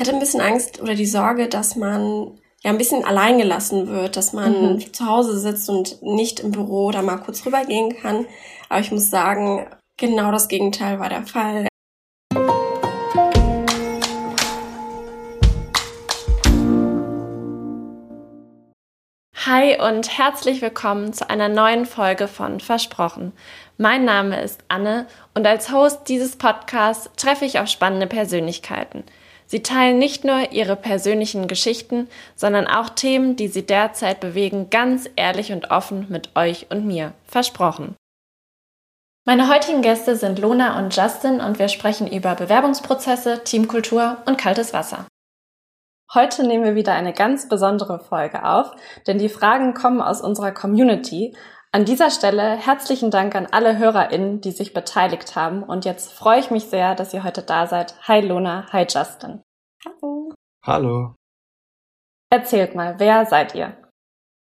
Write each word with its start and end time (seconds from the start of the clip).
hatte 0.00 0.12
ein 0.14 0.18
bisschen 0.18 0.40
Angst 0.40 0.80
oder 0.80 0.94
die 0.94 1.04
Sorge, 1.04 1.46
dass 1.46 1.76
man 1.76 2.38
ja 2.62 2.70
ein 2.70 2.78
bisschen 2.78 3.04
allein 3.04 3.36
gelassen 3.36 3.88
wird, 3.88 4.16
dass 4.16 4.32
man 4.32 4.74
mhm. 4.74 4.92
zu 4.94 5.04
Hause 5.04 5.38
sitzt 5.38 5.68
und 5.68 6.00
nicht 6.02 6.40
im 6.40 6.52
Büro 6.52 6.90
da 6.90 7.02
mal 7.02 7.18
kurz 7.18 7.44
rübergehen 7.44 7.94
kann. 8.00 8.24
Aber 8.70 8.80
ich 8.80 8.90
muss 8.90 9.10
sagen, 9.10 9.66
genau 9.98 10.32
das 10.32 10.48
Gegenteil 10.48 10.98
war 10.98 11.10
der 11.10 11.26
Fall. 11.26 11.68
Hi 19.44 19.78
und 19.86 20.16
herzlich 20.16 20.62
willkommen 20.62 21.12
zu 21.12 21.28
einer 21.28 21.48
neuen 21.48 21.84
Folge 21.84 22.26
von 22.26 22.60
Versprochen. 22.60 23.32
Mein 23.76 24.06
Name 24.06 24.40
ist 24.40 24.60
Anne 24.68 25.06
und 25.34 25.46
als 25.46 25.72
Host 25.72 26.08
dieses 26.08 26.36
Podcasts 26.36 27.10
treffe 27.16 27.44
ich 27.44 27.58
auf 27.58 27.68
spannende 27.68 28.06
Persönlichkeiten. 28.06 29.04
Sie 29.50 29.64
teilen 29.64 29.98
nicht 29.98 30.22
nur 30.24 30.52
ihre 30.52 30.76
persönlichen 30.76 31.48
Geschichten, 31.48 32.08
sondern 32.36 32.68
auch 32.68 32.88
Themen, 32.88 33.34
die 33.34 33.48
sie 33.48 33.66
derzeit 33.66 34.20
bewegen, 34.20 34.70
ganz 34.70 35.10
ehrlich 35.16 35.50
und 35.50 35.72
offen 35.72 36.06
mit 36.08 36.36
euch 36.36 36.68
und 36.70 36.86
mir. 36.86 37.14
Versprochen. 37.26 37.96
Meine 39.26 39.48
heutigen 39.48 39.82
Gäste 39.82 40.14
sind 40.14 40.38
Lona 40.38 40.78
und 40.78 40.94
Justin 40.94 41.40
und 41.40 41.58
wir 41.58 41.66
sprechen 41.66 42.06
über 42.06 42.36
Bewerbungsprozesse, 42.36 43.42
Teamkultur 43.42 44.18
und 44.24 44.38
kaltes 44.38 44.72
Wasser. 44.72 45.06
Heute 46.14 46.46
nehmen 46.46 46.62
wir 46.62 46.76
wieder 46.76 46.92
eine 46.92 47.12
ganz 47.12 47.48
besondere 47.48 47.98
Folge 47.98 48.44
auf, 48.44 48.70
denn 49.08 49.18
die 49.18 49.28
Fragen 49.28 49.74
kommen 49.74 50.00
aus 50.00 50.20
unserer 50.20 50.52
Community. 50.52 51.36
An 51.72 51.84
dieser 51.84 52.10
Stelle 52.10 52.56
herzlichen 52.56 53.12
Dank 53.12 53.36
an 53.36 53.46
alle 53.46 53.78
HörerInnen, 53.78 54.40
die 54.40 54.50
sich 54.50 54.74
beteiligt 54.74 55.36
haben. 55.36 55.62
Und 55.62 55.84
jetzt 55.84 56.12
freue 56.12 56.40
ich 56.40 56.50
mich 56.50 56.64
sehr, 56.64 56.96
dass 56.96 57.14
ihr 57.14 57.22
heute 57.22 57.42
da 57.42 57.68
seid. 57.68 57.94
Hi 58.08 58.20
Lona, 58.20 58.66
hi 58.72 58.84
Justin. 58.88 59.42
Hallo. 59.84 60.34
Hallo. 60.66 61.14
Erzählt 62.32 62.74
mal, 62.74 62.98
wer 62.98 63.24
seid 63.24 63.54
ihr? 63.54 63.76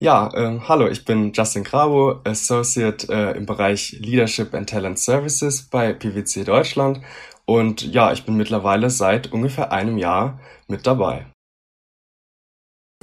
Ja, 0.01 0.33
äh, 0.33 0.59
hallo, 0.67 0.87
ich 0.87 1.05
bin 1.05 1.31
Justin 1.31 1.63
Grabo, 1.63 2.19
Associate 2.25 3.07
äh, 3.09 3.37
im 3.37 3.45
Bereich 3.45 3.93
Leadership 4.01 4.53
and 4.53 4.69
Talent 4.69 4.99
Services 4.99 5.69
bei 5.69 5.93
PwC 5.93 6.43
Deutschland. 6.43 6.99
Und 7.45 7.83
ja, 7.83 8.11
ich 8.11 8.25
bin 8.25 8.35
mittlerweile 8.35 8.89
seit 8.89 9.31
ungefähr 9.31 9.71
einem 9.71 9.97
Jahr 9.97 10.41
mit 10.67 10.85
dabei. 10.85 11.25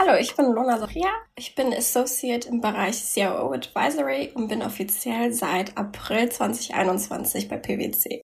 Hallo, 0.03 0.15
ich 0.19 0.35
bin 0.35 0.47
Lona 0.55 0.79
Sophia. 0.79 1.11
Ich 1.37 1.55
bin 1.55 1.75
Associate 1.75 2.49
im 2.49 2.63
Bereich 2.63 3.05
CRO 3.13 3.53
Advisory 3.53 4.33
und 4.35 4.49
bin 4.49 4.63
offiziell 4.63 5.31
seit 5.35 5.77
April 5.77 6.31
2021 6.31 7.51
bei 7.51 7.59
PwC. 7.59 8.23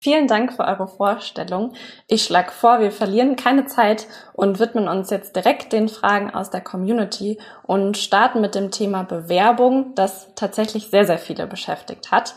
Vielen 0.00 0.28
Dank 0.28 0.52
für 0.52 0.62
eure 0.62 0.86
Vorstellung. 0.86 1.74
Ich 2.06 2.22
schlage 2.22 2.52
vor, 2.52 2.78
wir 2.78 2.92
verlieren 2.92 3.34
keine 3.34 3.66
Zeit 3.66 4.06
und 4.32 4.60
widmen 4.60 4.86
uns 4.86 5.10
jetzt 5.10 5.34
direkt 5.34 5.72
den 5.72 5.88
Fragen 5.88 6.30
aus 6.30 6.50
der 6.50 6.60
Community 6.60 7.40
und 7.64 7.98
starten 7.98 8.40
mit 8.40 8.54
dem 8.54 8.70
Thema 8.70 9.02
Bewerbung, 9.02 9.96
das 9.96 10.32
tatsächlich 10.36 10.90
sehr, 10.90 11.06
sehr 11.06 11.18
viele 11.18 11.48
beschäftigt 11.48 12.12
hat. 12.12 12.36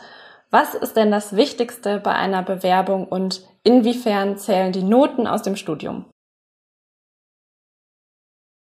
Was 0.49 0.73
ist 0.73 0.97
denn 0.97 1.11
das 1.11 1.36
Wichtigste 1.36 1.99
bei 1.99 2.14
einer 2.14 2.41
Bewerbung 2.41 3.08
und 3.08 3.47
inwiefern 3.64 4.39
zählen 4.39 4.71
die 4.71 4.81
Noten 4.81 5.27
aus 5.27 5.44
dem 5.44 5.55
Studium? 5.55 6.05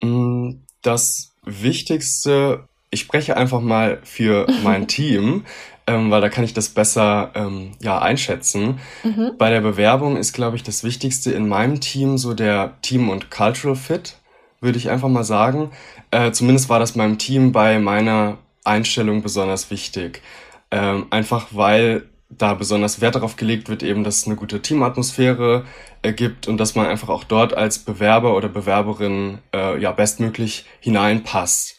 Mm, 0.03 0.63
das 0.83 1.35
Wichtigste, 1.45 2.69
ich 2.91 3.01
spreche 3.01 3.37
einfach 3.37 3.61
mal 3.61 4.01
für 4.05 4.47
mein 4.63 4.89
Team, 4.89 5.45
ähm, 5.87 6.11
weil 6.11 6.21
da 6.21 6.29
kann 6.29 6.45
ich 6.45 6.55
das 6.55 6.69
besser 6.69 7.33
ähm, 7.35 7.73
ja, 7.81 7.99
einschätzen. 7.99 8.79
Mhm. 9.03 9.33
Bei 9.39 9.51
der 9.51 9.61
Bewerbung 9.61 10.17
ist, 10.17 10.33
glaube 10.33 10.57
ich, 10.57 10.63
das 10.63 10.85
Wichtigste 10.85 11.33
in 11.33 11.49
meinem 11.49 11.81
Team 11.81 12.19
so 12.19 12.35
der 12.35 12.77
Team- 12.83 13.09
und 13.09 13.31
Cultural 13.31 13.77
Fit, 13.77 14.17
würde 14.61 14.79
ich 14.79 14.91
einfach 14.91 15.09
mal 15.09 15.25
sagen. 15.25 15.71
Äh, 16.11 16.33
zumindest 16.33 16.69
war 16.69 16.79
das 16.79 16.97
meinem 16.97 17.19
Team 17.19 17.53
bei 17.53 17.79
meiner 17.79 18.39
Einstellung 18.65 19.23
besonders 19.23 19.71
wichtig. 19.71 20.23
Ähm, 20.71 21.07
einfach 21.11 21.49
weil 21.53 22.05
da 22.31 22.55
besonders 22.55 23.01
Wert 23.01 23.15
darauf 23.15 23.37
gelegt 23.37 23.69
wird, 23.69 23.83
eben, 23.83 24.05
dass 24.05 24.19
es 24.19 24.27
eine 24.27 24.37
gute 24.37 24.61
Teamatmosphäre 24.61 25.65
ergibt 26.03 26.47
und 26.47 26.59
dass 26.59 26.75
man 26.75 26.87
einfach 26.87 27.09
auch 27.09 27.25
dort 27.25 27.55
als 27.55 27.79
Bewerber 27.79 28.37
oder 28.37 28.49
Bewerberin 28.49 29.39
äh, 29.55 29.81
ja 29.81 29.93
bestmöglich 29.93 30.67
hineinpasst. 30.81 31.79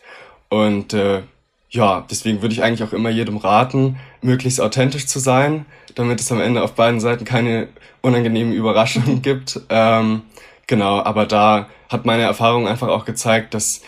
Und 0.49 0.93
äh, 0.93 1.21
ja, 1.69 2.05
deswegen 2.09 2.41
würde 2.41 2.53
ich 2.53 2.63
eigentlich 2.63 2.87
auch 2.87 2.93
immer 2.93 3.09
jedem 3.09 3.37
raten, 3.37 3.97
möglichst 4.21 4.59
authentisch 4.59 5.05
zu 5.05 5.19
sein, 5.19 5.65
damit 5.93 6.19
es 6.19 6.31
am 6.31 6.41
Ende 6.41 6.63
auf 6.63 6.73
beiden 6.73 6.99
Seiten 6.99 7.25
keine 7.25 7.67
unangenehmen 8.01 8.53
Überraschungen 8.53 9.21
gibt. 9.21 9.61
Ähm, 9.69 10.23
genau, 10.65 10.99
aber 11.03 11.27
da 11.27 11.69
hat 11.89 12.05
meine 12.05 12.23
Erfahrung 12.23 12.67
einfach 12.67 12.87
auch 12.87 13.05
gezeigt, 13.05 13.53
dass, 13.53 13.81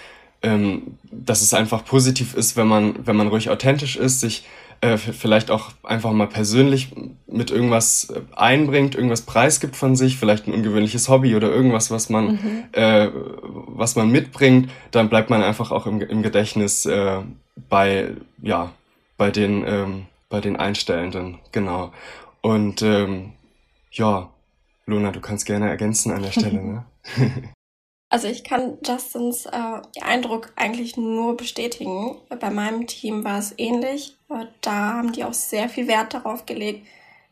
ähm, 0.44 0.98
dass 1.12 1.42
es 1.42 1.56
einfach 1.56 1.84
positiv 1.84 2.36
ist, 2.36 2.56
wenn 2.56 2.68
man, 2.68 3.08
wenn 3.08 3.16
man 3.16 3.28
ruhig 3.30 3.50
authentisch 3.50 3.96
ist, 3.96 4.20
sich 4.20 4.46
äh, 4.82 4.98
vielleicht 4.98 5.52
auch 5.52 5.72
einfach 5.84 6.12
mal 6.12 6.28
persönlich 6.28 6.92
mit 7.28 7.52
irgendwas 7.52 8.10
äh, 8.10 8.22
einbringt, 8.36 8.96
irgendwas 8.96 9.22
preisgibt 9.22 9.76
von 9.76 9.96
sich, 9.96 10.18
vielleicht 10.18 10.48
ein 10.48 10.54
ungewöhnliches 10.54 11.08
Hobby 11.08 11.36
oder 11.36 11.50
irgendwas, 11.50 11.92
was 11.92 12.10
man, 12.10 12.32
mhm. 12.32 12.64
äh, 12.72 13.10
was 13.44 13.96
man 13.96 14.10
mitbringt, 14.12 14.72
dann 14.90 15.10
bleibt 15.10 15.30
man 15.30 15.44
einfach 15.44 15.72
auch 15.72 15.86
im, 15.86 16.02
im 16.02 16.24
Gedächtnis 16.24 16.88
äh, 16.88 17.20
bei, 17.70 18.16
ja, 18.42 18.72
bei 19.18 19.30
den, 19.30 19.64
ähm, 19.68 20.06
bei 20.30 20.42
den 20.42 20.56
Einstellenden, 20.56 21.38
genau. 21.52 21.92
Und 22.42 22.82
ähm, 22.82 23.34
ja, 23.92 24.30
Luna, 24.88 25.12
du 25.12 25.22
kannst 25.22 25.46
gerne 25.46 25.70
ergänzen 25.70 26.12
an 26.12 26.24
der 26.24 26.32
Stelle, 26.32 26.64
ne? 26.64 26.86
Also 28.12 28.28
ich 28.28 28.44
kann 28.44 28.78
Justins 28.86 29.46
äh, 29.46 29.82
Eindruck 30.02 30.52
eigentlich 30.58 30.98
nur 30.98 31.38
bestätigen. 31.38 32.18
Bei 32.28 32.50
meinem 32.50 32.86
Team 32.86 33.24
war 33.24 33.40
es 33.40 33.54
ähnlich. 33.58 34.18
Äh, 34.30 34.48
da 34.60 34.96
haben 34.96 35.14
die 35.14 35.24
auch 35.24 35.34
sehr 35.34 35.70
viel 35.70 35.88
Wert 35.88 36.14
darauf 36.14 36.46
gelegt, 36.46 36.86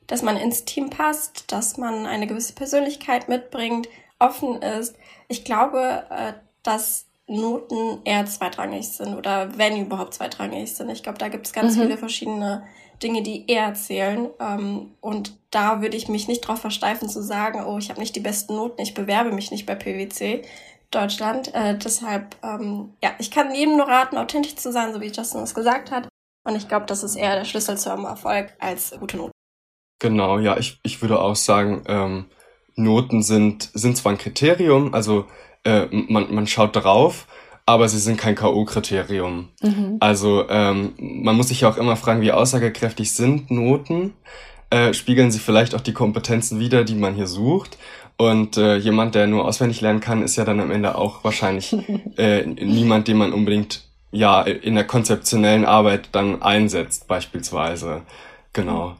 dass 0.07 0.21
man 0.21 0.37
ins 0.37 0.63
Team 0.63 0.89
passt, 0.89 1.51
dass 1.51 1.75
man 1.75 2.05
eine 2.05 2.27
gewisse 2.27 2.53
Persönlichkeit 2.53 3.27
mitbringt, 3.27 3.89
offen 4.19 4.61
ist. 4.61 4.95
Ich 5.27 5.43
glaube, 5.43 6.05
äh, 6.09 6.33
dass 6.63 7.07
Noten 7.27 7.99
eher 8.05 8.25
zweitrangig 8.25 8.87
sind 8.87 9.15
oder 9.15 9.57
wenn 9.57 9.81
überhaupt 9.81 10.13
zweitrangig 10.13 10.73
sind. 10.73 10.89
Ich 10.89 11.03
glaube, 11.03 11.17
da 11.17 11.27
gibt 11.27 11.45
es 11.45 11.51
ganz 11.51 11.75
mhm. 11.75 11.81
viele 11.81 11.97
verschiedene 11.97 12.63
Dinge, 13.01 13.23
die 13.23 13.49
eher 13.49 13.73
zählen. 13.73 14.29
Ähm, 14.39 14.91
und 15.01 15.37
da 15.51 15.81
würde 15.81 15.97
ich 15.97 16.07
mich 16.07 16.27
nicht 16.27 16.43
darauf 16.43 16.59
versteifen 16.59 17.09
zu 17.09 17.21
sagen, 17.23 17.63
oh, 17.65 17.77
ich 17.77 17.89
habe 17.89 17.99
nicht 17.99 18.15
die 18.15 18.21
besten 18.21 18.55
Noten, 18.55 18.81
ich 18.81 18.93
bewerbe 18.93 19.31
mich 19.31 19.51
nicht 19.51 19.65
bei 19.65 19.75
PwC, 19.75 20.43
Deutschland. 20.91 21.53
Äh, 21.53 21.77
deshalb, 21.77 22.35
ähm, 22.43 22.93
ja, 23.01 23.11
ich 23.19 23.31
kann 23.31 23.53
jedem 23.53 23.77
nur 23.77 23.87
raten, 23.87 24.17
authentisch 24.17 24.55
zu 24.55 24.71
sein, 24.71 24.93
so 24.93 25.01
wie 25.01 25.11
Justin 25.11 25.41
es 25.41 25.55
gesagt 25.55 25.91
hat. 25.91 26.07
Und 26.47 26.55
ich 26.55 26.67
glaube, 26.67 26.85
das 26.85 27.03
ist 27.03 27.15
eher 27.15 27.35
der 27.35 27.45
Schlüssel 27.45 27.77
zu 27.77 27.91
einem 27.91 28.05
Erfolg 28.05 28.53
als 28.59 28.91
gute 28.99 29.17
Noten. 29.17 29.31
Genau, 29.99 30.39
ja, 30.39 30.57
ich, 30.57 30.79
ich 30.83 31.01
würde 31.01 31.19
auch 31.19 31.35
sagen, 31.35 31.83
ähm, 31.87 32.25
Noten 32.75 33.21
sind, 33.21 33.69
sind 33.73 33.97
zwar 33.97 34.13
ein 34.13 34.17
Kriterium, 34.17 34.93
also 34.93 35.25
äh, 35.65 35.87
man, 35.91 36.33
man 36.33 36.47
schaut 36.47 36.75
drauf, 36.75 37.27
aber 37.69 37.87
sie 37.87 37.99
sind 37.99 38.17
kein 38.17 38.33
K.O.-Kriterium. 38.33 39.45
Mhm. 39.61 39.97
Also 39.99 40.49
ähm, 40.49 40.93
man 40.97 41.35
muss 41.35 41.49
sich 41.49 41.61
ja 41.61 41.69
auch 41.69 41.77
immer 41.77 41.95
fragen, 41.95 42.21
wie 42.21 42.31
aussagekräftig 42.31 43.13
sind 43.13 43.51
Noten? 43.51 44.15
Äh, 44.71 44.95
spiegeln 44.95 45.29
sie 45.29 45.37
vielleicht 45.37 45.75
auch 45.75 45.81
die 45.81 45.93
Kompetenzen 45.93 46.59
wider, 46.59 46.83
die 46.83 46.95
man 46.95 47.13
hier 47.13 47.27
sucht? 47.27 47.77
Und 48.17 48.57
äh, 48.57 48.77
jemand, 48.77 49.13
der 49.13 49.27
nur 49.27 49.45
auswendig 49.45 49.81
lernen 49.81 49.99
kann, 49.99 50.23
ist 50.23 50.35
ja 50.35 50.45
dann 50.45 50.59
am 50.59 50.71
Ende 50.71 50.95
auch 50.95 51.23
wahrscheinlich 51.23 51.75
äh, 52.17 52.43
niemand, 52.43 53.07
den 53.07 53.17
man 53.17 53.33
unbedingt 53.33 53.83
ja 54.11 54.41
in 54.41 54.73
der 54.73 54.85
konzeptionellen 54.85 55.65
Arbeit 55.65 56.09
dann 56.13 56.41
einsetzt, 56.41 57.07
beispielsweise. 57.07 58.01
Genau. 58.51 58.95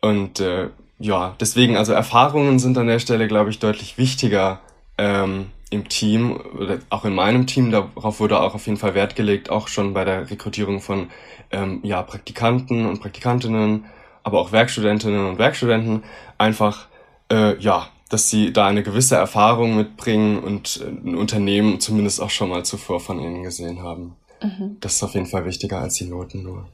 Und 0.00 0.38
äh, 0.38 0.68
ja, 1.00 1.34
deswegen, 1.40 1.76
also 1.76 1.92
Erfahrungen 1.92 2.60
sind 2.60 2.78
an 2.78 2.86
der 2.86 3.00
Stelle, 3.00 3.26
glaube 3.26 3.50
ich, 3.50 3.58
deutlich 3.58 3.98
wichtiger 3.98 4.60
ähm, 4.98 5.46
im 5.70 5.88
Team, 5.88 6.40
oder 6.58 6.78
auch 6.90 7.04
in 7.04 7.14
meinem 7.14 7.46
Team, 7.46 7.70
darauf 7.70 8.20
wurde 8.20 8.40
auch 8.40 8.54
auf 8.54 8.66
jeden 8.66 8.78
Fall 8.78 8.94
Wert 8.94 9.16
gelegt, 9.16 9.50
auch 9.50 9.68
schon 9.68 9.94
bei 9.94 10.04
der 10.04 10.30
Rekrutierung 10.30 10.80
von 10.80 11.10
ähm, 11.50 11.80
ja, 11.82 12.02
Praktikanten 12.02 12.86
und 12.86 13.00
Praktikantinnen, 13.00 13.84
aber 14.22 14.40
auch 14.40 14.52
Werkstudentinnen 14.52 15.26
und 15.26 15.38
Werkstudenten, 15.38 16.04
einfach 16.38 16.88
äh, 17.30 17.58
ja, 17.58 17.88
dass 18.08 18.30
sie 18.30 18.52
da 18.52 18.66
eine 18.66 18.82
gewisse 18.82 19.16
Erfahrung 19.16 19.76
mitbringen 19.76 20.38
und 20.38 20.80
äh, 20.80 20.88
ein 20.88 21.16
Unternehmen 21.16 21.80
zumindest 21.80 22.20
auch 22.20 22.30
schon 22.30 22.50
mal 22.50 22.64
zuvor 22.64 23.00
von 23.00 23.18
ihnen 23.18 23.42
gesehen 23.42 23.82
haben. 23.82 24.16
Mhm. 24.42 24.76
Das 24.80 24.94
ist 24.94 25.02
auf 25.02 25.14
jeden 25.14 25.26
Fall 25.26 25.44
wichtiger 25.44 25.80
als 25.80 25.94
die 25.94 26.04
Noten 26.04 26.42
nur. 26.42 26.68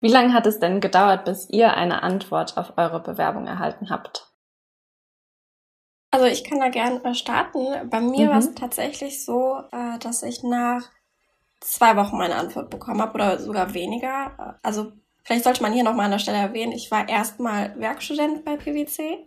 Wie 0.00 0.08
lange 0.08 0.32
hat 0.32 0.46
es 0.46 0.60
denn 0.60 0.80
gedauert, 0.80 1.24
bis 1.24 1.48
ihr 1.50 1.74
eine 1.74 2.02
Antwort 2.02 2.56
auf 2.56 2.74
eure 2.76 3.00
Bewerbung 3.00 3.46
erhalten 3.46 3.90
habt? 3.90 4.27
Also 6.10 6.26
ich 6.26 6.44
kann 6.44 6.60
da 6.60 6.68
gerne 6.68 7.14
starten. 7.14 7.88
Bei 7.90 8.00
mir 8.00 8.26
mhm. 8.26 8.30
war 8.30 8.38
es 8.38 8.54
tatsächlich 8.54 9.24
so, 9.24 9.62
äh, 9.72 9.98
dass 9.98 10.22
ich 10.22 10.42
nach 10.42 10.90
zwei 11.60 11.96
Wochen 11.96 12.16
meine 12.16 12.36
Antwort 12.36 12.70
bekommen 12.70 13.02
habe 13.02 13.14
oder 13.14 13.38
sogar 13.38 13.74
weniger. 13.74 14.58
Also 14.62 14.92
vielleicht 15.24 15.44
sollte 15.44 15.62
man 15.62 15.72
hier 15.72 15.84
nochmal 15.84 16.06
an 16.06 16.12
der 16.12 16.18
Stelle 16.18 16.38
erwähnen, 16.38 16.72
ich 16.72 16.90
war 16.90 17.08
erstmal 17.08 17.78
Werkstudent 17.78 18.44
bei 18.44 18.56
PwC 18.56 19.26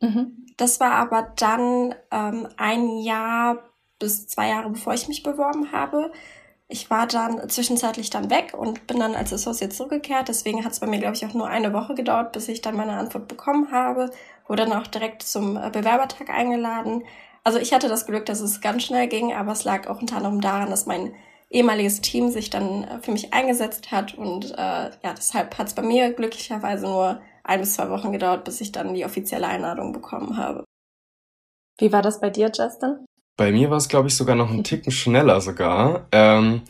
Mhm. 0.00 0.46
Das 0.56 0.80
war 0.80 0.92
aber 0.92 1.32
dann 1.36 1.94
ähm, 2.10 2.48
ein 2.56 2.98
Jahr 2.98 3.58
bis 3.98 4.26
zwei 4.26 4.48
Jahre, 4.48 4.70
bevor 4.70 4.94
ich 4.94 5.08
mich 5.08 5.22
beworben 5.22 5.72
habe. 5.72 6.10
Ich 6.72 6.88
war 6.88 7.08
dann 7.08 7.48
zwischenzeitlich 7.48 8.10
dann 8.10 8.30
weg 8.30 8.54
und 8.56 8.86
bin 8.86 9.00
dann 9.00 9.16
als 9.16 9.32
Associate 9.32 9.74
zurückgekehrt. 9.74 10.28
Deswegen 10.28 10.64
hat 10.64 10.70
es 10.70 10.78
bei 10.78 10.86
mir, 10.86 11.00
glaube 11.00 11.16
ich, 11.16 11.26
auch 11.26 11.34
nur 11.34 11.48
eine 11.48 11.72
Woche 11.72 11.94
gedauert, 11.94 12.30
bis 12.30 12.46
ich 12.46 12.62
dann 12.62 12.76
meine 12.76 12.92
Antwort 12.92 13.26
bekommen 13.26 13.72
habe. 13.72 14.10
Wurde 14.46 14.66
dann 14.66 14.80
auch 14.80 14.86
direkt 14.86 15.24
zum 15.24 15.56
äh, 15.56 15.68
Bewerbertag 15.70 16.30
eingeladen. 16.30 17.02
Also 17.42 17.58
ich 17.58 17.74
hatte 17.74 17.88
das 17.88 18.06
Glück, 18.06 18.24
dass 18.26 18.40
es 18.40 18.60
ganz 18.60 18.84
schnell 18.84 19.08
ging, 19.08 19.32
aber 19.32 19.50
es 19.50 19.64
lag 19.64 19.88
auch 19.88 20.00
unter 20.00 20.18
anderem 20.18 20.40
daran, 20.40 20.70
dass 20.70 20.86
mein 20.86 21.12
ehemaliges 21.48 22.02
Team 22.02 22.30
sich 22.30 22.50
dann 22.50 22.84
äh, 22.84 23.00
für 23.00 23.10
mich 23.10 23.34
eingesetzt 23.34 23.90
hat 23.90 24.14
und 24.14 24.52
äh, 24.52 24.56
ja, 24.56 25.14
deshalb 25.16 25.58
hat 25.58 25.66
es 25.66 25.74
bei 25.74 25.82
mir 25.82 26.12
glücklicherweise 26.12 26.86
nur 26.86 27.20
ein 27.42 27.60
bis 27.60 27.74
zwei 27.74 27.90
Wochen 27.90 28.12
gedauert, 28.12 28.44
bis 28.44 28.60
ich 28.60 28.70
dann 28.70 28.94
die 28.94 29.04
offizielle 29.04 29.48
Einladung 29.48 29.92
bekommen 29.92 30.36
habe. 30.36 30.64
Wie 31.78 31.92
war 31.92 32.02
das 32.02 32.20
bei 32.20 32.30
dir, 32.30 32.52
Justin? 32.54 33.04
Bei 33.40 33.52
mir 33.52 33.70
war 33.70 33.78
es, 33.78 33.88
glaube 33.88 34.08
ich, 34.08 34.16
sogar 34.16 34.36
noch 34.36 34.50
einen 34.50 34.64
Ticken 34.64 34.92
schneller 34.92 35.40
sogar. 35.40 36.06
Ähm, 36.12 36.60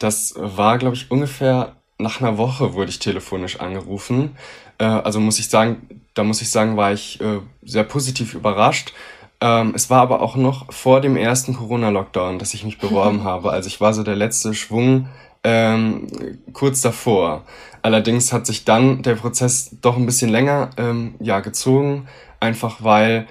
das 0.00 0.34
war, 0.36 0.76
glaube 0.76 0.96
ich, 0.96 1.08
ungefähr 1.08 1.76
nach 1.98 2.20
einer 2.20 2.36
Woche 2.36 2.74
wurde 2.74 2.90
ich 2.90 2.98
telefonisch 2.98 3.60
angerufen. 3.60 4.36
Äh, 4.78 4.86
also 4.86 5.20
muss 5.20 5.38
ich 5.38 5.48
sagen, 5.48 6.02
da 6.14 6.24
muss 6.24 6.42
ich 6.42 6.50
sagen, 6.50 6.76
war 6.76 6.92
ich 6.92 7.20
äh, 7.20 7.38
sehr 7.62 7.84
positiv 7.84 8.34
überrascht. 8.34 8.92
Ähm, 9.40 9.72
es 9.76 9.88
war 9.88 10.00
aber 10.02 10.20
auch 10.20 10.34
noch 10.34 10.72
vor 10.72 11.00
dem 11.00 11.16
ersten 11.16 11.54
Corona-Lockdown, 11.54 12.40
dass 12.40 12.54
ich 12.54 12.64
mich 12.64 12.78
beworben 12.80 13.22
habe. 13.22 13.52
Also 13.52 13.68
ich 13.68 13.80
war 13.80 13.94
so 13.94 14.02
der 14.02 14.16
letzte 14.16 14.52
Schwung 14.52 15.06
ähm, 15.44 16.08
kurz 16.52 16.80
davor. 16.80 17.44
Allerdings 17.82 18.32
hat 18.32 18.46
sich 18.46 18.64
dann 18.64 19.02
der 19.02 19.14
Prozess 19.14 19.76
doch 19.80 19.96
ein 19.96 20.06
bisschen 20.06 20.30
länger 20.30 20.70
ähm, 20.76 21.14
ja, 21.20 21.38
gezogen, 21.38 22.08
einfach 22.40 22.82
weil 22.82 23.28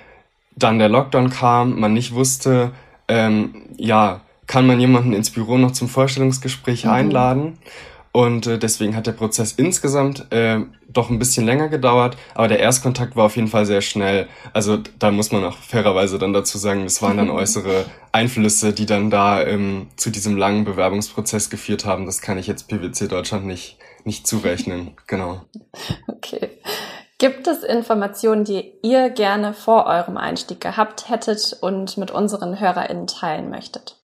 dann 0.56 0.80
der 0.80 0.90
Lockdown 0.90 1.30
kam, 1.30 1.80
man 1.80 1.94
nicht 1.94 2.14
wusste, 2.14 2.72
ähm, 3.08 3.68
ja, 3.78 4.22
kann 4.48 4.66
man 4.66 4.80
jemanden 4.80 5.14
ins 5.14 5.30
Büro 5.30 5.58
noch 5.58 5.72
zum 5.72 5.88
Vorstellungsgespräch 5.88 6.86
mhm. 6.86 6.92
einladen? 6.92 7.58
Und 8.12 8.48
äh, 8.48 8.58
deswegen 8.58 8.96
hat 8.96 9.06
der 9.06 9.12
Prozess 9.12 9.52
insgesamt 9.52 10.32
äh, 10.32 10.62
doch 10.88 11.12
ein 11.12 11.20
bisschen 11.20 11.46
länger 11.46 11.70
gedauert, 11.70 12.18
aber 12.34 12.48
der 12.48 12.60
Erstkontakt 12.60 13.16
war 13.16 13.26
auf 13.26 13.36
jeden 13.36 13.48
Fall 13.48 13.68
sehr 13.68 13.82
schnell. 13.82 14.28
Also 14.52 14.80
da 14.98 15.12
muss 15.12 15.32
man 15.32 15.46
auch 15.46 15.58
fairerweise 15.58 16.18
dann 16.18 16.34
dazu 16.34 16.58
sagen, 16.58 16.84
es 16.86 17.02
waren 17.04 17.18
dann 17.18 17.30
äußere 17.30 17.86
Einflüsse, 18.12 18.74
die 18.74 18.88
dann 18.88 19.12
da 19.12 19.44
ähm, 19.44 19.88
zu 19.96 20.10
diesem 20.10 20.38
langen 20.38 20.66
Bewerbungsprozess 20.66 21.52
geführt 21.52 21.86
haben. 21.86 22.08
Das 22.08 22.22
kann 22.22 22.40
ich 22.40 22.48
jetzt 22.48 22.68
PwC 22.68 23.08
Deutschland 23.08 23.46
nicht, 23.46 23.78
nicht 24.06 24.26
zurechnen. 24.26 24.92
Genau. 25.08 25.42
Okay. 26.08 26.50
Gibt 27.20 27.48
es 27.48 27.64
Informationen, 27.64 28.46
die 28.46 28.72
ihr 28.82 29.10
gerne 29.10 29.54
vor 29.54 29.86
eurem 29.86 30.16
Einstieg 30.16 30.62
gehabt 30.62 31.10
hättet 31.10 31.58
und 31.60 31.98
mit 31.98 32.12
unseren 32.12 32.62
HörerInnen 32.62 33.08
teilen 33.08 33.50
möchtet? 33.50 33.98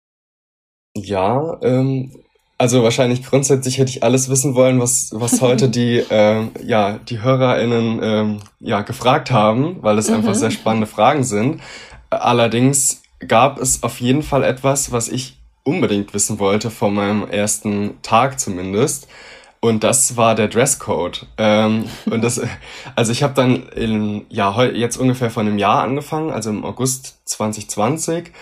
Ja, 0.96 1.58
ähm, 1.62 2.10
also 2.56 2.82
wahrscheinlich 2.82 3.22
grundsätzlich 3.22 3.76
hätte 3.76 3.90
ich 3.90 4.02
alles 4.02 4.30
wissen 4.30 4.54
wollen, 4.54 4.80
was, 4.80 5.10
was 5.12 5.42
heute 5.42 5.68
die, 5.68 5.98
äh, 5.98 6.48
ja, 6.64 6.98
die 7.06 7.20
HörerInnen 7.20 8.00
ähm, 8.02 8.38
ja, 8.60 8.80
gefragt 8.80 9.30
haben, 9.30 9.82
weil 9.82 9.98
es 9.98 10.08
mhm. 10.08 10.16
einfach 10.16 10.34
sehr 10.34 10.50
spannende 10.50 10.86
Fragen 10.86 11.22
sind. 11.22 11.60
Allerdings 12.08 13.02
gab 13.28 13.58
es 13.58 13.82
auf 13.82 14.00
jeden 14.00 14.22
Fall 14.22 14.42
etwas, 14.42 14.90
was 14.90 15.08
ich 15.08 15.36
unbedingt 15.64 16.14
wissen 16.14 16.38
wollte 16.38 16.70
vor 16.70 16.90
meinem 16.90 17.28
ersten 17.28 18.00
Tag 18.02 18.40
zumindest. 18.40 19.06
Und 19.64 19.84
das 19.84 20.16
war 20.16 20.34
der 20.34 20.48
Dresscode. 20.48 21.24
Ähm, 21.38 21.84
und 22.06 22.24
das, 22.24 22.40
also 22.96 23.12
ich 23.12 23.22
habe 23.22 23.34
dann 23.34 23.68
in, 23.68 24.26
ja, 24.28 24.60
jetzt 24.64 24.96
ungefähr 24.96 25.30
vor 25.30 25.42
einem 25.42 25.56
Jahr 25.56 25.84
angefangen, 25.84 26.30
also 26.30 26.50
im 26.50 26.64
August 26.64 27.20
2020. 27.26 28.32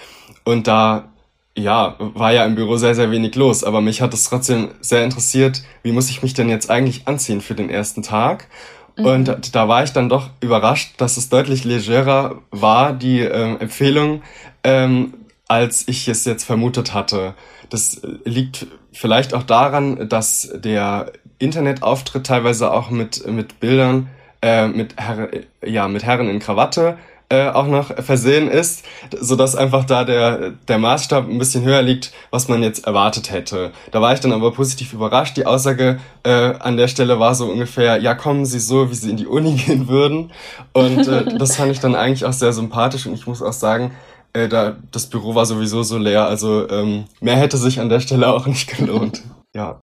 Und 0.44 0.66
da 0.66 1.10
ja, 1.54 1.96
war 1.98 2.32
ja 2.32 2.46
im 2.46 2.54
Büro 2.54 2.78
sehr, 2.78 2.94
sehr 2.94 3.10
wenig 3.10 3.34
los, 3.34 3.64
aber 3.64 3.82
mich 3.82 4.00
hat 4.00 4.14
es 4.14 4.24
trotzdem 4.24 4.70
sehr 4.80 5.04
interessiert, 5.04 5.62
wie 5.82 5.92
muss 5.92 6.08
ich 6.08 6.22
mich 6.22 6.32
denn 6.32 6.48
jetzt 6.48 6.70
eigentlich 6.70 7.06
anziehen 7.06 7.42
für 7.42 7.54
den 7.54 7.68
ersten 7.68 8.02
Tag? 8.02 8.48
Mhm. 8.96 9.04
Und 9.04 9.54
da 9.54 9.68
war 9.68 9.84
ich 9.84 9.92
dann 9.92 10.08
doch 10.08 10.30
überrascht, 10.40 10.94
dass 10.96 11.18
es 11.18 11.28
deutlich 11.28 11.64
legerer 11.64 12.40
war, 12.50 12.94
die 12.94 13.20
ähm, 13.20 13.58
Empfehlung, 13.60 14.22
ähm, 14.64 15.12
als 15.48 15.86
ich 15.86 16.08
es 16.08 16.24
jetzt 16.24 16.44
vermutet 16.44 16.94
hatte. 16.94 17.34
Das 17.68 18.00
liegt 18.24 18.66
vielleicht 18.92 19.34
auch 19.34 19.42
daran, 19.42 20.08
dass 20.08 20.50
der 20.54 21.12
Internetauftritt 21.38 22.26
teilweise 22.26 22.72
auch 22.72 22.90
mit, 22.90 23.26
mit 23.26 23.60
Bildern 23.60 24.08
äh, 24.42 24.68
mit, 24.68 24.94
Herr, 24.96 25.28
ja, 25.64 25.88
mit 25.88 26.04
Herren 26.04 26.28
in 26.28 26.38
Krawatte 26.38 26.96
äh, 27.32 27.48
auch 27.48 27.66
noch 27.66 27.94
versehen 28.02 28.48
ist, 28.48 28.84
so 29.18 29.36
dass 29.36 29.54
einfach 29.54 29.84
da 29.84 30.04
der, 30.04 30.50
der 30.66 30.78
Maßstab 30.78 31.28
ein 31.28 31.38
bisschen 31.38 31.62
höher 31.62 31.80
liegt, 31.80 32.12
was 32.30 32.48
man 32.48 32.62
jetzt 32.62 32.86
erwartet 32.86 33.30
hätte. 33.30 33.70
Da 33.92 34.00
war 34.00 34.12
ich 34.12 34.20
dann 34.20 34.32
aber 34.32 34.50
positiv 34.52 34.92
überrascht. 34.92 35.36
Die 35.36 35.46
Aussage 35.46 36.00
äh, 36.24 36.54
an 36.58 36.76
der 36.76 36.88
Stelle 36.88 37.20
war 37.20 37.34
so 37.36 37.46
ungefähr, 37.46 37.98
ja, 37.98 38.14
kommen 38.14 38.46
Sie 38.46 38.58
so, 38.58 38.90
wie 38.90 38.94
Sie 38.94 39.10
in 39.10 39.16
die 39.16 39.28
Uni 39.28 39.54
gehen 39.66 39.86
würden. 39.86 40.32
Und 40.72 41.06
äh, 41.06 41.38
das 41.38 41.56
fand 41.56 41.70
ich 41.70 41.78
dann 41.78 41.94
eigentlich 41.94 42.24
auch 42.24 42.32
sehr 42.32 42.52
sympathisch 42.52 43.06
und 43.06 43.14
ich 43.14 43.26
muss 43.26 43.42
auch 43.42 43.52
sagen, 43.52 43.92
äh, 44.32 44.48
da, 44.48 44.76
das 44.90 45.08
Büro 45.08 45.34
war 45.34 45.46
sowieso 45.46 45.82
so 45.82 45.98
leer, 45.98 46.26
also 46.26 46.68
ähm, 46.68 47.04
mehr 47.20 47.36
hätte 47.36 47.56
sich 47.56 47.80
an 47.80 47.88
der 47.88 48.00
Stelle 48.00 48.32
auch 48.32 48.46
nicht 48.46 48.76
gelohnt. 48.76 49.22
Ja. 49.54 49.80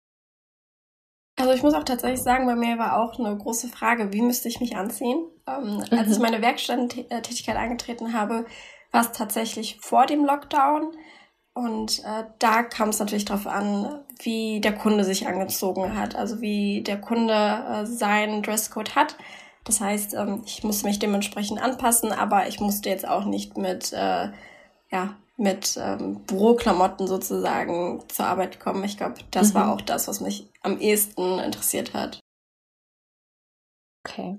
Also 1.39 1.53
ich 1.53 1.63
muss 1.63 1.75
auch 1.75 1.85
tatsächlich 1.85 2.23
sagen, 2.23 2.47
bei 2.47 2.55
mir 2.55 2.79
war 2.79 3.01
auch 3.01 3.19
eine 3.19 3.37
große 3.37 3.69
Frage, 3.69 4.13
wie 4.13 4.23
müsste 4.23 4.49
ich 4.49 4.61
mich 4.61 4.77
anziehen? 4.77 5.27
Ähm, 5.47 5.77
mhm. 5.77 5.99
Als 5.99 6.11
ich 6.11 6.17
mhm. 6.17 6.23
meine 6.23 6.43
Werkstatttätigkeit 6.43 7.57
angetreten 7.57 8.13
habe, 8.13 8.45
war 8.91 9.01
es 9.01 9.13
tatsächlich 9.13 9.79
vor 9.81 10.07
dem 10.07 10.25
Lockdown. 10.25 10.93
Und 11.55 12.01
äh, 12.05 12.25
da 12.39 12.63
kam 12.63 12.91
es 12.91 12.99
natürlich 12.99 13.27
darauf 13.27 13.47
an, 13.47 14.05
wie 14.21 14.61
der 14.61 14.73
Kunde 14.75 15.05
sich 15.05 15.27
angezogen 15.27 15.97
hat, 15.97 16.17
also 16.17 16.41
wie 16.41 16.83
der 16.83 17.01
Kunde 17.01 17.35
äh, 17.35 17.87
seinen 17.87 18.43
Dresscode 18.43 18.95
hat. 18.95 19.17
Das 19.65 19.81
heißt, 19.81 20.15
ähm, 20.15 20.43
ich 20.47 20.65
musste 20.65 20.87
mich 20.87 20.99
dementsprechend 20.99 21.63
anpassen, 21.63 22.13
aber 22.13 22.49
ich 22.49 22.61
musste 22.61 22.89
jetzt 22.89 23.07
auch 23.07 23.25
nicht 23.25 23.57
mit 23.57 23.93
äh, 23.93 24.29
ja, 24.91 25.17
mit 25.37 25.79
ähm, 25.81 26.21
Büroklamotten 26.27 27.07
sozusagen 27.07 28.03
zur 28.09 28.27
Arbeit 28.27 28.61
kommen. 28.61 28.85
Ich 28.85 28.97
glaube, 28.97 29.15
das 29.31 29.51
mhm. 29.51 29.55
war 29.59 29.73
auch 29.73 29.81
das, 29.81 30.07
was 30.07 30.21
mich 30.21 30.49
am 30.63 30.79
ehesten 30.79 31.39
interessiert 31.39 31.95
hat. 31.95 32.21
Okay. 34.05 34.39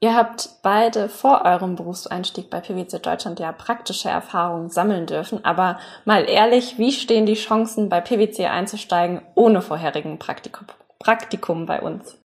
Ihr 0.00 0.14
habt 0.14 0.48
beide 0.62 1.08
vor 1.08 1.42
eurem 1.44 1.76
Berufseinstieg 1.76 2.48
bei 2.48 2.60
PwC 2.60 2.98
Deutschland 3.00 3.38
ja 3.38 3.52
praktische 3.52 4.08
Erfahrungen 4.08 4.70
sammeln 4.70 5.06
dürfen, 5.06 5.44
aber 5.44 5.78
mal 6.04 6.24
ehrlich, 6.24 6.78
wie 6.78 6.90
stehen 6.90 7.26
die 7.26 7.34
Chancen 7.34 7.90
bei 7.90 8.00
PwC 8.00 8.46
einzusteigen 8.46 9.20
ohne 9.34 9.60
vorherigen 9.60 10.18
Praktikum, 10.18 10.66
Praktikum 10.98 11.66
bei 11.66 11.82
uns? 11.82 12.18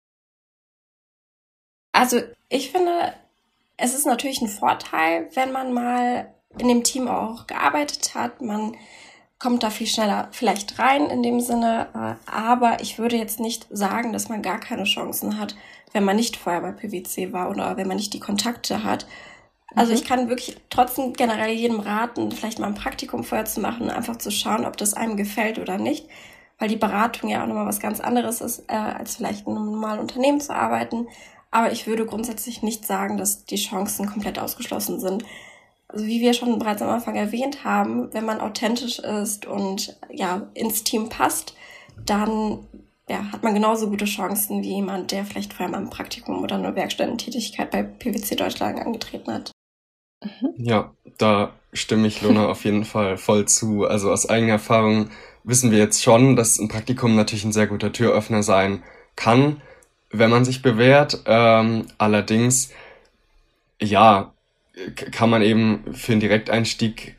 Also 1.97 2.21
ich 2.47 2.69
finde, 2.69 3.15
es 3.75 3.95
ist 3.95 4.05
natürlich 4.05 4.39
ein 4.41 4.47
Vorteil, 4.47 5.29
wenn 5.33 5.51
man 5.51 5.73
mal 5.73 6.31
in 6.59 6.67
dem 6.67 6.83
Team 6.83 7.07
auch 7.07 7.47
gearbeitet 7.47 8.13
hat. 8.13 8.39
Man 8.39 8.75
kommt 9.39 9.63
da 9.63 9.71
viel 9.71 9.87
schneller 9.87 10.27
vielleicht 10.31 10.77
rein 10.77 11.07
in 11.07 11.23
dem 11.23 11.39
Sinne. 11.39 11.87
Äh, 11.95 12.29
aber 12.31 12.81
ich 12.81 12.99
würde 12.99 13.17
jetzt 13.17 13.39
nicht 13.39 13.65
sagen, 13.71 14.13
dass 14.13 14.29
man 14.29 14.43
gar 14.43 14.59
keine 14.59 14.83
Chancen 14.83 15.39
hat, 15.39 15.55
wenn 15.91 16.03
man 16.03 16.17
nicht 16.17 16.37
vorher 16.37 16.61
bei 16.61 16.71
PwC 16.71 17.33
war 17.33 17.49
oder 17.49 17.77
wenn 17.77 17.87
man 17.87 17.97
nicht 17.97 18.13
die 18.13 18.19
Kontakte 18.19 18.83
hat. 18.83 19.07
Also 19.75 19.91
mhm. 19.91 19.97
ich 19.97 20.05
kann 20.05 20.29
wirklich 20.29 20.55
trotzdem 20.69 21.13
generell 21.13 21.51
jedem 21.51 21.79
raten, 21.79 22.31
vielleicht 22.31 22.59
mal 22.59 22.67
ein 22.67 22.75
Praktikum 22.75 23.23
vorher 23.23 23.45
zu 23.45 23.59
machen, 23.59 23.89
einfach 23.89 24.17
zu 24.17 24.29
schauen, 24.29 24.65
ob 24.65 24.77
das 24.77 24.93
einem 24.93 25.17
gefällt 25.17 25.57
oder 25.57 25.79
nicht. 25.79 26.07
Weil 26.59 26.69
die 26.69 26.75
Beratung 26.75 27.31
ja 27.31 27.41
auch 27.41 27.47
nochmal 27.47 27.65
was 27.65 27.79
ganz 27.79 27.99
anderes 27.99 28.41
ist, 28.41 28.65
äh, 28.67 28.75
als 28.75 29.15
vielleicht 29.15 29.47
in 29.47 29.55
einem 29.55 29.71
normalen 29.71 29.99
Unternehmen 29.99 30.39
zu 30.39 30.53
arbeiten. 30.53 31.07
Aber 31.51 31.71
ich 31.71 31.87
würde 31.87 32.05
grundsätzlich 32.05 32.61
nicht 32.61 32.85
sagen, 32.85 33.17
dass 33.17 33.45
die 33.45 33.55
Chancen 33.55 34.07
komplett 34.07 34.39
ausgeschlossen 34.39 34.99
sind 34.99 35.23
also 35.89 36.05
wie 36.05 36.21
wir 36.21 36.33
schon 36.33 36.59
bereits 36.59 36.81
am 36.81 36.89
Anfang 36.89 37.15
erwähnt 37.15 37.63
haben, 37.63 38.13
wenn 38.13 38.25
man 38.25 38.41
authentisch 38.41 38.99
ist 38.99 39.45
und 39.45 39.97
ja 40.11 40.47
ins 40.53 40.83
Team 40.83 41.09
passt, 41.09 41.55
dann 42.05 42.67
ja, 43.09 43.31
hat 43.31 43.43
man 43.43 43.53
genauso 43.53 43.89
gute 43.89 44.05
Chancen 44.05 44.63
wie 44.63 44.75
jemand, 44.75 45.11
der 45.11 45.23
vielleicht 45.23 45.53
vorher 45.53 45.71
mal 45.71 45.81
ein 45.81 45.89
Praktikum 45.89 46.43
oder 46.43 46.55
eine 46.55 46.75
Werkstättentätigkeit 46.75 47.71
bei 47.71 47.83
PwC 47.83 48.35
Deutschland 48.35 48.79
angetreten 48.79 49.31
hat. 49.31 49.51
Mhm. 50.21 50.53
Ja, 50.57 50.93
da 51.17 51.53
stimme 51.71 52.07
ich 52.07 52.21
Luna 52.21 52.47
auf 52.47 52.65
jeden 52.65 52.83
Fall 52.83 53.17
voll 53.17 53.45
zu. 53.47 53.85
Also 53.85 54.11
aus 54.11 54.27
eigener 54.27 54.53
Erfahrung 54.53 55.09
wissen 55.45 55.71
wir 55.71 55.77
jetzt 55.77 56.03
schon, 56.03 56.35
dass 56.35 56.59
ein 56.59 56.67
Praktikum 56.67 57.15
natürlich 57.15 57.45
ein 57.45 57.53
sehr 57.53 57.67
guter 57.67 57.93
Türöffner 57.93 58.43
sein 58.43 58.83
kann, 59.15 59.61
wenn 60.11 60.29
man 60.29 60.45
sich 60.45 60.61
bewährt. 60.61 61.21
Ähm, 61.25 61.85
allerdings, 61.97 62.71
ja, 63.81 64.33
kann 65.11 65.29
man 65.29 65.41
eben 65.41 65.83
für 65.93 66.13
einen 66.13 66.21
Direkteinstieg 66.21 67.15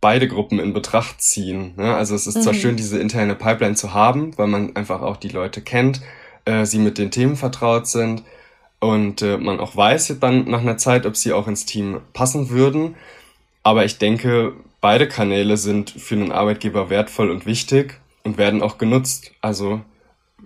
beide 0.00 0.28
Gruppen 0.28 0.58
in 0.58 0.72
Betracht 0.72 1.20
ziehen. 1.20 1.74
Ne? 1.76 1.94
Also 1.94 2.14
es 2.14 2.26
ist 2.26 2.36
mhm. 2.36 2.42
zwar 2.42 2.54
schön, 2.54 2.76
diese 2.76 2.98
interne 2.98 3.34
Pipeline 3.34 3.74
zu 3.74 3.94
haben, 3.94 4.36
weil 4.38 4.46
man 4.46 4.76
einfach 4.76 5.00
auch 5.00 5.16
die 5.16 5.28
Leute 5.28 5.60
kennt, 5.60 6.00
äh, 6.44 6.64
sie 6.66 6.78
mit 6.78 6.98
den 6.98 7.10
Themen 7.10 7.36
vertraut 7.36 7.86
sind, 7.86 8.22
und 8.80 9.22
äh, 9.22 9.38
man 9.38 9.60
auch 9.60 9.76
weiß 9.76 10.16
dann 10.20 10.48
nach 10.48 10.60
einer 10.60 10.76
Zeit, 10.76 11.06
ob 11.06 11.16
sie 11.16 11.32
auch 11.32 11.48
ins 11.48 11.66
Team 11.66 12.00
passen 12.12 12.50
würden. 12.50 12.94
Aber 13.62 13.84
ich 13.84 13.98
denke, 13.98 14.54
beide 14.80 15.08
Kanäle 15.08 15.56
sind 15.56 15.90
für 15.90 16.14
einen 16.14 16.32
Arbeitgeber 16.32 16.90
wertvoll 16.90 17.30
und 17.30 17.44
wichtig 17.44 18.00
und 18.22 18.38
werden 18.38 18.62
auch 18.62 18.78
genutzt. 18.78 19.32
Also 19.40 19.80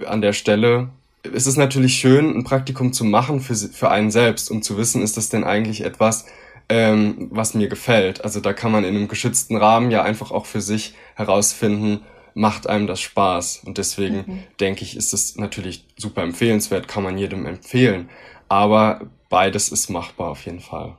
an 0.06 0.22
der 0.22 0.32
Stelle 0.32 0.88
ist 1.22 1.46
es 1.46 1.56
natürlich 1.56 1.94
schön, 1.94 2.36
ein 2.36 2.44
Praktikum 2.44 2.92
zu 2.92 3.04
machen 3.04 3.40
für, 3.40 3.54
für 3.54 3.90
einen 3.90 4.10
selbst, 4.10 4.50
um 4.50 4.62
zu 4.62 4.76
wissen, 4.76 5.02
ist 5.02 5.16
das 5.16 5.28
denn 5.28 5.44
eigentlich 5.44 5.84
etwas, 5.84 6.26
ähm, 6.68 7.28
was 7.30 7.54
mir 7.54 7.68
gefällt. 7.68 8.24
Also 8.24 8.40
da 8.40 8.52
kann 8.52 8.72
man 8.72 8.84
in 8.84 8.96
einem 8.96 9.08
geschützten 9.08 9.56
Rahmen 9.56 9.90
ja 9.90 10.02
einfach 10.02 10.30
auch 10.30 10.46
für 10.46 10.60
sich 10.60 10.94
herausfinden, 11.14 12.00
macht 12.34 12.66
einem 12.66 12.86
das 12.86 13.00
Spaß. 13.00 13.62
Und 13.66 13.78
deswegen 13.78 14.16
mhm. 14.16 14.42
denke 14.60 14.82
ich, 14.82 14.96
ist 14.96 15.12
es 15.12 15.36
natürlich 15.36 15.86
super 15.96 16.22
empfehlenswert, 16.22 16.88
kann 16.88 17.02
man 17.02 17.18
jedem 17.18 17.46
empfehlen. 17.46 18.08
Aber 18.48 19.10
beides 19.28 19.70
ist 19.70 19.90
machbar 19.90 20.30
auf 20.30 20.44
jeden 20.44 20.60
Fall. 20.60 20.96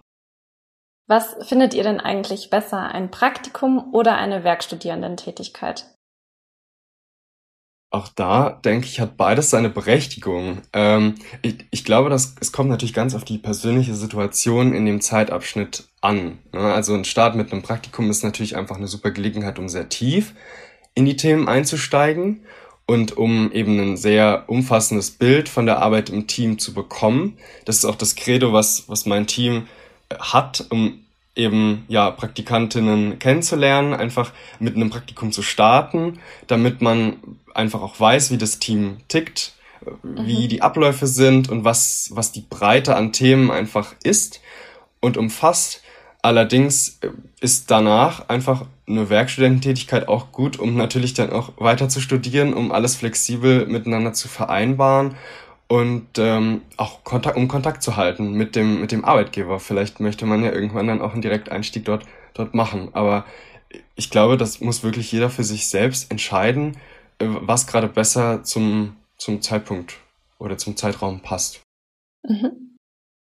Was 1.07 1.35
findet 1.47 1.73
ihr 1.73 1.83
denn 1.83 1.99
eigentlich 1.99 2.49
besser, 2.49 2.91
ein 2.91 3.11
Praktikum 3.11 3.93
oder 3.93 4.15
eine 4.15 4.43
Werkstudierendentätigkeit? 4.43 5.92
Auch 7.93 8.07
da, 8.07 8.49
denke 8.49 8.87
ich, 8.87 8.99
hat 8.99 9.17
beides 9.17 9.51
seine 9.51 9.69
Berechtigung. 9.69 10.63
Ähm, 10.73 11.13
ich, 11.43 11.57
ich 11.69 11.85
glaube, 11.85 12.09
dass 12.09 12.33
es 12.39 12.51
kommt 12.51 12.71
natürlich 12.71 12.95
ganz 12.95 13.13
auf 13.13 13.23
die 13.23 13.37
persönliche 13.37 13.93
Situation 13.93 14.73
in 14.73 14.87
dem 14.87 14.99
Zeitabschnitt 14.99 15.83
an. 16.01 16.39
Ne? 16.51 16.59
Also 16.59 16.95
ein 16.95 17.05
Start 17.05 17.35
mit 17.35 17.51
einem 17.51 17.61
Praktikum 17.61 18.09
ist 18.09 18.23
natürlich 18.23 18.55
einfach 18.55 18.77
eine 18.77 18.87
super 18.87 19.11
Gelegenheit, 19.11 19.59
um 19.59 19.69
sehr 19.69 19.89
tief 19.89 20.33
in 20.95 21.05
die 21.05 21.17
Themen 21.17 21.47
einzusteigen 21.47 22.41
und 22.87 23.15
um 23.15 23.51
eben 23.51 23.79
ein 23.79 23.95
sehr 23.95 24.45
umfassendes 24.47 25.11
Bild 25.11 25.47
von 25.47 25.67
der 25.67 25.77
Arbeit 25.77 26.09
im 26.09 26.25
Team 26.25 26.57
zu 26.57 26.73
bekommen. 26.73 27.37
Das 27.65 27.77
ist 27.77 27.85
auch 27.85 27.95
das 27.95 28.15
Credo, 28.15 28.53
was, 28.53 28.89
was 28.89 29.05
mein 29.05 29.27
Team 29.27 29.67
hat, 30.19 30.65
um 30.71 31.03
eben 31.35 31.85
ja 31.89 32.09
Praktikantinnen 32.09 33.19
kennenzulernen, 33.19 33.93
einfach 33.93 34.31
mit 34.59 34.75
einem 34.75 34.89
Praktikum 34.89 35.31
zu 35.31 35.43
starten, 35.43 36.19
damit 36.47 36.81
man 36.81 37.17
einfach 37.53 37.81
auch 37.81 37.99
weiß, 37.99 38.31
wie 38.31 38.37
das 38.37 38.59
Team 38.59 38.97
tickt, 39.07 39.53
wie 40.03 40.45
mhm. 40.45 40.49
die 40.49 40.61
Abläufe 40.61 41.07
sind 41.07 41.49
und 41.49 41.63
was 41.63 42.11
was 42.13 42.31
die 42.31 42.45
Breite 42.49 42.95
an 42.95 43.11
Themen 43.11 43.51
einfach 43.51 43.95
ist 44.03 44.41
und 44.99 45.17
umfasst. 45.17 45.81
Allerdings 46.21 46.99
äh, 47.01 47.09
ist 47.41 47.69
danach 47.69 48.29
einfach 48.29 48.65
eine 48.87 49.09
Werkstudententätigkeit 49.09 50.07
auch 50.07 50.31
gut, 50.31 50.57
um 50.57 50.75
natürlich 50.75 51.13
dann 51.13 51.31
auch 51.31 51.51
weiter 51.57 51.89
zu 51.89 51.99
studieren, 51.99 52.53
um 52.53 52.71
alles 52.71 52.95
flexibel 52.95 53.65
miteinander 53.65 54.13
zu 54.13 54.27
vereinbaren 54.27 55.15
und 55.67 56.07
ähm, 56.17 56.61
auch 56.77 57.03
Kontakt, 57.03 57.35
um 57.35 57.47
Kontakt 57.47 57.83
zu 57.83 57.97
halten 57.97 58.33
mit 58.33 58.55
dem, 58.55 58.81
mit 58.81 58.91
dem 58.91 59.05
Arbeitgeber. 59.05 59.59
Vielleicht 59.59 59.99
möchte 59.99 60.25
man 60.25 60.43
ja 60.43 60.51
irgendwann 60.51 60.87
dann 60.87 61.01
auch 61.01 61.13
einen 61.13 61.21
Direkteinstieg 61.21 61.85
dort, 61.85 62.05
dort 62.33 62.53
machen. 62.53 62.89
Aber 62.93 63.25
ich 63.95 64.09
glaube, 64.09 64.37
das 64.37 64.61
muss 64.61 64.83
wirklich 64.83 65.11
jeder 65.11 65.29
für 65.29 65.43
sich 65.43 65.67
selbst 65.67 66.11
entscheiden, 66.11 66.75
äh, 66.75 66.92
was 67.27 67.67
gerade 67.67 67.87
besser 67.87 68.43
zum, 68.43 68.95
zum 69.17 69.41
Zeitpunkt 69.41 69.95
oder 70.39 70.57
zum 70.57 70.75
Zeitraum 70.75 71.21
passt. 71.21 71.61
Mhm. 72.27 72.63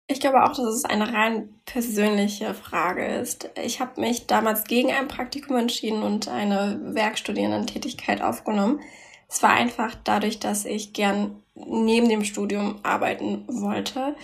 Ich 0.08 0.20
glaube 0.20 0.44
auch, 0.44 0.56
dass 0.56 0.66
es 0.66 0.86
eine 0.86 1.14
rein 1.14 1.50
persönliche 1.66 2.54
Frage 2.54 3.06
ist. 3.06 3.50
Ich 3.64 3.80
habe 3.80 4.02
mich 4.02 4.28
damals 4.28 4.66
gegen 4.66 4.92
ein 4.92 5.08
Praktikum 5.08 5.56
entschieden 5.56 6.04
und 6.04 6.28
eine 6.28 6.80
Werkstudierendentätigkeit 6.94 8.22
aufgenommen. 8.22 8.82
Es 9.30 9.42
war 9.42 9.52
einfach 9.52 9.96
dadurch, 10.04 10.40
dass 10.40 10.66
ich 10.66 10.94
gern 10.94 11.42
neben 11.56 12.10
dem 12.10 12.26
Studium 12.26 12.80
arbeiten 12.84 13.46
wollte 13.48 14.16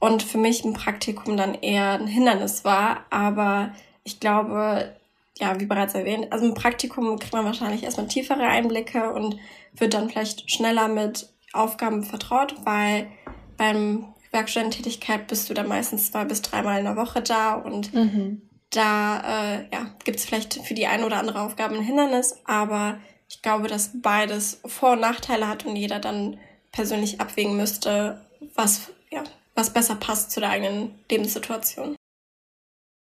und 0.00 0.22
für 0.22 0.38
mich 0.38 0.64
ein 0.64 0.74
Praktikum 0.74 1.36
dann 1.36 1.54
eher 1.54 1.92
ein 1.92 2.08
Hindernis 2.08 2.64
war. 2.64 3.06
Aber 3.10 3.72
ich 4.02 4.20
glaube, 4.20 4.94
ja, 5.38 5.60
wie 5.60 5.66
bereits 5.66 5.94
erwähnt, 5.94 6.32
also 6.32 6.46
im 6.46 6.54
Praktikum 6.54 7.18
kriegt 7.18 7.32
man 7.32 7.44
wahrscheinlich 7.44 7.82
erstmal 7.82 8.08
tiefere 8.08 8.42
Einblicke 8.42 9.12
und 9.12 9.36
wird 9.74 9.94
dann 9.94 10.08
vielleicht 10.08 10.50
schneller 10.50 10.88
mit 10.88 11.28
Aufgaben 11.52 12.04
vertraut, 12.04 12.54
weil 12.64 13.08
beim 13.56 14.14
Werkstudententätigkeit 14.32 15.26
bist 15.26 15.48
du 15.48 15.54
dann 15.54 15.68
meistens 15.68 16.10
zwei 16.10 16.24
bis 16.24 16.42
dreimal 16.42 16.78
in 16.78 16.84
der 16.84 16.96
Woche 16.96 17.22
da 17.22 17.54
und 17.54 17.92
mhm. 17.94 18.42
da 18.70 19.20
äh, 19.20 19.68
ja, 19.72 19.94
gibt 20.04 20.18
es 20.18 20.24
vielleicht 20.24 20.54
für 20.54 20.74
die 20.74 20.86
eine 20.86 21.04
oder 21.04 21.18
andere 21.18 21.40
Aufgabe 21.40 21.74
ein 21.74 21.82
Hindernis, 21.82 22.36
aber 22.44 22.98
ich 23.28 23.42
glaube, 23.42 23.68
dass 23.68 23.90
beides 23.94 24.60
Vor- 24.64 24.92
und 24.92 25.00
Nachteile 25.00 25.48
hat 25.48 25.66
und 25.66 25.76
jeder 25.76 25.98
dann 25.98 26.38
persönlich 26.72 27.20
abwägen 27.20 27.56
müsste, 27.56 28.20
was, 28.54 28.90
ja, 29.10 29.24
was 29.54 29.72
besser 29.72 29.96
passt 29.96 30.30
zu 30.30 30.40
der 30.40 30.50
eigenen 30.50 30.94
Lebenssituation. 31.10 31.96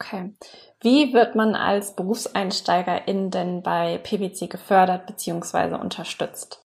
Okay. 0.04 0.34
Wie 0.82 1.14
wird 1.14 1.36
man 1.36 1.56
als 1.56 1.96
Berufseinsteigerin 1.96 3.32
denn 3.32 3.64
bei 3.64 3.98
PwC 3.98 4.48
gefördert 4.48 5.06
bzw. 5.08 5.76
unterstützt? 5.76 6.62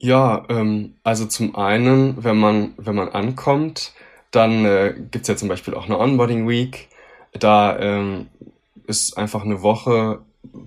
Ja, 0.00 0.44
ähm, 0.48 0.96
also 1.02 1.26
zum 1.26 1.56
einen, 1.56 2.22
wenn 2.22 2.36
man, 2.36 2.74
wenn 2.76 2.94
man 2.94 3.08
ankommt, 3.10 3.92
dann 4.30 4.64
äh, 4.64 4.94
gibt 4.96 5.22
es 5.22 5.28
ja 5.28 5.36
zum 5.36 5.48
Beispiel 5.48 5.74
auch 5.74 5.86
eine 5.86 5.98
Onboarding 5.98 6.48
Week. 6.48 6.88
Da 7.32 7.78
ähm, 7.78 8.28
ist 8.86 9.16
einfach 9.16 9.44
eine 9.44 9.62
Woche 9.62 10.20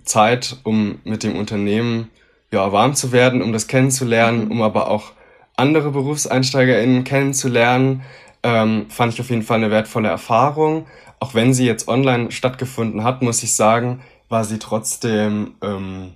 Zeit, 0.04 0.58
um 0.64 1.00
mit 1.04 1.24
dem 1.24 1.36
Unternehmen 1.36 2.10
ja, 2.52 2.72
warm 2.72 2.96
zu 2.96 3.12
werden, 3.12 3.42
um 3.42 3.54
das 3.54 3.68
kennenzulernen, 3.68 4.46
mhm. 4.46 4.52
um 4.52 4.62
aber 4.62 4.90
auch 4.90 5.12
andere 5.56 5.92
BerufseinsteigerInnen 5.92 7.04
kennenzulernen. 7.04 8.04
Ähm, 8.44 8.90
fand 8.90 9.14
ich 9.14 9.22
auf 9.22 9.30
jeden 9.30 9.44
Fall 9.44 9.58
eine 9.58 9.72
wertvolle 9.72 10.10
Erfahrung. 10.10 10.88
Auch 11.20 11.36
wenn 11.36 11.54
sie 11.54 11.66
jetzt 11.66 11.88
online 11.88 12.32
stattgefunden 12.32 13.04
hat, 13.04 13.22
muss 13.22 13.44
ich 13.44 13.54
sagen, 13.54 14.02
war 14.30 14.44
sie 14.44 14.58
trotzdem 14.58 15.56
ähm, 15.62 16.14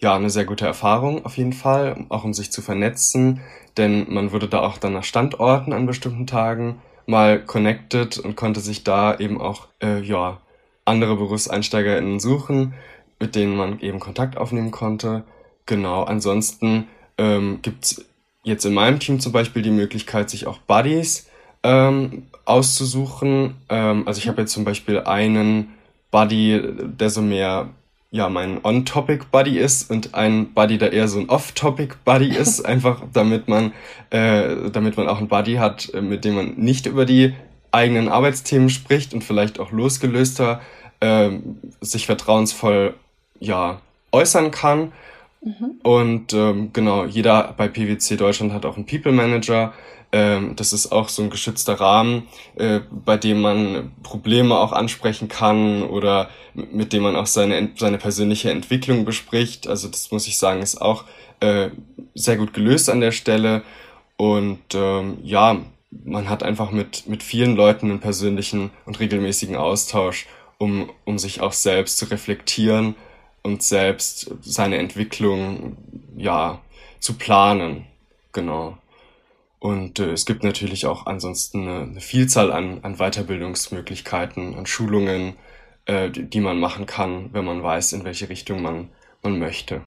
ja 0.00 0.16
eine 0.16 0.30
sehr 0.30 0.44
gute 0.44 0.66
Erfahrung 0.66 1.24
auf 1.24 1.36
jeden 1.36 1.52
Fall, 1.52 2.06
auch 2.08 2.24
um 2.24 2.34
sich 2.34 2.50
zu 2.50 2.62
vernetzen, 2.62 3.40
denn 3.76 4.12
man 4.12 4.32
wurde 4.32 4.48
da 4.48 4.60
auch 4.60 4.78
dann 4.78 4.94
nach 4.94 5.04
Standorten 5.04 5.72
an 5.72 5.86
bestimmten 5.86 6.26
Tagen 6.26 6.80
mal 7.06 7.44
connected 7.44 8.18
und 8.18 8.36
konnte 8.36 8.60
sich 8.60 8.82
da 8.82 9.18
eben 9.18 9.40
auch 9.40 9.68
äh, 9.82 10.00
ja 10.00 10.40
andere 10.84 11.16
BerufseinsteigerInnen 11.16 12.18
suchen, 12.18 12.74
mit 13.18 13.36
denen 13.36 13.56
man 13.56 13.80
eben 13.80 14.00
Kontakt 14.00 14.36
aufnehmen 14.36 14.70
konnte. 14.70 15.24
Genau, 15.66 16.02
ansonsten 16.02 16.88
ähm, 17.18 17.60
gibt 17.62 18.04
jetzt 18.42 18.64
in 18.64 18.74
meinem 18.74 18.98
Team 18.98 19.20
zum 19.20 19.32
Beispiel 19.32 19.62
die 19.62 19.70
Möglichkeit, 19.70 20.30
sich 20.30 20.46
auch 20.46 20.58
Buddies 20.58 21.29
ähm, 21.62 22.24
auszusuchen. 22.44 23.54
Ähm, 23.68 24.06
also 24.06 24.18
ich 24.18 24.28
habe 24.28 24.42
jetzt 24.42 24.52
zum 24.52 24.64
Beispiel 24.64 25.00
einen 25.00 25.74
Buddy, 26.10 26.60
der 26.98 27.10
so 27.10 27.22
mehr 27.22 27.68
ja 28.10 28.28
mein 28.28 28.64
On-Topic-Buddy 28.64 29.58
ist 29.58 29.88
und 29.90 30.14
ein 30.14 30.52
Buddy, 30.52 30.78
der 30.78 30.92
eher 30.92 31.06
so 31.06 31.20
ein 31.20 31.28
Off-Topic-Buddy 31.28 32.28
ist, 32.36 32.64
einfach 32.64 33.02
damit 33.12 33.48
man, 33.48 33.72
äh, 34.10 34.70
damit 34.72 34.96
man 34.96 35.08
auch 35.08 35.18
einen 35.18 35.28
Buddy 35.28 35.54
hat, 35.54 35.92
äh, 35.94 36.00
mit 36.00 36.24
dem 36.24 36.34
man 36.34 36.54
nicht 36.56 36.86
über 36.86 37.04
die 37.04 37.34
eigenen 37.72 38.08
Arbeitsthemen 38.08 38.68
spricht 38.68 39.14
und 39.14 39.22
vielleicht 39.22 39.60
auch 39.60 39.70
losgelöster 39.70 40.60
äh, 40.98 41.30
sich 41.80 42.06
vertrauensvoll 42.06 42.94
ja 43.38 43.80
äußern 44.12 44.50
kann. 44.50 44.92
Mhm. 45.42 45.80
Und 45.82 46.32
ähm, 46.32 46.70
genau, 46.72 47.04
jeder 47.04 47.54
bei 47.56 47.68
PwC 47.68 48.16
Deutschland 48.16 48.52
hat 48.52 48.66
auch 48.66 48.76
einen 48.76 48.86
People 48.86 49.12
Manager. 49.12 49.72
Ähm, 50.12 50.56
das 50.56 50.72
ist 50.72 50.90
auch 50.90 51.08
so 51.08 51.22
ein 51.22 51.30
geschützter 51.30 51.74
Rahmen, 51.74 52.24
äh, 52.56 52.80
bei 52.90 53.16
dem 53.16 53.40
man 53.40 53.92
Probleme 54.02 54.58
auch 54.58 54.72
ansprechen 54.72 55.28
kann 55.28 55.82
oder 55.82 56.28
mit 56.54 56.92
dem 56.92 57.04
man 57.04 57.16
auch 57.16 57.26
seine, 57.26 57.70
seine 57.76 57.98
persönliche 57.98 58.50
Entwicklung 58.50 59.04
bespricht. 59.04 59.68
Also 59.68 59.88
das 59.88 60.10
muss 60.10 60.26
ich 60.26 60.36
sagen, 60.36 60.62
ist 60.62 60.82
auch 60.82 61.04
äh, 61.40 61.70
sehr 62.14 62.36
gut 62.36 62.52
gelöst 62.52 62.90
an 62.90 63.00
der 63.00 63.12
Stelle. 63.12 63.62
Und 64.16 64.74
ähm, 64.74 65.18
ja, 65.22 65.58
man 65.90 66.28
hat 66.28 66.42
einfach 66.42 66.70
mit, 66.70 67.08
mit 67.08 67.22
vielen 67.22 67.56
Leuten 67.56 67.90
einen 67.90 68.00
persönlichen 68.00 68.70
und 68.84 69.00
regelmäßigen 69.00 69.56
Austausch, 69.56 70.26
um, 70.58 70.90
um 71.04 71.18
sich 71.18 71.40
auch 71.40 71.52
selbst 71.52 71.98
zu 71.98 72.06
reflektieren 72.06 72.94
und 73.42 73.62
selbst 73.62 74.34
seine 74.42 74.78
Entwicklung 74.78 75.76
ja 76.16 76.60
zu 76.98 77.14
planen. 77.14 77.86
Genau. 78.32 78.78
Und 79.58 79.98
äh, 79.98 80.12
es 80.12 80.24
gibt 80.24 80.42
natürlich 80.42 80.86
auch 80.86 81.06
ansonsten 81.06 81.68
eine, 81.68 81.82
eine 81.82 82.00
Vielzahl 82.00 82.50
an, 82.50 82.80
an 82.82 82.96
Weiterbildungsmöglichkeiten, 82.96 84.54
an 84.56 84.66
Schulungen, 84.66 85.36
äh, 85.84 86.10
die, 86.10 86.24
die, 86.24 86.40
man 86.40 86.58
machen 86.58 86.86
kann, 86.86 87.32
wenn 87.32 87.44
man 87.44 87.62
weiß, 87.62 87.92
in 87.92 88.04
welche 88.04 88.28
Richtung 88.28 88.62
man, 88.62 88.90
man 89.22 89.38
möchte. 89.38 89.84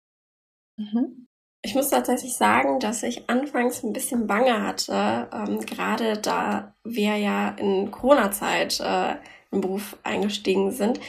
Mhm. 0.77 1.27
Ich 1.65 1.75
muss 1.75 1.89
tatsächlich 1.89 2.35
sagen, 2.35 2.79
dass 2.79 3.03
ich 3.03 3.29
anfangs 3.29 3.83
ein 3.83 3.93
bisschen 3.93 4.27
Bange 4.27 4.61
hatte, 4.61 5.29
ähm, 5.33 5.61
gerade 5.61 6.17
da 6.17 6.75
wir 6.83 7.15
ja 7.15 7.49
in 7.51 7.89
Corona-Zeit 7.89 8.79
äh, 8.81 9.15
im 9.51 9.61
Beruf 9.61 9.97
eingestiegen 10.03 10.71
sind. 10.71 10.99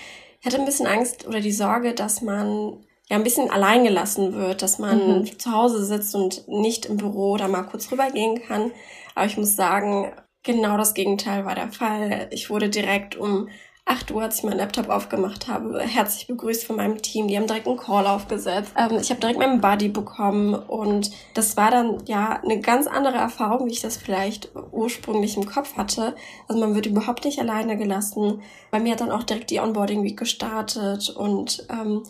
Ich 0.45 0.47
hatte 0.47 0.61
ein 0.61 0.67
bisschen 0.67 0.87
Angst 0.87 1.27
oder 1.27 1.41
die 1.41 1.53
Sorge, 1.53 1.95
dass 1.95 2.21
man 2.21 2.85
ja 3.09 3.17
ein 3.17 3.23
bisschen 3.23 3.51
allein 3.51 3.83
gelassen 3.83 4.35
wird, 4.35 4.61
dass 4.61 4.79
man 4.79 5.21
mhm. 5.21 5.39
zu 5.39 5.53
Hause 5.53 5.83
sitzt 5.83 6.15
und 6.15 6.47
nicht 6.49 6.85
im 6.85 6.99
Büro 6.99 7.31
oder 7.31 7.49
mal 7.49 7.63
kurz 7.63 7.91
rübergehen 7.91 8.43
kann. 8.43 8.71
Aber 9.15 9.25
ich 9.25 9.39
muss 9.39 9.57
sagen, 9.57 10.13
genau 10.43 10.77
das 10.77 10.93
Gegenteil 10.93 11.47
war 11.47 11.55
der 11.55 11.73
Fall. 11.73 12.29
Ich 12.31 12.51
wurde 12.51 12.69
direkt 12.69 13.17
um 13.17 13.49
8 13.87 14.11
Uhr, 14.13 14.23
als 14.23 14.39
ich 14.39 14.45
meinen 14.45 14.57
Laptop 14.57 14.89
aufgemacht 14.89 15.47
habe, 15.47 15.79
herzlich 15.81 16.27
begrüßt 16.27 16.65
von 16.65 16.77
meinem 16.77 17.03
Team. 17.03 17.29
Die 17.29 17.37
haben 17.37 17.47
direkt 17.47 17.67
einen 17.67 17.77
Call 17.77 18.07
aufgesetzt. 18.07 18.73
Ähm, 18.79 18.99
ich 18.99 19.11
habe 19.11 19.21
direkt 19.21 19.39
meinen 19.39 19.61
Buddy 19.61 19.89
bekommen 19.89 20.55
und 20.55 21.11
das 21.35 21.57
war 21.59 21.71
dann 21.71 22.03
ja 22.07 22.41
eine 22.43 22.61
ganz 22.61 22.87
andere 22.87 23.17
Erfahrung, 23.17 23.67
wie 23.67 23.73
ich 23.73 23.83
das 23.83 23.99
vielleicht 23.99 24.51
ursprünglich 24.73 25.37
im 25.37 25.45
Kopf 25.45 25.77
hatte. 25.77 26.17
Also 26.49 26.61
man 26.61 26.75
wird 26.75 26.87
überhaupt 26.87 27.25
nicht 27.27 27.39
alleine 27.39 27.77
gelassen. 27.77 28.41
Bei 28.71 28.81
mir 28.81 28.93
hat 28.93 29.01
dann 29.01 29.13
auch 29.13 29.23
direkt 29.23 29.51
die 29.51 29.61
Onboarding 29.61 30.03
Week 30.03 30.19
gestartet 30.19 31.11
und 31.11 31.67
ähm, 31.71 32.03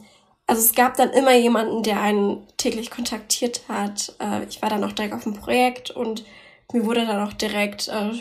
also 0.47 0.61
es 0.61 0.75
gab 0.75 0.97
dann 0.97 1.11
immer 1.11 1.35
jemanden, 1.35 1.83
der 1.83 2.00
einen 2.00 2.47
täglich 2.57 2.90
kontaktiert 2.90 3.62
hat. 3.69 4.14
Äh, 4.21 4.45
ich 4.49 4.62
war 4.62 4.69
dann 4.69 4.85
auch 4.85 4.93
direkt 4.93 5.14
auf 5.14 5.25
dem 5.25 5.35
Projekt 5.35 5.90
und 5.90 6.25
mir 6.73 6.85
wurde 6.87 7.07
dann 7.07 7.26
auch 7.26 7.33
direkt 7.33 7.88
äh, 7.88 8.12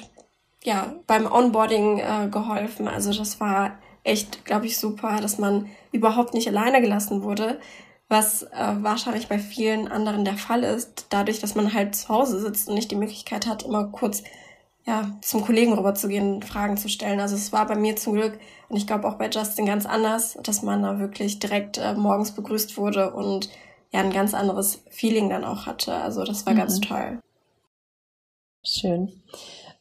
ja, 0.64 0.96
beim 1.08 1.32
Onboarding 1.32 2.00
äh, 2.00 2.28
geholfen. 2.30 2.88
Also 2.88 3.14
das 3.14 3.40
war 3.40 3.78
echt, 4.04 4.46
glaube 4.46 4.66
ich, 4.66 4.78
super, 4.78 5.20
dass 5.22 5.38
man 5.38 5.70
überhaupt 5.92 6.34
nicht 6.34 6.48
alleine 6.48 6.82
gelassen 6.82 7.24
wurde, 7.24 7.60
was 8.10 8.44
äh, 8.44 8.76
wahrscheinlich 8.82 9.28
bei 9.28 9.40
vielen 9.40 9.88
anderen 9.88 10.26
der 10.26 10.38
Fall 10.38 10.64
ist, 10.64 11.08
dadurch, 11.10 11.40
dass 11.40 11.56
man 11.56 11.74
halt 11.74 11.96
zu 11.96 12.10
Hause 12.10 12.40
sitzt 12.40 12.68
und 12.68 12.76
nicht 12.76 12.92
die 12.92 12.96
Möglichkeit 12.96 13.48
hat, 13.48 13.64
immer 13.64 13.86
kurz 13.86 14.24
ja, 14.86 15.18
zum 15.22 15.42
Kollegen 15.42 15.74
rüberzugehen, 15.74 16.42
Fragen 16.42 16.76
zu 16.76 16.90
stellen. 16.90 17.20
Also 17.22 17.36
es 17.36 17.54
war 17.54 17.66
bei 17.66 17.76
mir 17.76 17.96
zum 17.96 18.14
Glück 18.14 18.38
und 18.68 18.76
ich 18.76 18.86
glaube 18.86 19.08
auch 19.08 19.16
bei 19.16 19.30
Justin 19.30 19.66
ganz 19.66 19.86
anders, 19.86 20.38
dass 20.44 20.62
man 20.62 20.84
da 20.84 21.00
wirklich 21.00 21.40
direkt 21.40 21.78
äh, 21.78 21.94
morgens 21.94 22.32
begrüßt 22.32 22.78
wurde 22.78 23.12
und 23.14 23.50
ja 23.92 24.02
ein 24.02 24.12
ganz 24.12 24.34
anderes 24.34 24.84
Feeling 24.90 25.30
dann 25.30 25.46
auch 25.46 25.66
hatte. 25.66 25.94
Also 25.94 26.26
das 26.26 26.46
war 26.46 26.54
mhm. 26.54 26.58
ganz 26.58 26.82
toll. 26.82 27.20
Schön. 28.66 29.24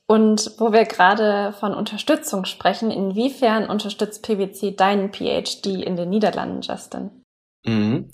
Und 0.06 0.52
wo 0.58 0.72
wir 0.72 0.84
gerade 0.84 1.54
von 1.58 1.74
Unterstützung 1.74 2.44
sprechen, 2.44 2.90
inwiefern 2.90 3.68
unterstützt 3.68 4.22
PwC 4.22 4.72
deinen 4.72 5.12
PhD 5.12 5.66
in 5.66 5.96
den 5.96 6.10
Niederlanden, 6.10 6.60
Justin? 6.60 7.22
Mhm. 7.64 8.10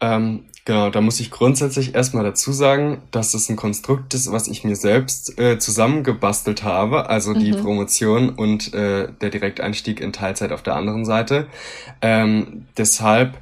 Ähm, 0.00 0.50
genau, 0.64 0.90
da 0.90 1.00
muss 1.00 1.20
ich 1.20 1.30
grundsätzlich 1.30 1.94
erstmal 1.94 2.24
dazu 2.24 2.52
sagen, 2.52 3.02
dass 3.10 3.34
es 3.34 3.48
ein 3.48 3.56
Konstrukt 3.56 4.14
ist, 4.14 4.30
was 4.32 4.48
ich 4.48 4.64
mir 4.64 4.76
selbst 4.76 5.38
äh, 5.38 5.58
zusammengebastelt 5.58 6.62
habe, 6.62 7.08
also 7.08 7.34
die 7.34 7.52
mhm. 7.52 7.62
Promotion 7.62 8.28
und 8.30 8.72
äh, 8.74 9.08
der 9.20 9.30
Direkteinstieg 9.30 10.00
in 10.00 10.12
Teilzeit 10.12 10.52
auf 10.52 10.62
der 10.62 10.76
anderen 10.76 11.04
Seite. 11.04 11.46
Ähm, 12.00 12.66
deshalb 12.76 13.38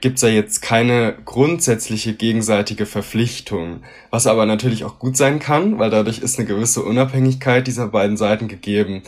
gibt's 0.00 0.22
ja 0.22 0.28
jetzt 0.28 0.62
keine 0.62 1.14
grundsätzliche 1.24 2.14
gegenseitige 2.14 2.86
Verpflichtung, 2.86 3.82
was 4.10 4.26
aber 4.26 4.46
natürlich 4.46 4.84
auch 4.84 4.98
gut 4.98 5.16
sein 5.16 5.38
kann, 5.38 5.78
weil 5.78 5.90
dadurch 5.90 6.18
ist 6.18 6.38
eine 6.38 6.48
gewisse 6.48 6.82
Unabhängigkeit 6.82 7.66
dieser 7.66 7.88
beiden 7.88 8.16
Seiten 8.16 8.48
gegeben. 8.48 9.02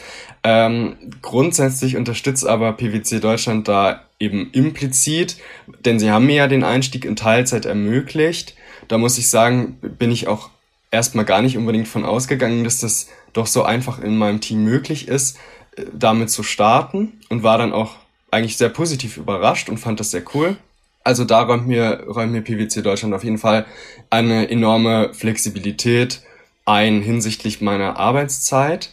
Ähm, 0.44 0.96
grundsätzlich 1.20 1.96
unterstützt 1.96 2.46
aber 2.46 2.72
PwC 2.74 3.20
Deutschland 3.20 3.66
da 3.66 4.02
eben 4.20 4.50
implizit, 4.52 5.36
denn 5.84 5.98
sie 5.98 6.10
haben 6.10 6.26
mir 6.26 6.36
ja 6.36 6.46
den 6.46 6.64
Einstieg 6.64 7.04
in 7.04 7.16
Teilzeit 7.16 7.64
ermöglicht. 7.64 8.54
Da 8.88 8.98
muss 8.98 9.18
ich 9.18 9.28
sagen, 9.28 9.78
bin 9.80 10.12
ich 10.12 10.28
auch 10.28 10.50
erstmal 10.90 11.24
gar 11.24 11.42
nicht 11.42 11.56
unbedingt 11.56 11.88
von 11.88 12.04
ausgegangen, 12.04 12.62
dass 12.62 12.78
das 12.78 13.08
doch 13.32 13.46
so 13.46 13.64
einfach 13.64 14.00
in 14.00 14.16
meinem 14.16 14.40
Team 14.40 14.62
möglich 14.62 15.08
ist, 15.08 15.38
äh, 15.76 15.84
damit 15.92 16.30
zu 16.30 16.44
starten 16.44 17.14
und 17.30 17.42
war 17.42 17.58
dann 17.58 17.72
auch 17.72 18.01
eigentlich 18.32 18.56
sehr 18.56 18.70
positiv 18.70 19.16
überrascht 19.16 19.68
und 19.68 19.78
fand 19.78 20.00
das 20.00 20.10
sehr 20.10 20.24
cool. 20.34 20.56
Also 21.04 21.24
da 21.24 21.42
räumt 21.42 21.66
mir, 21.66 22.04
räumt 22.08 22.32
mir 22.32 22.42
PwC 22.42 22.82
Deutschland 22.82 23.14
auf 23.14 23.24
jeden 23.24 23.38
Fall 23.38 23.66
eine 24.10 24.50
enorme 24.50 25.14
Flexibilität 25.14 26.22
ein 26.64 27.02
hinsichtlich 27.02 27.60
meiner 27.60 27.96
Arbeitszeit 27.96 28.90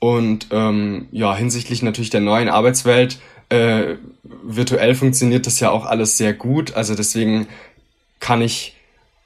und 0.00 0.48
ähm, 0.50 1.06
ja, 1.12 1.36
hinsichtlich 1.36 1.82
natürlich 1.82 2.10
der 2.10 2.20
neuen 2.20 2.48
Arbeitswelt. 2.48 3.20
Äh, 3.48 3.96
virtuell 4.24 4.94
funktioniert 4.94 5.46
das 5.46 5.60
ja 5.60 5.70
auch 5.70 5.86
alles 5.86 6.16
sehr 6.16 6.32
gut. 6.32 6.74
Also 6.74 6.94
deswegen 6.94 7.46
kann 8.18 8.42
ich 8.42 8.76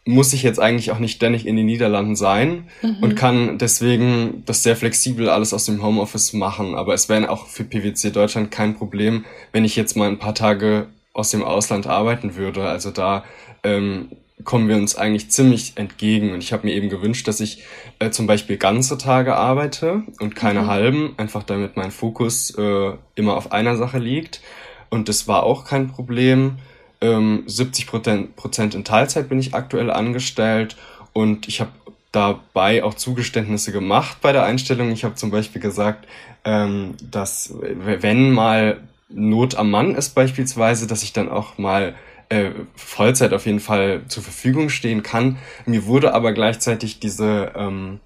muss 0.07 0.33
ich 0.33 0.45
jetzt 0.45 0.61
eigentlich 0.61 0.93
auch 0.93 1.01
nicht 1.01 1.17
ständig 1.17 1.47
in 1.47 1.57
den 1.57 1.67
Niederlanden 1.67 2.15
sein 2.15 2.69
mhm. 2.81 2.99
und 3.01 3.17
kann 3.17 3.59
deswegen 3.59 4.45
das 4.47 4.63
sehr 4.63 4.77
flexibel 4.77 5.29
alles 5.29 5.53
aus 5.53 5.67
dem 5.67 5.83
Homeoffice 5.83 6.33
machen. 6.33 6.77
Aber 6.77 6.95
es 6.95 7.09
wäre 7.09 7.29
auch 7.29 7.47
für 7.49 7.65
PwC 7.65 8.11
Deutschland 8.13 8.53
kein 8.53 8.75
Problem, 8.77 9.25
wenn 9.53 9.65
ich 9.65 9.75
jetzt 9.75 9.97
mal 9.97 10.09
ein 10.09 10.19
paar 10.19 10.35
Tage 10.35 10.87
aus 11.13 11.31
dem 11.31 11.43
Ausland 11.43 11.89
arbeiten 11.89 12.37
würde. 12.37 12.69
Also 12.69 12.93
da 12.93 13.25
ähm, 13.65 14.11
kommen 14.45 14.69
wir 14.69 14.77
uns 14.77 14.97
eigentlich 14.97 15.31
ziemlich 15.31 15.73
entgegen. 15.75 16.33
Und 16.33 16.41
ich 16.41 16.53
habe 16.53 16.67
mir 16.67 16.75
eben 16.75 16.89
gewünscht, 16.89 17.27
dass 17.27 17.41
ich 17.41 17.65
äh, 17.99 18.11
zum 18.11 18.29
Beispiel 18.29 18.59
ganze 18.59 18.99
Tage 18.99 19.35
arbeite 19.35 20.05
und 20.21 20.37
keine 20.37 20.63
mhm. 20.63 20.67
halben, 20.69 21.15
einfach 21.17 21.43
damit 21.43 21.77
mein 21.77 21.91
Fokus 21.91 22.51
äh, 22.57 22.93
immer 23.17 23.37
auf 23.37 23.51
einer 23.51 23.77
Sache 23.77 23.99
liegt. 23.99 24.41
Und 24.89 25.09
das 25.09 25.27
war 25.27 25.43
auch 25.43 25.65
kein 25.65 25.89
Problem. 25.89 26.59
Ähm, 27.01 27.45
70 27.47 27.87
Prozent 27.87 28.75
in 28.75 28.85
Teilzeit 28.85 29.29
bin 29.29 29.39
ich 29.39 29.55
aktuell 29.55 29.91
angestellt 29.91 30.77
und 31.13 31.49
ich 31.49 31.61
habe 31.61 31.71
dabei 32.13 32.83
auch 32.83 32.95
Zugeständnisse 32.95 33.73
gemacht 33.73 34.19
bei 34.23 34.33
der 34.33 34.45
Einstellung. 34.45 34.91
Ich 34.91 35.05
habe 35.05 35.15
zum 35.17 35.31
Beispiel 35.31 35.61
gesagt, 35.61 36.07
ähm, 36.45 36.95
dass 37.11 37.55
wenn 37.61 38.33
mal 38.33 38.81
Not 39.09 39.55
am 39.55 39.71
Mann 39.71 39.95
ist 39.95 40.15
beispielsweise, 40.15 40.87
dass 40.87 41.03
ich 41.03 41.13
dann 41.13 41.29
auch 41.29 41.59
mal 41.59 41.95
äh, 42.29 42.51
Vollzeit 42.75 43.33
auf 43.33 43.47
jeden 43.47 43.61
Fall 43.61 44.03
zur 44.09 44.23
Verfügung 44.23 44.69
stehen 44.69 45.03
kann. 45.03 45.37
Mir 45.65 45.87
wurde 45.87 46.15
aber 46.15 46.33
gleichzeitig 46.33 46.99
diese 46.99 47.53
ähm, 47.55 48.01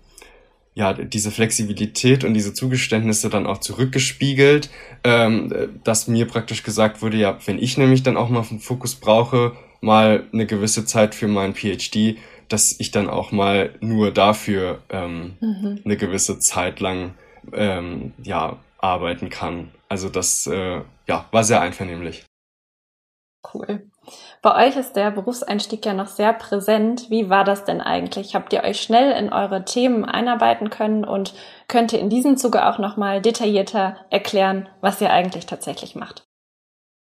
ja, 0.74 0.92
diese 0.92 1.30
Flexibilität 1.30 2.24
und 2.24 2.34
diese 2.34 2.54
Zugeständnisse 2.54 3.28
dann 3.28 3.46
auch 3.46 3.58
zurückgespiegelt, 3.58 4.70
ähm, 5.04 5.80
dass 5.84 6.06
mir 6.06 6.26
praktisch 6.26 6.62
gesagt 6.62 7.02
wurde, 7.02 7.16
ja, 7.16 7.38
wenn 7.46 7.58
ich 7.58 7.76
nämlich 7.76 8.02
dann 8.02 8.16
auch 8.16 8.28
mal 8.28 8.44
einen 8.48 8.60
Fokus 8.60 8.94
brauche, 8.94 9.56
mal 9.80 10.24
eine 10.32 10.46
gewisse 10.46 10.84
Zeit 10.84 11.14
für 11.14 11.28
meinen 11.28 11.54
PhD, 11.54 12.18
dass 12.48 12.78
ich 12.78 12.90
dann 12.90 13.08
auch 13.08 13.32
mal 13.32 13.74
nur 13.80 14.12
dafür 14.12 14.82
ähm, 14.90 15.36
mhm. 15.40 15.80
eine 15.84 15.96
gewisse 15.96 16.38
Zeit 16.38 16.80
lang 16.80 17.14
ähm, 17.52 18.12
ja, 18.22 18.58
arbeiten 18.78 19.30
kann. 19.30 19.70
Also 19.88 20.08
das 20.08 20.46
äh, 20.46 20.82
ja, 21.06 21.28
war 21.30 21.44
sehr 21.44 21.60
einvernehmlich. 21.60 22.24
Cool. 23.54 23.89
Bei 24.42 24.66
euch 24.66 24.76
ist 24.76 24.94
der 24.94 25.10
Berufseinstieg 25.10 25.84
ja 25.84 25.92
noch 25.92 26.06
sehr 26.06 26.32
präsent. 26.32 27.10
Wie 27.10 27.28
war 27.28 27.44
das 27.44 27.64
denn 27.64 27.82
eigentlich? 27.82 28.34
Habt 28.34 28.54
ihr 28.54 28.64
euch 28.64 28.80
schnell 28.80 29.12
in 29.12 29.30
eure 29.30 29.66
Themen 29.66 30.06
einarbeiten 30.06 30.70
können 30.70 31.04
und 31.04 31.34
könnt 31.68 31.92
ihr 31.92 31.98
in 31.98 32.08
diesem 32.08 32.38
Zuge 32.38 32.66
auch 32.66 32.78
nochmal 32.78 33.20
detaillierter 33.20 33.96
erklären, 34.08 34.68
was 34.80 35.00
ihr 35.02 35.10
eigentlich 35.10 35.44
tatsächlich 35.44 35.94
macht? 35.94 36.24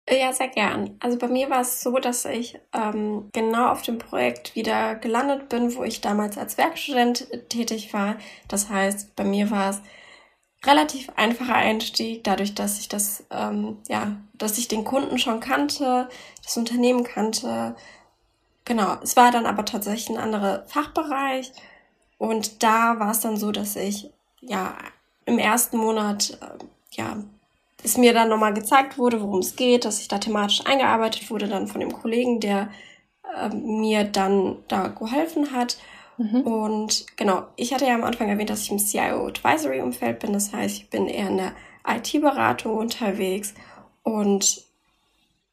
Ja, 0.10 0.34
sehr 0.34 0.50
gern. 0.50 0.98
Also 1.00 1.17
bei 1.17 1.28
mir 1.28 1.50
war 1.50 1.62
es 1.62 1.82
so, 1.82 1.98
dass 2.00 2.26
ich 2.26 2.60
ähm, 2.74 3.30
genau 3.32 3.70
auf 3.70 3.82
dem 3.82 3.98
Projekt 3.98 4.56
wieder 4.56 4.96
gelandet 4.96 5.48
bin, 5.48 5.74
wo 5.76 5.84
ich 5.84 6.02
damals 6.02 6.38
als 6.38 6.58
Werkstudent 6.58 7.28
tätig 7.50 7.94
war. 7.94 8.17
Das 8.50 8.70
heißt, 8.70 9.15
bei 9.15 9.24
mir 9.24 9.52
war 9.52 9.70
es 9.70 9.82
relativ 10.63 11.10
einfacher 11.15 11.56
Einstieg, 11.56 12.24
dadurch, 12.24 12.54
dass 12.54 12.80
ich 12.80 12.88
das, 12.88 13.24
ähm, 13.32 13.78
ja, 13.88 14.15
dass 14.34 14.58
ich 14.58 14.67
den 14.67 14.84
Kunden 14.84 15.17
schon 15.17 15.39
kannte, 15.39 16.08
das 16.43 16.58
Unternehmen 16.58 17.04
kannte. 17.04 17.76
Genau, 18.65 18.97
es 19.02 19.15
war 19.15 19.32
dann 19.32 19.45
aber 19.45 19.65
tatsächlich 19.65 20.10
ein 20.10 20.24
anderer 20.24 20.63
Fachbereich 20.67 21.52
und 22.17 22.62
da 22.63 23.00
war 23.00 23.12
es 23.12 23.21
dann 23.21 23.38
so, 23.38 23.52
dass 23.52 23.76
ich 23.76 24.12
ja 24.41 24.76
im 25.26 25.39
ersten 25.39 25.78
Monat, 25.78 26.38
äh, 26.41 26.63
ja, 26.91 27.17
es 27.84 27.97
mir 27.97 28.13
dann 28.13 28.30
nochmal 28.30 28.54
gezeigt 28.54 29.00
wurde, 29.00 29.21
worum 29.21 29.39
es 29.39 29.56
geht, 29.56 29.86
dass 29.86 30.00
ich 30.00 30.08
da 30.08 30.19
thematisch 30.19 30.65
eingearbeitet 30.65 31.32
wurde, 31.32 31.47
dann 31.47 31.67
von 31.67 31.82
dem 31.82 31.91
Kollegen, 31.91 32.39
der 32.39 32.69
äh, 33.36 33.50
mir 33.50 34.04
dann 34.04 34.58
da 34.67 34.88
geholfen 34.89 35.52
hat. 35.52 35.78
Mhm. 36.22 36.42
Und 36.42 37.06
genau, 37.18 37.48
ich 37.56 37.74
hatte 37.74 37.86
ja 37.86 37.96
am 37.96 38.04
Anfang 38.04 38.30
erwähnt, 38.30 38.50
dass 38.50 38.62
ich 38.62 38.72
im 38.72 38.78
CIO 38.78 39.26
Advisory 39.28 39.82
Umfeld 39.82 40.20
bin. 40.20 40.34
Das 40.34 40.54
heißt, 40.54 40.78
ich 40.78 40.90
bin 40.90 41.08
eher 41.08 41.28
in 41.28 41.38
der 41.38 41.54
IT-Beratung 41.88 42.78
unterwegs. 42.78 43.56
Und 44.04 44.64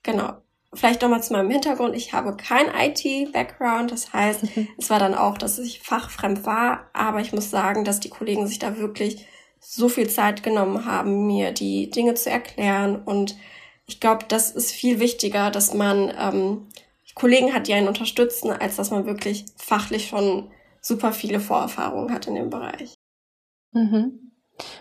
genau, 0.02 0.34
vielleicht 0.74 1.00
nochmal 1.00 1.22
zu 1.22 1.32
meinem 1.32 1.50
Hintergrund. 1.50 1.96
Ich 1.96 2.12
habe 2.12 2.36
kein 2.36 2.66
IT-Background. 2.66 3.92
Das 3.92 4.12
heißt, 4.12 4.56
mhm. 4.56 4.68
es 4.76 4.90
war 4.90 4.98
dann 4.98 5.14
auch, 5.14 5.38
dass 5.38 5.58
ich 5.58 5.80
fachfremd 5.80 6.44
war. 6.44 6.90
Aber 6.92 7.20
ich 7.20 7.32
muss 7.32 7.50
sagen, 7.50 7.84
dass 7.84 8.00
die 8.00 8.10
Kollegen 8.10 8.46
sich 8.46 8.58
da 8.58 8.76
wirklich 8.76 9.26
so 9.60 9.88
viel 9.88 10.08
Zeit 10.08 10.42
genommen 10.42 10.84
haben, 10.84 11.26
mir 11.26 11.52
die 11.52 11.90
Dinge 11.90 12.14
zu 12.14 12.30
erklären. 12.30 12.96
Und 12.96 13.36
ich 13.86 14.00
glaube, 14.00 14.26
das 14.28 14.50
ist 14.50 14.70
viel 14.70 15.00
wichtiger, 15.00 15.50
dass 15.50 15.72
man 15.72 16.12
ähm, 16.18 16.68
Kollegen 17.18 17.52
hat, 17.52 17.66
die 17.66 17.74
einen 17.74 17.88
unterstützen, 17.88 18.50
als 18.50 18.76
dass 18.76 18.90
man 18.90 19.04
wirklich 19.04 19.44
fachlich 19.56 20.08
schon 20.08 20.50
super 20.88 21.12
viele 21.12 21.38
Vorerfahrungen 21.38 22.12
hat 22.12 22.26
in 22.26 22.34
dem 22.34 22.50
Bereich. 22.50 22.94
Mhm. 23.72 24.32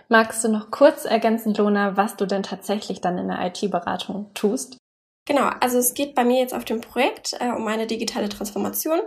Magst 0.09 0.43
du 0.43 0.49
noch 0.49 0.71
kurz 0.71 1.05
ergänzen, 1.05 1.53
Lona, 1.53 1.97
was 1.97 2.15
du 2.15 2.25
denn 2.25 2.41
tatsächlich 2.41 3.01
dann 3.01 3.17
in 3.17 3.27
der 3.27 3.45
IT-Beratung 3.45 4.33
tust? 4.33 4.77
Genau, 5.25 5.49
also 5.59 5.77
es 5.77 5.93
geht 5.93 6.15
bei 6.15 6.23
mir 6.23 6.39
jetzt 6.39 6.53
auf 6.53 6.65
dem 6.65 6.81
Projekt 6.81 7.35
äh, 7.39 7.49
um 7.49 7.67
eine 7.67 7.85
digitale 7.85 8.29
Transformation. 8.29 8.99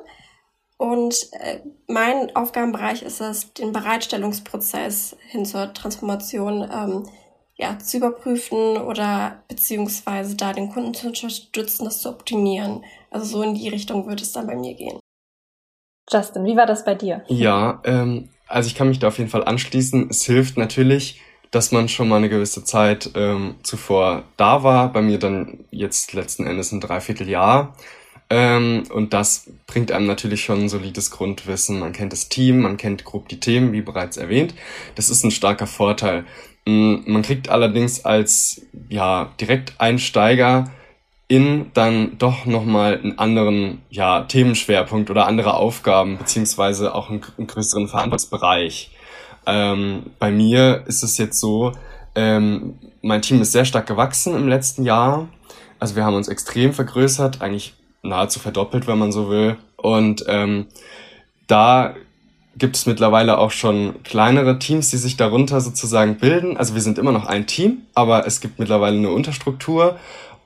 Und 0.76 1.28
äh, 1.32 1.60
mein 1.88 2.34
Aufgabenbereich 2.36 3.02
ist 3.02 3.20
es, 3.20 3.52
den 3.54 3.72
Bereitstellungsprozess 3.72 5.16
hin 5.28 5.44
zur 5.44 5.72
Transformation 5.74 6.62
ähm, 6.72 7.08
ja, 7.56 7.78
zu 7.78 7.98
überprüfen 7.98 8.78
oder 8.78 9.42
beziehungsweise 9.48 10.36
da 10.36 10.52
den 10.52 10.70
Kunden 10.70 10.94
zu 10.94 11.08
unterstützen, 11.08 11.84
das 11.84 12.00
zu 12.00 12.08
optimieren. 12.08 12.84
Also 13.10 13.26
so 13.26 13.42
in 13.42 13.54
die 13.54 13.68
Richtung 13.68 14.06
wird 14.06 14.22
es 14.22 14.32
dann 14.32 14.46
bei 14.46 14.56
mir 14.56 14.74
gehen. 14.74 14.98
Justin, 16.12 16.44
wie 16.44 16.56
war 16.56 16.66
das 16.66 16.84
bei 16.84 16.94
dir? 16.94 17.22
Ja, 17.28 17.80
ähm, 17.84 18.28
also 18.46 18.66
ich 18.66 18.74
kann 18.74 18.88
mich 18.88 18.98
da 18.98 19.08
auf 19.08 19.18
jeden 19.18 19.30
Fall 19.30 19.44
anschließen. 19.44 20.08
Es 20.10 20.24
hilft 20.24 20.56
natürlich, 20.56 21.20
dass 21.50 21.72
man 21.72 21.88
schon 21.88 22.08
mal 22.08 22.16
eine 22.16 22.28
gewisse 22.28 22.64
Zeit 22.64 23.10
ähm, 23.14 23.56
zuvor 23.62 24.24
da 24.36 24.62
war. 24.62 24.92
Bei 24.92 25.02
mir 25.02 25.18
dann 25.18 25.64
jetzt 25.70 26.12
letzten 26.12 26.46
Endes 26.46 26.72
ein 26.72 26.80
Dreivierteljahr. 26.80 27.74
Ähm, 28.28 28.84
und 28.92 29.12
das 29.12 29.50
bringt 29.66 29.90
einem 29.90 30.06
natürlich 30.06 30.44
schon 30.44 30.60
ein 30.60 30.68
solides 30.68 31.10
Grundwissen. 31.10 31.80
Man 31.80 31.92
kennt 31.92 32.12
das 32.12 32.28
Team, 32.28 32.60
man 32.60 32.76
kennt 32.76 33.04
grob 33.04 33.28
die 33.28 33.40
Themen, 33.40 33.72
wie 33.72 33.82
bereits 33.82 34.16
erwähnt. 34.16 34.54
Das 34.94 35.10
ist 35.10 35.24
ein 35.24 35.32
starker 35.32 35.66
Vorteil. 35.66 36.24
Mm, 36.64 36.98
man 37.06 37.22
kriegt 37.22 37.48
allerdings 37.48 38.04
als 38.04 38.62
ja, 38.88 39.32
Direkteinsteiger 39.40 40.70
in 41.30 41.70
dann 41.74 42.18
doch 42.18 42.44
nochmal 42.44 42.98
einen 42.98 43.16
anderen 43.20 43.82
ja, 43.88 44.22
Themenschwerpunkt 44.22 45.10
oder 45.10 45.28
andere 45.28 45.54
Aufgaben, 45.54 46.18
beziehungsweise 46.18 46.92
auch 46.92 47.08
einen, 47.08 47.22
einen 47.38 47.46
größeren 47.46 47.86
Verantwortungsbereich. 47.86 48.90
Ähm, 49.46 50.06
bei 50.18 50.32
mir 50.32 50.82
ist 50.88 51.04
es 51.04 51.18
jetzt 51.18 51.38
so, 51.38 51.70
ähm, 52.16 52.80
mein 53.00 53.22
Team 53.22 53.40
ist 53.40 53.52
sehr 53.52 53.64
stark 53.64 53.86
gewachsen 53.86 54.34
im 54.34 54.48
letzten 54.48 54.82
Jahr. 54.82 55.28
Also 55.78 55.94
wir 55.94 56.04
haben 56.04 56.16
uns 56.16 56.26
extrem 56.26 56.72
vergrößert, 56.72 57.40
eigentlich 57.40 57.74
nahezu 58.02 58.40
verdoppelt, 58.40 58.88
wenn 58.88 58.98
man 58.98 59.12
so 59.12 59.30
will. 59.30 59.56
Und 59.76 60.24
ähm, 60.26 60.66
da 61.46 61.94
gibt 62.56 62.74
es 62.74 62.86
mittlerweile 62.86 63.38
auch 63.38 63.52
schon 63.52 64.02
kleinere 64.02 64.58
Teams, 64.58 64.90
die 64.90 64.96
sich 64.96 65.16
darunter 65.16 65.60
sozusagen 65.60 66.16
bilden. 66.16 66.56
Also 66.56 66.74
wir 66.74 66.82
sind 66.82 66.98
immer 66.98 67.12
noch 67.12 67.26
ein 67.26 67.46
Team, 67.46 67.82
aber 67.94 68.26
es 68.26 68.40
gibt 68.40 68.58
mittlerweile 68.58 68.96
eine 68.96 69.10
Unterstruktur. 69.10 69.96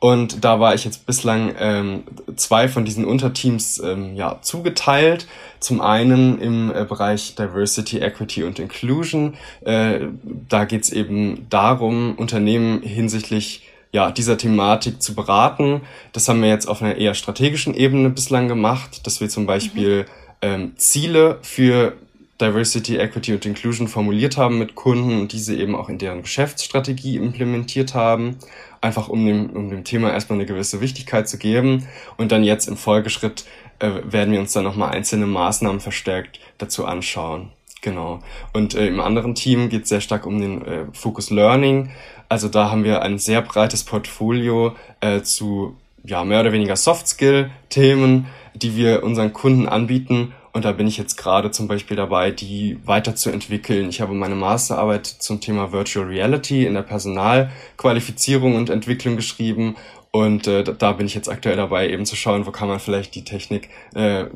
Und 0.04 0.44
da 0.44 0.60
war 0.60 0.74
ich 0.74 0.84
jetzt 0.84 1.06
bislang 1.06 1.54
ähm, 1.58 2.02
zwei 2.36 2.68
von 2.68 2.84
diesen 2.84 3.06
Unterteams 3.06 3.78
ähm, 3.78 4.14
ja, 4.14 4.38
zugeteilt. 4.42 5.26
Zum 5.60 5.80
einen 5.80 6.38
im 6.42 6.70
äh, 6.70 6.84
Bereich 6.84 7.36
Diversity, 7.36 8.00
Equity 8.00 8.44
und 8.44 8.58
Inclusion. 8.58 9.32
Äh, 9.62 10.00
da 10.22 10.66
geht 10.66 10.82
es 10.82 10.92
eben 10.92 11.46
darum, 11.48 12.16
Unternehmen 12.16 12.82
hinsichtlich 12.82 13.62
ja, 13.92 14.10
dieser 14.10 14.36
Thematik 14.36 15.00
zu 15.00 15.14
beraten. 15.14 15.80
Das 16.12 16.28
haben 16.28 16.42
wir 16.42 16.50
jetzt 16.50 16.68
auf 16.68 16.82
einer 16.82 16.96
eher 16.96 17.14
strategischen 17.14 17.72
Ebene 17.72 18.10
bislang 18.10 18.46
gemacht, 18.46 19.06
dass 19.06 19.22
wir 19.22 19.30
zum 19.30 19.46
Beispiel 19.46 20.00
mhm. 20.00 20.06
ähm, 20.42 20.72
Ziele 20.76 21.38
für 21.40 21.94
Diversity, 22.40 22.96
Equity 22.98 23.32
und 23.32 23.46
Inclusion 23.46 23.88
formuliert 23.88 24.36
haben 24.36 24.58
mit 24.58 24.74
Kunden 24.74 25.20
und 25.20 25.32
diese 25.32 25.56
eben 25.56 25.74
auch 25.74 25.88
in 25.88 25.98
deren 25.98 26.20
Geschäftsstrategie 26.22 27.16
implementiert 27.16 27.94
haben, 27.94 28.36
einfach 28.84 29.08
um 29.08 29.24
dem, 29.24 29.50
um 29.50 29.70
dem 29.70 29.82
Thema 29.82 30.12
erstmal 30.12 30.38
eine 30.38 30.46
gewisse 30.46 30.80
Wichtigkeit 30.80 31.28
zu 31.28 31.38
geben. 31.38 31.88
Und 32.16 32.30
dann 32.30 32.44
jetzt 32.44 32.68
im 32.68 32.76
Folgeschritt 32.76 33.44
äh, 33.78 33.90
werden 34.04 34.32
wir 34.32 34.40
uns 34.40 34.52
dann 34.52 34.64
nochmal 34.64 34.90
einzelne 34.90 35.26
Maßnahmen 35.26 35.80
verstärkt 35.80 36.38
dazu 36.58 36.84
anschauen. 36.84 37.50
Genau. 37.80 38.20
Und 38.52 38.74
äh, 38.74 38.86
im 38.86 39.00
anderen 39.00 39.34
Team 39.34 39.68
geht 39.70 39.84
es 39.84 39.88
sehr 39.88 40.00
stark 40.00 40.26
um 40.26 40.40
den 40.40 40.64
äh, 40.64 40.84
Focus 40.92 41.30
Learning. 41.30 41.90
Also 42.28 42.48
da 42.48 42.70
haben 42.70 42.84
wir 42.84 43.02
ein 43.02 43.18
sehr 43.18 43.42
breites 43.42 43.84
Portfolio 43.84 44.76
äh, 45.00 45.22
zu 45.22 45.76
ja, 46.04 46.24
mehr 46.24 46.40
oder 46.40 46.52
weniger 46.52 46.76
Soft-Skill-Themen, 46.76 48.26
die 48.54 48.76
wir 48.76 49.02
unseren 49.02 49.32
Kunden 49.32 49.66
anbieten. 49.66 50.32
Und 50.54 50.64
da 50.64 50.72
bin 50.72 50.86
ich 50.86 50.96
jetzt 50.96 51.16
gerade 51.16 51.50
zum 51.50 51.68
Beispiel 51.68 51.96
dabei, 51.96 52.30
die 52.30 52.78
weiterzuentwickeln. 52.84 53.90
Ich 53.90 54.00
habe 54.00 54.14
meine 54.14 54.36
Masterarbeit 54.36 55.06
zum 55.06 55.40
Thema 55.40 55.72
Virtual 55.72 56.06
Reality 56.06 56.64
in 56.64 56.74
der 56.74 56.82
Personalqualifizierung 56.82 58.54
und 58.56 58.70
Entwicklung 58.70 59.16
geschrieben. 59.16 59.76
Und 60.12 60.46
äh, 60.46 60.62
da 60.62 60.92
bin 60.92 61.06
ich 61.06 61.14
jetzt 61.14 61.28
aktuell 61.28 61.56
dabei, 61.56 61.90
eben 61.90 62.06
zu 62.06 62.14
schauen, 62.16 62.46
wo 62.46 62.52
kann 62.52 62.68
man 62.68 62.80
vielleicht 62.80 63.14
die 63.16 63.24
Technik 63.24 63.68
äh, 63.94 64.26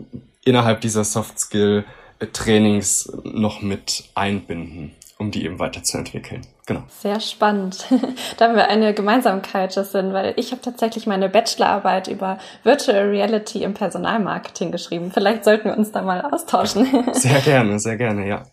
innerhalb 0.44 0.82
dieser 0.82 1.04
Soft-Skill-Trainings 1.04 3.12
noch 3.22 3.62
mit 3.62 4.10
einbinden 4.14 4.92
um 5.18 5.30
die 5.30 5.44
eben 5.44 5.58
weiterzuentwickeln. 5.58 6.46
Genau. 6.68 6.82
Sehr 6.90 7.18
spannend. 7.18 7.86
da 8.36 8.44
haben 8.44 8.54
wir 8.54 8.68
eine 8.68 8.92
Gemeinsamkeit, 8.92 9.74
Justin, 9.74 10.12
weil 10.12 10.34
ich 10.36 10.52
habe 10.52 10.60
tatsächlich 10.60 11.06
meine 11.06 11.30
Bachelorarbeit 11.30 12.08
über 12.08 12.36
Virtual 12.62 13.08
Reality 13.08 13.62
im 13.62 13.72
Personalmarketing 13.72 14.70
geschrieben. 14.70 15.10
Vielleicht 15.10 15.44
sollten 15.44 15.70
wir 15.70 15.78
uns 15.78 15.92
da 15.92 16.02
mal 16.02 16.20
austauschen. 16.20 16.86
sehr 17.14 17.40
gerne, 17.40 17.78
sehr 17.78 17.96
gerne, 17.96 18.28
ja. 18.28 18.44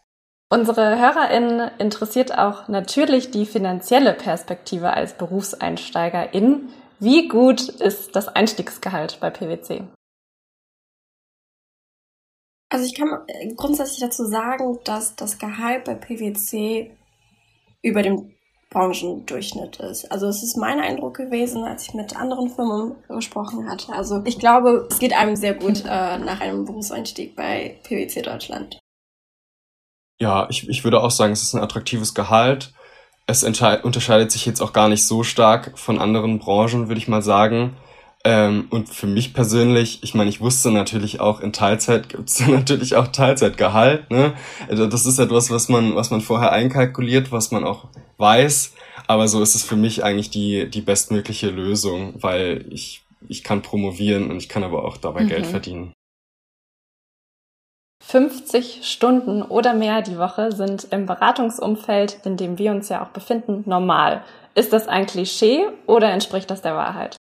Unsere 0.49 0.97
HörerInnen 0.97 1.71
interessiert 1.77 2.37
auch 2.37 2.69
natürlich 2.69 3.31
die 3.31 3.45
finanzielle 3.45 4.13
Perspektive 4.13 4.93
als 4.93 5.17
Berufseinsteigerin. 5.17 6.69
Wie 6.99 7.27
gut 7.27 7.67
ist 7.67 8.15
das 8.15 8.29
Einstiegsgehalt 8.29 9.17
bei 9.19 9.29
PwC? 9.29 9.83
Also 12.69 12.85
ich 12.85 12.95
kann 12.95 13.09
grundsätzlich 13.57 13.99
dazu 13.99 14.23
sagen, 14.23 14.79
dass 14.85 15.17
das 15.17 15.37
Gehalt 15.37 15.83
bei 15.83 15.95
PwC 15.95 16.95
über 17.85 18.01
dem 18.01 18.31
Branchendurchschnitt 18.71 19.77
ist. 19.77 20.11
Also 20.11 20.27
es 20.27 20.43
ist 20.43 20.57
mein 20.57 20.79
Eindruck 20.79 21.15
gewesen, 21.15 21.63
als 21.63 21.87
ich 21.87 21.93
mit 21.93 22.15
anderen 22.15 22.49
Firmen 22.49 22.95
gesprochen 23.07 23.69
hatte. 23.69 23.93
Also 23.93 24.21
ich 24.25 24.39
glaube, 24.39 24.87
es 24.89 24.99
geht 24.99 25.13
einem 25.13 25.35
sehr 25.35 25.53
gut 25.53 25.83
äh, 25.85 26.17
nach 26.17 26.41
einem 26.41 26.65
Berufseinstieg 26.65 27.35
bei 27.35 27.79
PwC 27.83 28.21
Deutschland. 28.21 28.79
Ja, 30.19 30.47
ich, 30.49 30.67
ich 30.67 30.83
würde 30.83 31.01
auch 31.01 31.11
sagen, 31.11 31.31
es 31.31 31.43
ist 31.43 31.53
ein 31.53 31.63
attraktives 31.63 32.13
Gehalt. 32.13 32.73
Es 33.27 33.43
unterscheidet 33.43 34.31
sich 34.31 34.45
jetzt 34.45 34.61
auch 34.61 34.73
gar 34.73 34.89
nicht 34.89 35.05
so 35.05 35.23
stark 35.23 35.77
von 35.77 35.99
anderen 35.99 36.39
Branchen, 36.39 36.87
würde 36.87 36.99
ich 36.99 37.07
mal 37.07 37.21
sagen. 37.21 37.75
Ähm, 38.25 38.65
und 38.71 38.89
für 38.89 39.05
mich 39.05 39.35
persönlich, 39.35 39.99
ich 40.01 40.15
meine, 40.15 40.31
ich 40.31 40.41
wusste 40.41 40.71
natürlich 40.71 41.19
auch, 41.19 41.41
in 41.41 41.53
Teilzeit 41.53 42.09
gibt 42.09 42.27
es 42.27 42.39
natürlich 42.47 42.95
auch 42.95 43.07
Teilzeitgehalt. 43.07 44.09
Ne? 44.09 44.33
Also 44.67 44.87
das 44.87 45.05
ist 45.05 45.19
etwas, 45.19 45.51
was 45.51 45.69
man, 45.69 45.95
was 45.95 46.09
man 46.09 46.21
vorher 46.21 46.51
einkalkuliert, 46.51 47.31
was 47.31 47.51
man 47.51 47.63
auch 47.63 47.85
weiß. 48.17 48.73
Aber 49.05 49.27
so 49.27 49.43
ist 49.43 49.53
es 49.53 49.63
für 49.63 49.75
mich 49.75 50.03
eigentlich 50.03 50.31
die, 50.31 50.67
die 50.67 50.81
bestmögliche 50.81 51.51
Lösung, 51.51 52.15
weil 52.15 52.65
ich, 52.71 53.03
ich 53.27 53.43
kann 53.43 53.61
promovieren 53.61 54.31
und 54.31 54.37
ich 54.37 54.49
kann 54.49 54.63
aber 54.63 54.85
auch 54.85 54.97
dabei 54.97 55.21
mhm. 55.21 55.29
Geld 55.29 55.45
verdienen. 55.45 55.93
50 58.03 58.81
Stunden 58.83 59.43
oder 59.43 59.75
mehr 59.75 60.01
die 60.01 60.17
Woche 60.17 60.51
sind 60.51 60.87
im 60.91 61.05
Beratungsumfeld, 61.05 62.19
in 62.25 62.37
dem 62.37 62.57
wir 62.57 62.71
uns 62.71 62.89
ja 62.89 63.03
auch 63.03 63.09
befinden, 63.09 63.63
normal. 63.67 64.23
Ist 64.55 64.73
das 64.73 64.87
ein 64.87 65.05
Klischee 65.05 65.65
oder 65.85 66.11
entspricht 66.11 66.49
das 66.49 66.63
der 66.63 66.75
Wahrheit? 66.75 67.17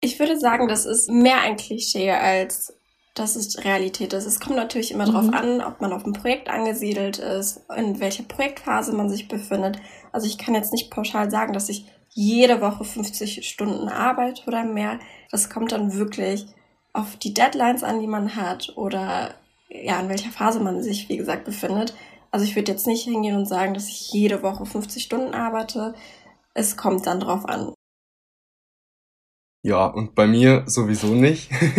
Ich 0.00 0.18
würde 0.18 0.38
sagen, 0.38 0.68
das 0.68 0.86
ist 0.86 1.10
mehr 1.10 1.40
ein 1.40 1.56
Klischee 1.56 2.10
als 2.10 2.74
dass 3.14 3.36
es 3.36 3.64
Realität 3.64 4.12
ist. 4.12 4.26
Es 4.26 4.40
kommt 4.40 4.56
natürlich 4.56 4.92
immer 4.92 5.06
mhm. 5.06 5.12
darauf 5.12 5.32
an, 5.32 5.60
ob 5.60 5.80
man 5.80 5.92
auf 5.92 6.04
einem 6.04 6.12
Projekt 6.12 6.48
angesiedelt 6.48 7.18
ist, 7.18 7.60
in 7.76 8.00
welcher 8.00 8.22
Projektphase 8.22 8.92
man 8.92 9.10
sich 9.10 9.28
befindet. 9.28 9.78
Also 10.12 10.26
ich 10.26 10.38
kann 10.38 10.54
jetzt 10.54 10.72
nicht 10.72 10.90
pauschal 10.90 11.30
sagen, 11.30 11.52
dass 11.52 11.68
ich 11.68 11.86
jede 12.10 12.60
Woche 12.60 12.84
50 12.84 13.48
Stunden 13.48 13.88
arbeite 13.88 14.42
oder 14.46 14.64
mehr. 14.64 14.98
Das 15.30 15.50
kommt 15.50 15.72
dann 15.72 15.94
wirklich 15.94 16.46
auf 16.92 17.16
die 17.16 17.34
Deadlines 17.34 17.84
an, 17.84 18.00
die 18.00 18.08
man 18.08 18.34
hat 18.36 18.72
oder 18.76 19.34
ja, 19.68 20.00
in 20.00 20.08
welcher 20.08 20.30
Phase 20.30 20.58
man 20.58 20.82
sich, 20.82 21.08
wie 21.08 21.16
gesagt, 21.16 21.44
befindet. 21.44 21.94
Also 22.32 22.44
ich 22.44 22.56
würde 22.56 22.72
jetzt 22.72 22.86
nicht 22.86 23.04
hingehen 23.04 23.36
und 23.36 23.46
sagen, 23.46 23.74
dass 23.74 23.88
ich 23.88 24.12
jede 24.12 24.42
Woche 24.42 24.66
50 24.66 25.02
Stunden 25.02 25.34
arbeite. 25.34 25.94
Es 26.54 26.76
kommt 26.76 27.06
dann 27.06 27.20
drauf 27.20 27.44
an. 27.44 27.72
Ja, 29.62 29.84
und 29.86 30.14
bei 30.14 30.26
mir 30.26 30.64
sowieso 30.66 31.14
nicht. 31.14 31.50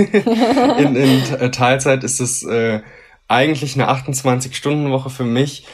in, 0.78 0.96
in 0.96 1.34
äh, 1.40 1.50
Teilzeit 1.50 2.04
ist 2.04 2.20
es 2.20 2.44
äh, 2.44 2.82
eigentlich 3.28 3.74
eine 3.76 3.90
28-Stunden-Woche 3.90 5.10
für 5.10 5.24
mich. 5.24 5.66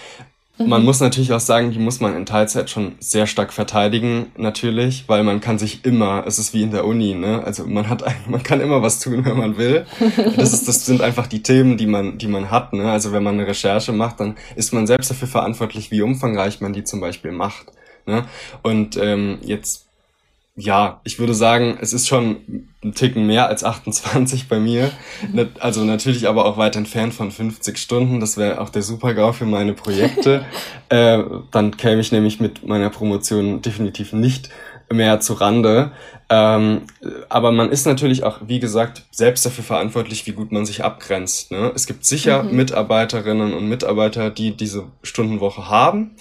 Man 0.59 0.81
mhm. 0.81 0.85
muss 0.85 1.01
natürlich 1.01 1.33
auch 1.33 1.39
sagen, 1.39 1.71
die 1.71 1.79
muss 1.79 1.99
man 1.99 2.15
in 2.15 2.25
Teilzeit 2.25 2.69
schon 2.69 2.95
sehr 2.99 3.27
stark 3.27 3.53
verteidigen, 3.53 4.31
natürlich, 4.37 5.03
weil 5.07 5.23
man 5.23 5.39
kann 5.39 5.59
sich 5.59 5.85
immer, 5.85 6.23
es 6.25 6.39
ist 6.39 6.53
wie 6.53 6.63
in 6.63 6.71
der 6.71 6.85
Uni, 6.85 7.13
ne? 7.13 7.43
Also 7.43 7.67
man 7.67 7.89
hat, 7.89 8.03
man 8.27 8.41
kann 8.41 8.61
immer 8.61 8.81
was 8.81 8.99
tun, 8.99 9.23
wenn 9.25 9.37
man 9.37 9.57
will. 9.57 9.85
Das 10.35 10.53
ist, 10.53 10.67
das 10.67 10.85
sind 10.85 11.01
einfach 11.01 11.27
die 11.27 11.43
Themen, 11.43 11.77
die 11.77 11.85
man, 11.85 12.17
die 12.17 12.27
man 12.27 12.49
hat, 12.49 12.73
ne? 12.73 12.89
Also 12.89 13.11
wenn 13.11 13.21
man 13.21 13.35
eine 13.35 13.47
Recherche 13.47 13.91
macht, 13.91 14.19
dann 14.19 14.35
ist 14.55 14.73
man 14.73 14.87
selbst 14.87 15.11
dafür 15.11 15.27
verantwortlich, 15.27 15.91
wie 15.91 16.01
umfangreich 16.01 16.59
man 16.59 16.73
die 16.73 16.83
zum 16.83 17.01
Beispiel 17.01 17.31
macht. 17.31 17.67
Ne? 18.07 18.25
Und 18.63 18.97
ähm, 18.97 19.39
jetzt 19.41 19.86
ja, 20.59 21.01
ich 21.03 21.19
würde 21.19 21.35
sagen, 21.35 21.77
es 21.79 21.93
ist 21.93 22.07
schon 22.07 22.65
ein 22.83 22.93
Ticken 22.95 23.27
mehr 23.27 23.47
als 23.47 23.63
28 23.63 24.47
bei 24.49 24.59
mir. 24.59 24.91
Also 25.59 25.85
natürlich 25.85 26.27
aber 26.27 26.45
auch 26.45 26.57
weit 26.57 26.75
entfernt 26.75 27.13
von 27.13 27.29
50 27.29 27.77
Stunden. 27.77 28.19
Das 28.19 28.37
wäre 28.37 28.59
auch 28.59 28.69
der 28.69 28.81
Supergau 28.81 29.33
für 29.33 29.45
meine 29.45 29.73
Projekte. 29.73 30.45
äh, 30.89 31.23
dann 31.51 31.77
käme 31.77 32.01
ich 32.01 32.11
nämlich 32.11 32.39
mit 32.39 32.67
meiner 32.67 32.89
Promotion 32.89 33.61
definitiv 33.61 34.13
nicht 34.13 34.49
mehr 34.91 35.19
zu 35.19 35.33
Rande. 35.33 35.91
Ähm, 36.27 36.87
aber 37.29 37.51
man 37.51 37.71
ist 37.71 37.85
natürlich 37.85 38.23
auch, 38.23 38.39
wie 38.47 38.59
gesagt, 38.59 39.03
selbst 39.11 39.45
dafür 39.45 39.63
verantwortlich, 39.63 40.25
wie 40.25 40.31
gut 40.31 40.51
man 40.51 40.65
sich 40.65 40.83
abgrenzt. 40.83 41.51
Ne? 41.51 41.71
Es 41.75 41.85
gibt 41.85 42.03
sicher 42.03 42.41
mhm. 42.41 42.55
Mitarbeiterinnen 42.55 43.53
und 43.53 43.69
Mitarbeiter, 43.69 44.31
die 44.31 44.57
diese 44.57 44.85
Stundenwoche 45.03 45.69
haben. 45.69 46.15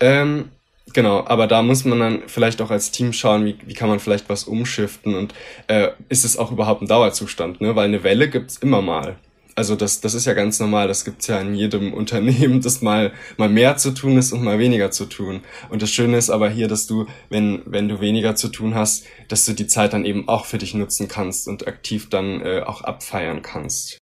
Ähm, 0.00 0.50
genau, 0.92 1.24
aber 1.26 1.46
da 1.46 1.62
muss 1.62 1.84
man 1.84 2.00
dann 2.00 2.22
vielleicht 2.26 2.60
auch 2.62 2.70
als 2.70 2.90
Team 2.90 3.12
schauen, 3.12 3.44
wie, 3.44 3.56
wie 3.66 3.74
kann 3.74 3.88
man 3.88 4.00
vielleicht 4.00 4.28
was 4.28 4.44
umschiften 4.44 5.14
und 5.14 5.34
äh, 5.66 5.90
ist 6.08 6.24
es 6.24 6.36
auch 6.36 6.52
überhaupt 6.52 6.82
ein 6.82 6.88
Dauerzustand, 6.88 7.60
ne? 7.60 7.76
Weil 7.76 7.86
eine 7.86 8.02
Welle 8.02 8.28
gibt's 8.28 8.56
immer 8.58 8.82
mal 8.82 9.16
also 9.56 9.74
das, 9.74 10.00
das 10.00 10.14
ist 10.14 10.26
ja 10.26 10.34
ganz 10.34 10.60
normal, 10.60 10.86
das 10.86 11.04
gibt's 11.04 11.26
ja 11.26 11.40
in 11.40 11.54
jedem 11.54 11.92
Unternehmen, 11.94 12.60
dass 12.60 12.82
mal, 12.82 13.12
mal 13.36 13.48
mehr 13.48 13.76
zu 13.76 13.92
tun 13.92 14.18
ist 14.18 14.32
und 14.32 14.44
mal 14.44 14.58
weniger 14.60 14.92
zu 14.92 15.06
tun. 15.06 15.40
Und 15.70 15.82
das 15.82 15.90
Schöne 15.90 16.18
ist 16.18 16.30
aber 16.30 16.48
hier, 16.48 16.68
dass 16.68 16.86
du, 16.86 17.06
wenn, 17.30 17.62
wenn 17.64 17.88
du 17.88 18.00
weniger 18.00 18.36
zu 18.36 18.48
tun 18.48 18.74
hast, 18.74 19.04
dass 19.28 19.46
du 19.46 19.54
die 19.54 19.66
Zeit 19.66 19.94
dann 19.94 20.04
eben 20.04 20.28
auch 20.28 20.44
für 20.44 20.58
dich 20.58 20.74
nutzen 20.74 21.08
kannst 21.08 21.48
und 21.48 21.66
aktiv 21.66 22.08
dann 22.10 22.42
äh, 22.42 22.62
auch 22.64 22.82
abfeiern 22.82 23.42
kannst. 23.42 23.98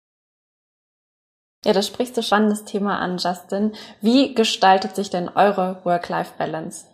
Ja, 1.64 1.72
da 1.72 1.82
sprichst 1.82 2.16
du 2.16 2.22
spannendes 2.22 2.64
Thema 2.64 2.98
an, 2.98 3.18
Justin. 3.18 3.72
Wie 4.00 4.34
gestaltet 4.34 4.96
sich 4.96 5.10
denn 5.10 5.28
eure 5.28 5.80
Work-Life-Balance? 5.84 6.86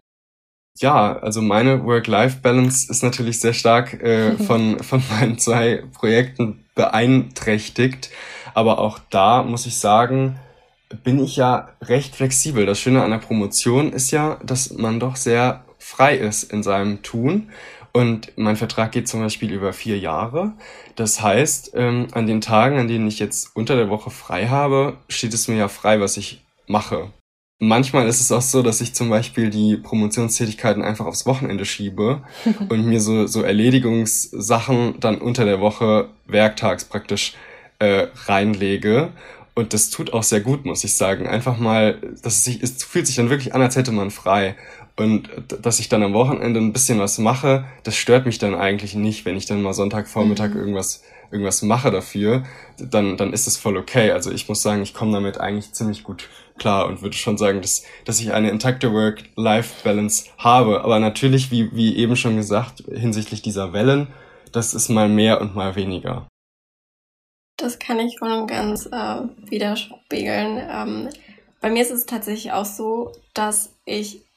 Ja, 0.79 1.19
also 1.19 1.41
meine 1.41 1.85
Work-Life-Balance 1.85 2.91
ist 2.91 3.03
natürlich 3.03 3.41
sehr 3.41 3.55
stark 3.55 3.95
äh, 4.03 4.33
von, 4.47 4.79
von 4.81 5.03
meinen 5.11 5.39
zwei 5.39 5.85
Projekten 5.95 6.65
beeinträchtigt. 6.75 8.11
Aber 8.55 8.79
auch 8.79 8.99
da 9.11 9.43
muss 9.43 9.67
ich 9.67 9.79
sagen, 9.79 10.39
bin 11.03 11.23
ich 11.23 11.37
ja 11.37 11.71
recht 11.83 12.17
flexibel. 12.17 12.67
Das 12.67 12.79
Schöne 12.79 13.03
an 13.03 13.11
der 13.11 13.19
Promotion 13.19 13.93
ist 13.93 14.11
ja, 14.11 14.39
dass 14.43 14.73
man 14.73 15.01
doch 15.01 15.17
sehr 15.17 15.65
frei 15.79 16.17
ist 16.17 16.45
in 16.53 16.63
seinem 16.63 17.03
Tun. 17.03 17.51
Und 17.93 18.33
mein 18.37 18.57
Vertrag 18.57 18.93
geht 18.93 19.09
zum 19.09 19.21
Beispiel 19.21 19.53
über 19.53 19.73
vier 19.73 19.99
Jahre. 19.99 20.53
Das 20.97 21.23
heißt, 21.23 21.73
ähm, 21.75 22.09
an 22.13 22.27
den 22.27 22.41
Tagen, 22.41 22.79
an 22.79 22.89
denen 22.89 23.09
ich 23.09 23.19
jetzt 23.19 23.55
unter 23.55 23.77
der 23.77 23.89
Woche 23.89 24.11
frei 24.11 24.49
habe, 24.49 24.99
steht 25.09 25.35
es 25.35 25.49
mir 25.49 25.57
ja 25.57 25.69
frei, 25.69 26.01
was 26.01 26.17
ich 26.17 26.45
mache. 26.67 27.11
Manchmal 27.61 28.07
ist 28.07 28.21
es 28.21 28.31
auch 28.31 28.43
so, 28.43 28.63
dass 28.63 28.81
ich 28.81 28.95
zum 28.95 29.11
Beispiel 29.11 29.51
die 29.51 29.77
Promotionstätigkeiten 29.77 30.83
einfach 30.83 31.07
aufs 31.07 31.27
Wochenende 31.27 31.65
schiebe 31.65 32.23
und 32.69 32.87
mir 32.87 33.01
so, 33.01 33.27
so 33.27 33.43
Erledigungssachen 33.43 35.01
dann 35.01 35.19
unter 35.19 35.45
der 35.45 35.61
Woche 35.61 36.09
werktags 36.27 36.85
praktisch 36.85 37.35
äh, 37.81 38.07
reinlege. 38.27 39.13
Und 39.59 39.75
das 39.75 39.91
tut 39.91 40.13
auch 40.13 40.23
sehr 40.23 40.41
gut, 40.41 40.65
muss 40.65 40.85
ich 40.85 40.95
sagen. 40.95 41.27
Einfach 41.27 41.59
mal, 41.59 41.99
das 42.23 42.45
sich, 42.45 42.63
es 42.63 42.85
fühlt 42.85 43.09
sich 43.09 43.17
dann 43.17 43.29
wirklich 43.29 43.57
an, 43.57 43.63
als 43.63 43.75
hätte 43.75 43.91
man 43.91 44.13
frei. 44.13 44.55
Und 44.99 45.31
dass 45.63 45.79
ich 45.79 45.89
dann 45.89 46.03
am 46.03 46.13
Wochenende 46.13 46.59
ein 46.59 46.73
bisschen 46.73 46.99
was 46.99 47.19
mache, 47.19 47.65
das 47.85 47.95
stört 47.95 48.27
mich 48.27 48.39
dann 48.39 48.57
eigentlich 48.57 48.97
nicht, 48.97 49.25
wenn 49.25 49.37
ich 49.37 49.47
dann 49.47 49.63
mal 49.63 49.73
Sonntagvormittag 49.73 50.51
mhm. 50.51 50.57
irgendwas, 50.57 51.05
irgendwas 51.31 51.63
mache 51.63 51.93
dafür, 51.93 52.43
dann, 52.79 53.17
dann 53.17 53.33
ist 53.33 53.47
es 53.47 53.57
voll 53.57 53.77
okay. 53.77 54.11
Also 54.11 54.33
ich 54.33 54.49
muss 54.49 54.61
sagen, 54.61 54.83
ich 54.83 54.95
komme 54.95 55.13
damit 55.13 55.41
eigentlich 55.41 55.73
ziemlich 55.73 56.03
gut 56.03 56.29
klar 56.59 56.89
und 56.89 57.01
würde 57.01 57.17
schon 57.17 57.39
sagen, 57.39 57.63
dass, 57.63 57.85
dass 58.07 58.19
ich 58.19 58.33
eine 58.33 58.51
intakte 58.51 58.93
Work-Life-Balance 58.93 60.31
habe. 60.37 60.83
Aber 60.83 60.99
natürlich, 60.99 61.53
wie, 61.53 61.71
wie 61.73 61.97
eben 61.97 62.17
schon 62.17 62.37
gesagt, 62.37 62.83
hinsichtlich 62.93 63.41
dieser 63.41 63.73
Wellen, 63.73 64.09
das 64.51 64.75
ist 64.75 64.89
mal 64.89 65.09
mehr 65.09 65.41
und 65.41 65.55
mal 65.55 65.77
weniger. 65.77 66.27
Das 67.57 67.79
kann 67.79 68.01
ich 68.01 68.19
voll 68.19 68.33
und 68.33 68.49
ganz 68.49 68.87
äh, 68.87 69.21
widerspiegeln. 69.49 70.61
Ähm, 70.69 71.09
bei 71.61 71.71
mir 71.71 71.83
ist 71.83 71.93
es 71.93 72.07
tatsächlich 72.07 72.53
auch 72.53 72.65
so, 72.65 73.13
dass 73.35 73.77
ich 73.85 74.28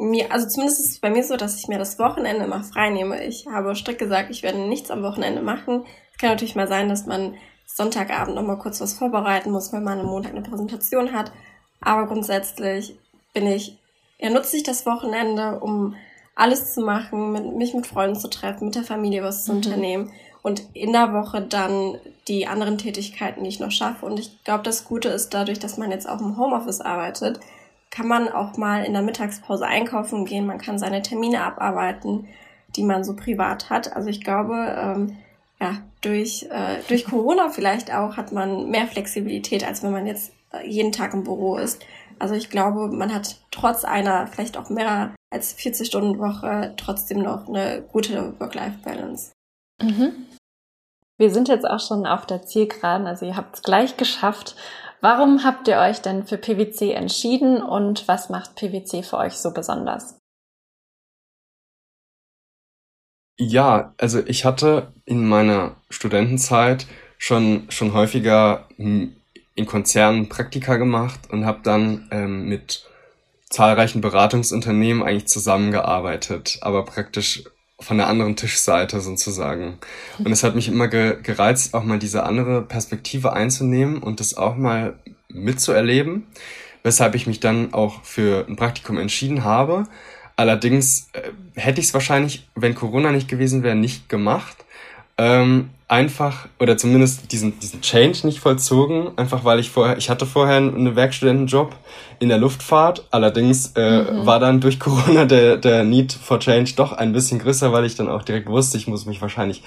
mir, 0.00 0.32
also 0.32 0.48
zumindest 0.48 0.80
ist 0.80 0.90
es 0.90 0.98
bei 0.98 1.10
mir 1.10 1.22
so, 1.22 1.36
dass 1.36 1.58
ich 1.58 1.68
mir 1.68 1.78
das 1.78 1.98
Wochenende 1.98 2.44
immer 2.44 2.62
frei 2.64 2.90
nehme. 2.90 3.24
Ich 3.24 3.46
habe 3.46 3.74
strikt 3.76 3.98
gesagt, 3.98 4.30
ich 4.30 4.42
werde 4.42 4.58
nichts 4.58 4.90
am 4.90 5.02
Wochenende 5.02 5.42
machen. 5.42 5.84
Es 6.12 6.18
kann 6.18 6.30
natürlich 6.30 6.56
mal 6.56 6.68
sein, 6.68 6.88
dass 6.88 7.06
man 7.06 7.34
Sonntagabend 7.66 8.34
noch 8.34 8.42
mal 8.42 8.58
kurz 8.58 8.80
was 8.80 8.94
vorbereiten 8.94 9.50
muss, 9.50 9.72
wenn 9.72 9.84
man 9.84 10.00
am 10.00 10.06
Montag 10.06 10.32
eine 10.32 10.42
Präsentation 10.42 11.12
hat. 11.12 11.32
Aber 11.80 12.06
grundsätzlich 12.06 12.96
bin 13.32 13.46
ich, 13.46 13.78
ja, 14.18 14.30
nutze 14.30 14.56
ich 14.56 14.62
das 14.62 14.86
Wochenende, 14.86 15.60
um 15.60 15.94
alles 16.34 16.74
zu 16.74 16.80
machen, 16.80 17.32
mit, 17.32 17.54
mich 17.56 17.74
mit 17.74 17.86
Freunden 17.86 18.18
zu 18.18 18.28
treffen, 18.28 18.66
mit 18.66 18.74
der 18.74 18.84
Familie 18.84 19.22
was 19.22 19.44
zu 19.44 19.52
mhm. 19.52 19.58
unternehmen 19.58 20.12
und 20.42 20.62
in 20.72 20.92
der 20.92 21.12
Woche 21.12 21.42
dann 21.42 21.98
die 22.26 22.46
anderen 22.46 22.78
Tätigkeiten, 22.78 23.44
die 23.44 23.50
ich 23.50 23.60
noch 23.60 23.70
schaffe. 23.70 24.06
Und 24.06 24.18
ich 24.18 24.42
glaube, 24.44 24.62
das 24.62 24.84
Gute 24.84 25.10
ist 25.10 25.34
dadurch, 25.34 25.58
dass 25.58 25.76
man 25.76 25.90
jetzt 25.90 26.08
auch 26.08 26.20
im 26.20 26.38
Homeoffice 26.38 26.80
arbeitet, 26.80 27.40
kann 27.90 28.06
man 28.06 28.28
auch 28.28 28.56
mal 28.56 28.84
in 28.84 28.92
der 28.92 29.02
Mittagspause 29.02 29.66
einkaufen 29.66 30.24
gehen, 30.24 30.46
man 30.46 30.58
kann 30.58 30.78
seine 30.78 31.02
Termine 31.02 31.42
abarbeiten, 31.42 32.28
die 32.76 32.84
man 32.84 33.04
so 33.04 33.16
privat 33.16 33.68
hat. 33.68 33.96
Also 33.96 34.08
ich 34.08 34.22
glaube, 34.22 34.54
ähm, 34.78 35.16
ja, 35.60 35.78
durch, 36.00 36.46
äh, 36.50 36.78
durch 36.88 37.04
Corona 37.04 37.50
vielleicht 37.50 37.92
auch 37.92 38.16
hat 38.16 38.32
man 38.32 38.70
mehr 38.70 38.86
Flexibilität, 38.86 39.66
als 39.66 39.82
wenn 39.82 39.92
man 39.92 40.06
jetzt 40.06 40.32
äh, 40.52 40.66
jeden 40.66 40.92
Tag 40.92 41.12
im 41.14 41.24
Büro 41.24 41.56
ist. 41.56 41.84
Also 42.18 42.34
ich 42.34 42.48
glaube, 42.48 42.88
man 42.88 43.12
hat 43.12 43.40
trotz 43.50 43.84
einer 43.84 44.26
vielleicht 44.26 44.56
auch 44.56 44.70
mehr 44.70 45.14
als 45.30 45.52
40 45.52 45.86
Stunden 45.86 46.18
Woche 46.18 46.74
trotzdem 46.76 47.22
noch 47.22 47.48
eine 47.48 47.82
gute 47.92 48.38
Work-Life-Balance. 48.38 49.32
Mhm. 49.82 50.26
Wir 51.18 51.30
sind 51.30 51.48
jetzt 51.48 51.66
auch 51.66 51.80
schon 51.80 52.06
auf 52.06 52.24
der 52.24 52.42
Zielgeraden, 52.42 53.06
also 53.06 53.26
ihr 53.26 53.36
habt 53.36 53.56
es 53.56 53.62
gleich 53.62 53.96
geschafft. 53.96 54.56
Warum 55.00 55.44
habt 55.44 55.66
ihr 55.68 55.78
euch 55.78 56.02
denn 56.02 56.26
für 56.26 56.36
PwC 56.36 56.92
entschieden 56.92 57.62
und 57.62 58.06
was 58.06 58.28
macht 58.28 58.54
PwC 58.56 59.02
für 59.02 59.16
euch 59.16 59.34
so 59.34 59.52
besonders? 59.52 60.18
Ja, 63.38 63.94
also 63.96 64.20
ich 64.26 64.44
hatte 64.44 64.92
in 65.06 65.26
meiner 65.26 65.76
Studentenzeit 65.88 66.86
schon, 67.16 67.70
schon 67.70 67.94
häufiger 67.94 68.68
in 68.76 69.66
Konzernen 69.66 70.28
Praktika 70.28 70.76
gemacht 70.76 71.20
und 71.30 71.46
habe 71.46 71.60
dann 71.62 72.08
ähm, 72.10 72.46
mit 72.46 72.86
zahlreichen 73.48 74.02
Beratungsunternehmen 74.02 75.02
eigentlich 75.02 75.28
zusammengearbeitet, 75.28 76.58
aber 76.60 76.84
praktisch 76.84 77.44
von 77.80 77.96
der 77.96 78.08
anderen 78.08 78.36
Tischseite 78.36 79.00
sozusagen. 79.00 79.78
Und 80.18 80.30
es 80.30 80.44
hat 80.44 80.54
mich 80.54 80.68
immer 80.68 80.88
ge 80.88 81.16
gereizt, 81.22 81.74
auch 81.74 81.84
mal 81.84 81.98
diese 81.98 82.24
andere 82.24 82.62
Perspektive 82.62 83.32
einzunehmen 83.32 83.98
und 83.98 84.20
das 84.20 84.36
auch 84.36 84.56
mal 84.56 84.94
mitzuerleben, 85.28 86.26
weshalb 86.82 87.14
ich 87.14 87.26
mich 87.26 87.40
dann 87.40 87.72
auch 87.72 88.02
für 88.04 88.46
ein 88.48 88.56
Praktikum 88.56 88.98
entschieden 88.98 89.44
habe. 89.44 89.84
Allerdings 90.36 91.08
äh, 91.12 91.30
hätte 91.54 91.80
ich 91.80 91.88
es 91.88 91.94
wahrscheinlich, 91.94 92.48
wenn 92.54 92.74
Corona 92.74 93.12
nicht 93.12 93.28
gewesen 93.28 93.62
wäre, 93.62 93.76
nicht 93.76 94.08
gemacht. 94.08 94.56
Ähm, 95.18 95.70
einfach, 95.90 96.46
oder 96.60 96.76
zumindest 96.76 97.32
diesen, 97.32 97.58
diesen 97.58 97.80
Change 97.80 98.24
nicht 98.24 98.38
vollzogen, 98.38 99.10
einfach 99.16 99.44
weil 99.44 99.58
ich 99.58 99.70
vorher, 99.70 99.98
ich 99.98 100.08
hatte 100.08 100.24
vorher 100.24 100.58
einen 100.58 100.94
Werkstudentenjob 100.94 101.74
in 102.20 102.28
der 102.28 102.38
Luftfahrt, 102.38 103.08
allerdings 103.10 103.72
äh, 103.74 104.02
mhm. 104.02 104.24
war 104.24 104.38
dann 104.38 104.60
durch 104.60 104.78
Corona 104.80 105.24
der, 105.24 105.56
der 105.56 105.82
Need 105.82 106.12
for 106.12 106.38
Change 106.38 106.74
doch 106.76 106.92
ein 106.92 107.12
bisschen 107.12 107.40
größer, 107.40 107.72
weil 107.72 107.84
ich 107.84 107.96
dann 107.96 108.08
auch 108.08 108.22
direkt 108.22 108.48
wusste, 108.48 108.78
ich 108.78 108.86
muss 108.86 109.04
mich 109.04 109.20
wahrscheinlich 109.20 109.64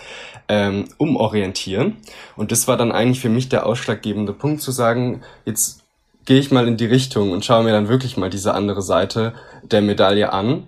ähm, 0.48 0.86
umorientieren. 0.98 1.98
Und 2.38 2.54
das 2.54 2.70
war 2.70 2.78
dann 2.78 2.94
eigentlich 2.94 3.20
für 3.20 3.30
mich 3.30 3.50
der 3.50 3.66
ausschlaggebende 3.66 4.32
Punkt 4.32 4.62
zu 4.62 4.72
sagen, 4.72 5.24
jetzt 5.44 5.84
gehe 6.24 6.40
ich 6.40 6.52
mal 6.52 6.70
in 6.70 6.78
die 6.78 6.86
Richtung 6.86 7.32
und 7.32 7.44
schaue 7.44 7.66
mir 7.66 7.74
dann 7.74 7.90
wirklich 7.90 8.16
mal 8.16 8.30
diese 8.30 8.54
andere 8.54 8.82
Seite 8.82 9.34
der 9.64 9.82
Medaille 9.82 10.32
an. 10.32 10.68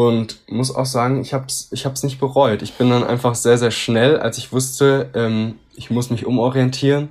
Und 0.00 0.38
muss 0.48 0.74
auch 0.74 0.86
sagen, 0.86 1.20
ich 1.20 1.34
habe 1.34 1.44
es 1.46 1.68
ich 1.72 1.84
hab's 1.84 2.02
nicht 2.02 2.18
bereut. 2.18 2.62
Ich 2.62 2.72
bin 2.78 2.88
dann 2.88 3.04
einfach 3.04 3.34
sehr, 3.34 3.58
sehr 3.58 3.70
schnell, 3.70 4.18
als 4.18 4.38
ich 4.38 4.50
wusste, 4.50 5.10
ähm, 5.12 5.58
ich 5.74 5.90
muss 5.90 6.08
mich 6.08 6.24
umorientieren, 6.24 7.10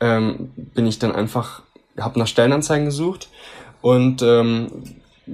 ähm, 0.00 0.50
bin 0.56 0.86
ich 0.86 0.98
dann 0.98 1.12
einfach, 1.12 1.60
habe 1.98 2.18
nach 2.18 2.26
Stellenanzeigen 2.26 2.86
gesucht 2.86 3.28
und 3.82 4.22
ähm, 4.22 4.68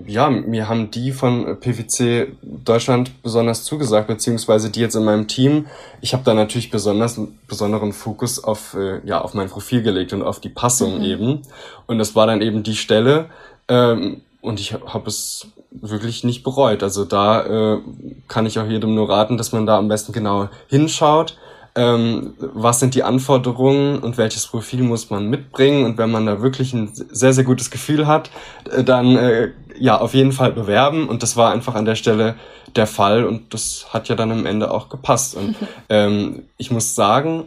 ja, 0.05 0.29
mir 0.31 0.69
haben 0.69 0.91
die 0.91 1.13
von 1.13 1.61
PwC 1.61 2.33
Deutschland 2.43 3.23
besonders 3.23 3.63
zugesagt, 3.63 4.09
beziehungsweise 4.09 4.71
die 4.71 4.81
jetzt 4.81 4.97
in 4.97 5.05
meinem 5.05 5.29
Team. 5.29 5.67
Ich 6.01 6.13
habe 6.13 6.25
da 6.25 6.35
natürlich 6.35 6.73
besonders 6.73 7.21
besonderen 7.47 7.93
Fokus 7.93 8.43
auf, 8.43 8.75
äh, 8.75 8.99
ja, 9.07 9.21
auf 9.21 9.33
mein 9.33 9.49
Profil 9.49 9.83
gelegt 9.83 10.13
und 10.13 10.23
auf 10.23 10.41
die 10.41 10.49
Passung 10.49 10.99
mhm. 10.99 11.05
eben. 11.05 11.43
Und 11.87 11.99
das 11.99 12.17
war 12.17 12.27
dann 12.27 12.43
eben 12.43 12.65
die 12.65 12.75
Stelle. 12.75 13.27
Ähm, 13.69 14.23
und 14.47 14.61
ich 14.61 14.73
habe 14.73 15.09
es 15.09 15.49
wirklich 15.71 16.25
nicht 16.25 16.43
bereut. 16.43 16.83
Also 16.83 17.05
da 17.05 17.75
äh, 17.75 17.81
kann 18.29 18.47
ich 18.47 18.59
auch 18.59 18.67
jedem 18.67 18.95
nur 18.95 19.11
raten, 19.11 19.37
dass 19.37 19.53
man 19.53 19.67
da 19.67 19.77
am 19.77 19.89
besten 19.89 20.13
genau 20.13 20.49
hinschaut 20.69 21.37
ähm, 21.77 22.33
was 22.39 22.81
sind 22.81 22.95
die 22.95 23.03
Anforderungen 23.03 23.99
und 23.99 24.17
welches 24.17 24.47
Profil 24.47 24.83
muss 24.83 25.11
man 25.11 25.29
mitbringen. 25.29 25.85
Und 25.85 25.99
wenn 25.99 26.11
man 26.11 26.27
da 26.27 26.41
wirklich 26.41 26.73
ein 26.73 26.91
sehr, 26.93 27.35
sehr 27.35 27.45
gutes 27.45 27.71
Gefühl 27.71 28.07
hat, 28.07 28.31
äh, 28.71 28.83
dann 28.83 29.17
äh, 29.17 29.51
ja 29.79 30.01
auf 30.01 30.15
jeden 30.15 30.33
Fall 30.33 30.53
bewerben. 30.53 31.07
Und 31.07 31.23
das 31.23 31.37
war 31.37 31.53
einfach 31.53 31.75
an 31.75 31.85
der 31.85 31.95
Stelle 31.95 32.35
der 32.75 32.87
Fall 32.87 33.25
und 33.25 33.55
das 33.55 33.87
hat 33.91 34.09
ja 34.09 34.17
dann 34.17 34.33
am 34.33 34.47
Ende 34.47 34.71
auch 34.71 34.89
gepasst. 34.89 35.37
Und 35.37 35.55
ähm, 35.91 36.45
ich 36.57 36.71
muss 36.71 36.95
sagen, 36.95 37.47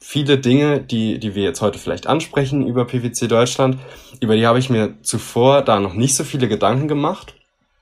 viele 0.00 0.38
Dinge, 0.38 0.80
die, 0.80 1.18
die 1.18 1.34
wir 1.34 1.42
jetzt 1.42 1.60
heute 1.60 1.78
vielleicht 1.78 2.06
ansprechen 2.06 2.66
über 2.66 2.86
PwC 2.86 3.28
Deutschland, 3.28 3.78
über 4.20 4.36
die 4.36 4.46
habe 4.46 4.58
ich 4.58 4.70
mir 4.70 5.00
zuvor 5.02 5.62
da 5.62 5.80
noch 5.80 5.94
nicht 5.94 6.14
so 6.14 6.24
viele 6.24 6.48
Gedanken 6.48 6.88
gemacht. 6.88 7.34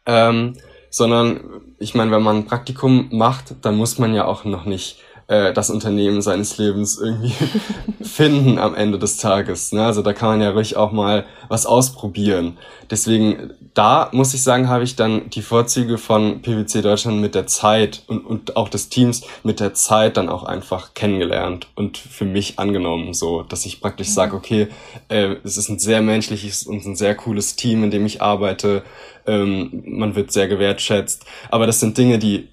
Ähm, 0.06 0.54
sondern 0.90 1.40
ich 1.78 1.94
meine, 1.94 2.10
wenn 2.10 2.22
man 2.22 2.36
ein 2.36 2.46
Praktikum 2.46 3.08
macht, 3.12 3.54
dann 3.62 3.76
muss 3.76 3.98
man 3.98 4.14
ja 4.14 4.24
auch 4.24 4.44
noch 4.44 4.64
nicht 4.64 5.00
äh, 5.28 5.52
das 5.52 5.70
Unternehmen 5.70 6.22
seines 6.22 6.56
Lebens 6.58 6.98
irgendwie 6.98 7.32
finden 8.02 8.58
am 8.58 8.74
Ende 8.74 8.98
des 8.98 9.16
Tages. 9.16 9.72
Ne? 9.72 9.84
Also 9.84 10.02
da 10.02 10.12
kann 10.12 10.28
man 10.28 10.40
ja 10.40 10.50
ruhig 10.50 10.76
auch 10.76 10.92
mal 10.92 11.26
was 11.48 11.66
ausprobieren. 11.66 12.58
Deswegen, 12.90 13.50
da 13.74 14.08
muss 14.12 14.34
ich 14.34 14.42
sagen, 14.42 14.68
habe 14.68 14.84
ich 14.84 14.94
dann 14.94 15.28
die 15.30 15.42
Vorzüge 15.42 15.98
von 15.98 16.42
PwC 16.42 16.80
Deutschland 16.82 17.20
mit 17.20 17.34
der 17.34 17.46
Zeit 17.46 18.04
und, 18.06 18.24
und 18.24 18.56
auch 18.56 18.68
des 18.68 18.88
Teams 18.88 19.22
mit 19.42 19.58
der 19.58 19.74
Zeit 19.74 20.16
dann 20.16 20.28
auch 20.28 20.44
einfach 20.44 20.94
kennengelernt 20.94 21.68
und 21.74 21.98
für 21.98 22.24
mich 22.24 22.58
angenommen, 22.58 23.12
so 23.12 23.42
dass 23.42 23.66
ich 23.66 23.80
praktisch 23.80 24.08
mhm. 24.08 24.12
sage, 24.12 24.36
okay, 24.36 24.68
äh, 25.08 25.36
es 25.42 25.56
ist 25.56 25.68
ein 25.68 25.80
sehr 25.80 26.02
menschliches 26.02 26.62
und 26.64 26.84
ein 26.84 26.96
sehr 26.96 27.16
cooles 27.16 27.56
Team, 27.56 27.82
in 27.82 27.90
dem 27.90 28.06
ich 28.06 28.22
arbeite. 28.22 28.84
Ähm, 29.26 29.82
man 29.86 30.14
wird 30.14 30.30
sehr 30.30 30.46
gewertschätzt. 30.46 31.26
Aber 31.50 31.66
das 31.66 31.80
sind 31.80 31.98
Dinge, 31.98 32.20
die, 32.20 32.48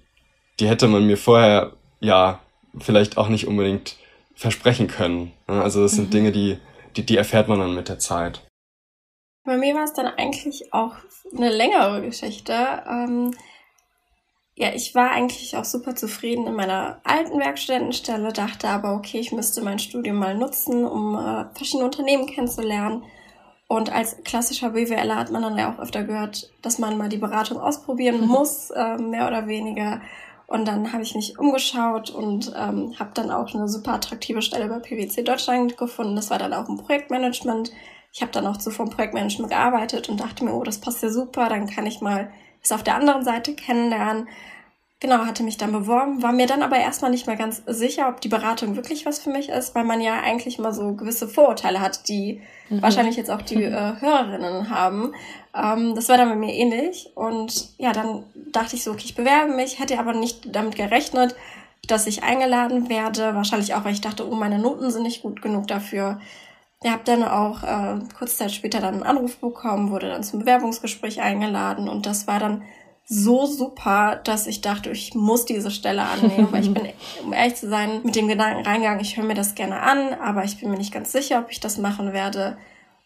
die 0.59 0.67
hätte 0.67 0.87
man 0.87 1.05
mir 1.05 1.17
vorher 1.17 1.73
ja 1.99 2.39
vielleicht 2.79 3.17
auch 3.17 3.29
nicht 3.29 3.47
unbedingt 3.47 3.97
versprechen 4.35 4.87
können. 4.87 5.31
Also 5.47 5.81
das 5.81 5.93
sind 5.93 6.07
mhm. 6.07 6.11
Dinge, 6.11 6.31
die, 6.31 6.57
die, 6.95 7.05
die 7.05 7.17
erfährt 7.17 7.47
man 7.47 7.59
dann 7.59 7.75
mit 7.75 7.89
der 7.89 7.99
Zeit. 7.99 8.41
Bei 9.45 9.57
mir 9.57 9.75
war 9.75 9.83
es 9.83 9.93
dann 9.93 10.07
eigentlich 10.07 10.73
auch 10.73 10.95
eine 11.35 11.49
längere 11.49 12.01
Geschichte. 12.01 12.53
Ähm, 12.89 13.35
ja, 14.55 14.69
ich 14.73 14.93
war 14.95 15.11
eigentlich 15.11 15.57
auch 15.57 15.65
super 15.65 15.95
zufrieden 15.95 16.47
in 16.47 16.53
meiner 16.53 17.01
alten 17.03 17.39
Werkstudentenstelle, 17.39 18.31
dachte 18.31 18.69
aber, 18.69 18.93
okay, 18.93 19.19
ich 19.19 19.31
müsste 19.31 19.61
mein 19.61 19.79
Studium 19.79 20.17
mal 20.17 20.35
nutzen, 20.35 20.85
um 20.85 21.15
äh, 21.15 21.45
verschiedene 21.55 21.85
Unternehmen 21.85 22.27
kennenzulernen. 22.27 23.03
Und 23.67 23.91
als 23.91 24.23
klassischer 24.23 24.69
BWLer 24.69 25.15
hat 25.15 25.31
man 25.31 25.41
dann 25.41 25.57
ja 25.57 25.73
auch 25.73 25.79
öfter 25.79 26.03
gehört, 26.03 26.51
dass 26.61 26.77
man 26.77 26.97
mal 26.97 27.09
die 27.09 27.17
Beratung 27.17 27.59
ausprobieren 27.59 28.21
muss, 28.27 28.69
äh, 28.69 28.97
mehr 28.97 29.27
oder 29.27 29.47
weniger. 29.47 30.01
Und 30.47 30.67
dann 30.67 30.91
habe 30.93 31.03
ich 31.03 31.15
mich 31.15 31.39
umgeschaut 31.39 32.09
und 32.09 32.53
ähm, 32.55 32.93
habe 32.99 33.11
dann 33.13 33.31
auch 33.31 33.53
eine 33.53 33.67
super 33.67 33.93
attraktive 33.93 34.41
Stelle 34.41 34.67
bei 34.67 34.79
PwC 34.79 35.23
Deutschland 35.23 35.77
gefunden. 35.77 36.15
Das 36.15 36.29
war 36.29 36.37
dann 36.37 36.53
auch 36.53 36.67
im 36.69 36.77
Projektmanagement. 36.77 37.71
Ich 38.11 38.21
habe 38.21 38.31
dann 38.31 38.45
auch 38.45 38.57
zuvor 38.57 38.85
im 38.85 38.91
Projektmanagement 38.91 39.49
gearbeitet 39.51 40.09
und 40.09 40.19
dachte 40.19 40.43
mir, 40.43 40.53
oh, 40.53 40.63
das 40.63 40.79
passt 40.79 41.01
ja 41.01 41.09
super, 41.09 41.49
dann 41.49 41.67
kann 41.67 41.85
ich 41.85 42.01
mal 42.01 42.31
das 42.61 42.71
auf 42.71 42.83
der 42.83 42.95
anderen 42.95 43.23
Seite 43.25 43.55
kennenlernen. 43.55 44.27
Genau, 45.03 45.25
hatte 45.25 45.43
mich 45.43 45.57
dann 45.57 45.73
beworben, 45.73 46.23
war 46.23 46.31
mir 46.31 46.47
dann 46.47 46.63
aber 46.63 46.77
erstmal 46.77 47.11
nicht 47.11 47.27
mehr 47.27 47.35
ganz 47.35 47.61
sicher, 47.67 48.07
ob 48.07 48.21
die 48.21 48.29
Beratung 48.29 48.77
wirklich 48.77 49.05
was 49.05 49.19
für 49.19 49.31
mich 49.31 49.49
ist, 49.49 49.75
weil 49.75 49.83
man 49.83 49.99
ja 49.99 50.21
eigentlich 50.21 50.59
mal 50.59 50.71
so 50.71 50.93
gewisse 50.93 51.27
Vorurteile 51.27 51.81
hat, 51.81 52.07
die 52.07 52.39
mhm. 52.69 52.81
wahrscheinlich 52.81 53.17
jetzt 53.17 53.29
auch 53.29 53.41
die 53.41 53.65
äh, 53.65 53.95
Hörerinnen 53.99 54.69
haben. 54.69 55.13
Ähm, 55.53 55.93
das 55.93 56.07
war 56.07 56.15
dann 56.15 56.29
bei 56.29 56.37
mir 56.37 56.53
ähnlich. 56.53 57.11
Und 57.15 57.77
ja, 57.77 57.91
dann 57.91 58.23
dachte 58.53 58.77
ich 58.77 58.85
so, 58.85 58.91
okay, 58.91 59.03
ich 59.03 59.13
bewerbe 59.13 59.53
mich, 59.53 59.77
hätte 59.77 59.99
aber 59.99 60.13
nicht 60.13 60.55
damit 60.55 60.77
gerechnet, 60.77 61.35
dass 61.85 62.07
ich 62.07 62.23
eingeladen 62.23 62.87
werde. 62.87 63.35
Wahrscheinlich 63.35 63.75
auch, 63.75 63.83
weil 63.83 63.91
ich 63.91 63.99
dachte, 63.99 64.25
oh, 64.25 64.35
meine 64.35 64.57
Noten 64.57 64.89
sind 64.89 65.03
nicht 65.03 65.21
gut 65.21 65.41
genug 65.41 65.67
dafür. 65.67 66.21
Ich 66.81 66.89
habe 66.89 67.03
dann 67.03 67.25
auch 67.25 67.63
äh, 67.63 67.99
kurze 68.17 68.37
Zeit 68.37 68.53
später 68.53 68.79
dann 68.79 68.93
einen 68.93 69.03
Anruf 69.03 69.35
bekommen, 69.35 69.91
wurde 69.91 70.07
dann 70.07 70.23
zum 70.23 70.39
Bewerbungsgespräch 70.39 71.21
eingeladen 71.21 71.89
und 71.89 72.05
das 72.05 72.25
war 72.25 72.39
dann 72.39 72.63
so 73.05 73.45
super, 73.45 74.21
dass 74.23 74.47
ich 74.47 74.61
dachte, 74.61 74.89
ich 74.89 75.13
muss 75.13 75.45
diese 75.45 75.71
Stelle 75.71 76.03
annehmen, 76.03 76.47
weil 76.51 76.63
ich 76.63 76.73
bin, 76.73 76.87
um 77.23 77.33
ehrlich 77.33 77.55
zu 77.55 77.69
sein, 77.69 78.01
mit 78.03 78.15
dem 78.15 78.27
Gedanken 78.27 78.65
reingegangen, 78.65 79.01
ich 79.01 79.17
höre 79.17 79.25
mir 79.25 79.35
das 79.35 79.55
gerne 79.55 79.81
an, 79.81 80.13
aber 80.13 80.43
ich 80.43 80.59
bin 80.59 80.71
mir 80.71 80.77
nicht 80.77 80.93
ganz 80.93 81.11
sicher, 81.11 81.39
ob 81.39 81.51
ich 81.51 81.59
das 81.59 81.77
machen 81.77 82.13
werde. 82.13 82.57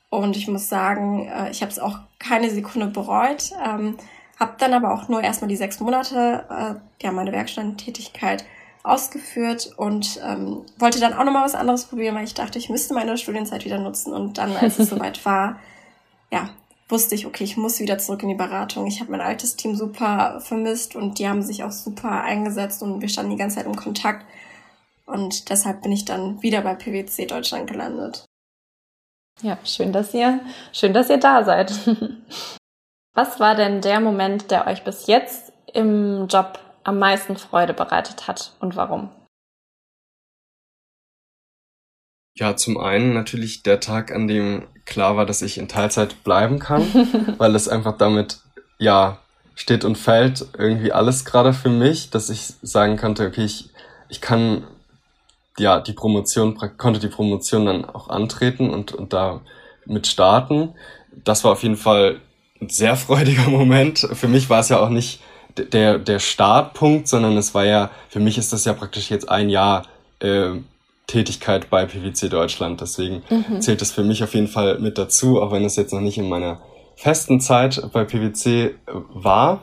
Und 0.10 0.38
ich 0.38 0.48
muss 0.48 0.70
sagen, 0.70 1.28
äh, 1.28 1.50
ich 1.52 1.62
habe 1.62 1.72
es 1.72 1.80
auch 1.80 2.00
keine 2.20 2.50
Sekunde 2.50 2.88
bereut. 2.88 3.52
Ähm, 3.64 3.98
habe 4.40 4.54
dann 4.60 4.74
aber 4.74 4.94
auch 4.94 5.10
nur 5.10 5.22
erstmal 5.22 5.50
die 5.50 5.56
sechs 5.56 5.80
Monate, 5.80 6.46
äh, 6.50 7.04
ja, 7.04 7.12
meine 7.12 7.32
Werkstattentätigkeit 7.32 8.46
ausgeführt 8.84 9.74
und 9.76 10.20
ähm, 10.24 10.62
wollte 10.78 11.00
dann 11.00 11.14
auch 11.14 11.26
nochmal 11.26 11.44
was 11.44 11.56
anderes 11.56 11.86
probieren, 11.86 12.16
weil 12.16 12.24
ich 12.24 12.36
dachte, 12.36 12.58
ich 12.58 12.70
müsste 12.70 12.94
meine 12.94 13.18
Studienzeit 13.18 13.66
wieder 13.66 13.80
nutzen. 13.80 14.14
Und 14.14 14.38
dann, 14.38 14.56
als 14.56 14.80
es 14.80 14.90
soweit 14.92 15.26
war, 15.26 15.60
ja, 16.32 16.50
wusste 16.90 17.16
ich, 17.16 17.26
okay, 17.26 17.44
ich 17.44 17.58
muss 17.58 17.80
wieder 17.80 17.98
zurück 17.98 18.24
in 18.24 18.30
die 18.30 18.36
Beratung. 18.36 18.88
Ich 18.88 19.00
habe 19.00 19.12
mein 19.12 19.22
altes 19.22 19.56
Team 19.56 19.76
super 19.76 20.40
vermisst 20.40 20.96
und 20.96 21.20
die 21.20 21.28
haben 21.28 21.42
sich 21.42 21.64
auch 21.64 21.72
super 21.72 22.22
eingesetzt 22.22 22.82
und 22.82 23.02
wir 23.02 23.10
standen 23.10 23.32
die 23.32 23.38
ganze 23.38 23.58
Zeit 23.58 23.66
im 23.66 23.76
Kontakt. 23.76 24.26
Und 25.06 25.50
deshalb 25.50 25.82
bin 25.82 25.92
ich 25.92 26.06
dann 26.06 26.42
wieder 26.42 26.62
bei 26.62 26.76
PwC 26.76 27.26
Deutschland 27.26 27.70
gelandet. 27.70 28.26
Ja, 29.42 29.58
schön, 29.64 29.94
dass 29.94 30.14
ihr, 30.14 30.40
schön, 30.74 30.94
dass 30.94 31.10
ihr 31.10 31.20
da 31.20 31.44
seid. 31.44 31.72
Was 33.14 33.40
war 33.40 33.56
denn 33.56 33.82
der 33.82 34.00
Moment, 34.00 34.52
der 34.52 34.68
euch 34.68 34.84
bis 34.84 35.08
jetzt 35.08 35.52
im 35.74 36.28
Job 36.28 36.60
am 36.84 37.00
meisten 37.00 37.36
Freude 37.36 37.74
bereitet 37.74 38.28
hat 38.28 38.54
und 38.60 38.76
warum? 38.76 39.10
Ja, 42.40 42.56
zum 42.56 42.78
einen 42.78 43.14
natürlich 43.14 43.64
der 43.64 43.80
Tag, 43.80 44.12
an 44.12 44.28
dem 44.28 44.64
klar 44.86 45.18
war, 45.18 45.26
dass 45.26 45.42
ich 45.42 45.58
in 45.58 45.68
Teilzeit 45.68 46.24
bleiben 46.24 46.60
kann, 46.60 46.84
weil 47.38 47.56
es 47.56 47.68
einfach 47.68 47.98
damit, 47.98 48.40
ja, 48.78 49.20
steht 49.56 49.84
und 49.84 49.98
fällt 49.98 50.46
irgendwie 50.58 50.92
alles 50.92 51.26
gerade 51.26 51.52
für 51.52 51.70
mich, 51.70 52.12
dass 52.12 52.30
ich 52.30 52.54
sagen 52.62 52.96
konnte, 52.96 53.26
okay, 53.26 53.44
ich, 53.44 53.70
ich 54.08 54.22
kann 54.22 54.68
ja, 55.58 55.80
die 55.80 55.94
Promotion, 55.94 56.56
konnte 56.78 57.00
die 57.00 57.08
Promotion 57.08 57.66
dann 57.66 57.86
auch 57.86 58.10
antreten 58.10 58.70
und, 58.70 58.92
und 58.92 59.14
da 59.14 59.42
mit 59.86 60.06
starten. 60.06 60.76
Das 61.24 61.44
war 61.44 61.54
auf 61.54 61.64
jeden 61.64 61.78
Fall 61.78 62.22
ein 62.62 62.70
sehr 62.70 62.96
freudiger 62.98 63.50
Moment. 63.50 64.08
Für 64.14 64.28
mich 64.28 64.50
war 64.50 64.60
es 64.60 64.70
ja 64.70 64.80
auch 64.80 64.90
nicht 64.90 65.22
der, 65.58 65.98
der 65.98 66.20
Startpunkt, 66.20 67.08
sondern 67.08 67.36
es 67.36 67.56
war 67.56 67.66
ja, 67.66 67.90
für 68.10 68.20
mich 68.20 68.38
ist 68.38 68.54
das 68.54 68.66
ja 68.66 68.74
praktisch 68.74 69.10
jetzt 69.10 69.28
ein 69.28 69.50
Jahr 69.50 69.88
äh, 70.20 70.52
Tätigkeit 71.08 71.70
bei 71.70 71.86
PwC 71.86 72.30
Deutschland. 72.30 72.82
Deswegen 72.82 73.24
mhm. 73.30 73.62
zählt 73.62 73.82
es 73.82 73.92
für 73.92 74.04
mich 74.04 74.24
auf 74.24 74.34
jeden 74.34 74.48
Fall 74.48 74.80
mit 74.80 74.98
dazu, 74.98 75.42
auch 75.42 75.52
wenn 75.52 75.66
es 75.66 75.78
jetzt 75.78 75.94
noch 75.94 76.02
nicht 76.02 76.18
in 76.18 76.30
meiner 76.30 76.60
festen 76.96 77.40
Zeit 77.40 77.82
bei 77.94 78.04
PwC 78.04 78.66
äh, 78.66 78.74
war. 79.14 79.62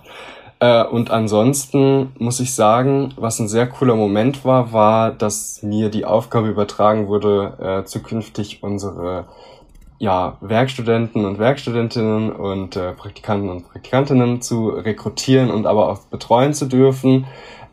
Äh, 0.58 0.84
und 0.84 1.10
ansonsten 1.10 2.12
muss 2.18 2.40
ich 2.40 2.54
sagen, 2.54 3.12
was 3.16 3.38
ein 3.38 3.48
sehr 3.48 3.66
cooler 3.66 3.96
Moment 3.96 4.44
war, 4.44 4.72
war, 4.72 5.10
dass 5.10 5.62
mir 5.62 5.90
die 5.90 6.04
Aufgabe 6.04 6.48
übertragen 6.48 7.08
wurde, 7.08 7.82
äh, 7.82 7.84
zukünftig 7.84 8.62
unsere 8.62 9.26
ja, 9.98 10.36
Werkstudenten 10.40 11.24
und 11.24 11.38
Werkstudentinnen 11.38 12.32
und 12.32 12.76
äh, 12.76 12.92
Praktikanten 12.92 13.48
und 13.48 13.64
Praktikantinnen 13.64 14.42
zu 14.42 14.70
rekrutieren 14.70 15.50
und 15.50 15.66
aber 15.66 15.90
auch 15.90 15.98
betreuen 16.06 16.54
zu 16.54 16.66
dürfen. 16.66 17.26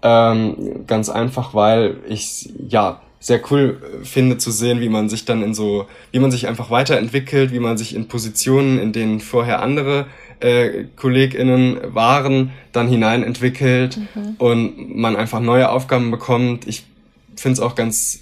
Ähm, 0.03 0.85
ganz 0.87 1.09
einfach, 1.09 1.53
weil 1.53 1.97
ich 2.07 2.51
ja 2.67 3.01
sehr 3.21 3.39
cool 3.51 3.77
finde 4.03 4.39
zu 4.39 4.51
sehen, 4.51 4.81
wie 4.81 4.89
man 4.89 5.07
sich 5.07 5.25
dann 5.25 5.43
in 5.43 5.53
so, 5.53 5.85
wie 6.11 6.19
man 6.19 6.31
sich 6.31 6.47
einfach 6.47 6.71
weiterentwickelt, 6.71 7.53
wie 7.53 7.59
man 7.59 7.77
sich 7.77 7.95
in 7.95 8.07
Positionen, 8.07 8.79
in 8.79 8.91
denen 8.91 9.19
vorher 9.19 9.61
andere 9.61 10.07
äh, 10.39 10.85
KollegInnen 10.95 11.93
waren, 11.93 12.51
dann 12.71 12.87
hineinentwickelt 12.87 13.97
mhm. 13.97 14.35
und 14.39 14.95
man 14.95 15.15
einfach 15.15 15.39
neue 15.39 15.69
Aufgaben 15.69 16.09
bekommt. 16.09 16.67
Ich 16.67 16.87
finde 17.35 17.53
es 17.53 17.59
auch 17.59 17.75
ganz 17.75 18.21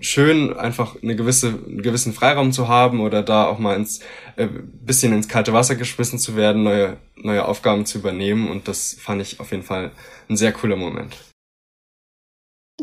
schön, 0.00 0.56
einfach 0.56 0.96
eine 1.02 1.14
gewisse, 1.14 1.48
einen 1.48 1.82
gewissen 1.82 2.14
Freiraum 2.14 2.50
zu 2.52 2.68
haben 2.68 3.00
oder 3.00 3.22
da 3.22 3.44
auch 3.44 3.58
mal 3.58 3.76
ins 3.76 4.00
äh, 4.36 4.46
bisschen 4.46 5.12
ins 5.12 5.28
kalte 5.28 5.52
Wasser 5.52 5.76
geschmissen 5.76 6.18
zu 6.18 6.36
werden, 6.36 6.62
neue, 6.62 6.96
neue 7.16 7.44
Aufgaben 7.44 7.84
zu 7.84 7.98
übernehmen. 7.98 8.48
Und 8.48 8.66
das 8.66 8.96
fand 8.98 9.20
ich 9.20 9.40
auf 9.40 9.50
jeden 9.50 9.62
Fall 9.62 9.90
ein 10.30 10.38
sehr 10.38 10.52
cooler 10.52 10.76
Moment. 10.76 11.16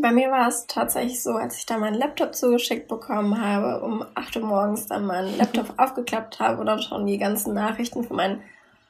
Bei 0.02 0.12
mir 0.12 0.30
war 0.30 0.48
es 0.50 0.68
tatsächlich 0.68 1.24
so, 1.24 1.32
als 1.32 1.58
ich 1.58 1.66
da 1.66 1.78
meinen 1.78 1.96
Laptop 1.96 2.36
zugeschickt 2.36 2.90
bekommen 2.90 3.42
habe, 3.42 3.82
um 3.84 4.06
8 4.14 4.36
Uhr 4.38 4.46
morgens 4.46 4.88
dann 4.88 5.06
meinen 5.06 5.38
Laptop 5.38 5.74
aufgeklappt 5.78 6.40
habe 6.40 6.60
und 6.60 6.66
dann 6.66 6.82
schon 6.82 7.06
die 7.06 7.18
ganzen 7.18 7.54
Nachrichten 7.54 8.04
von 8.04 8.18
meinen 8.18 8.42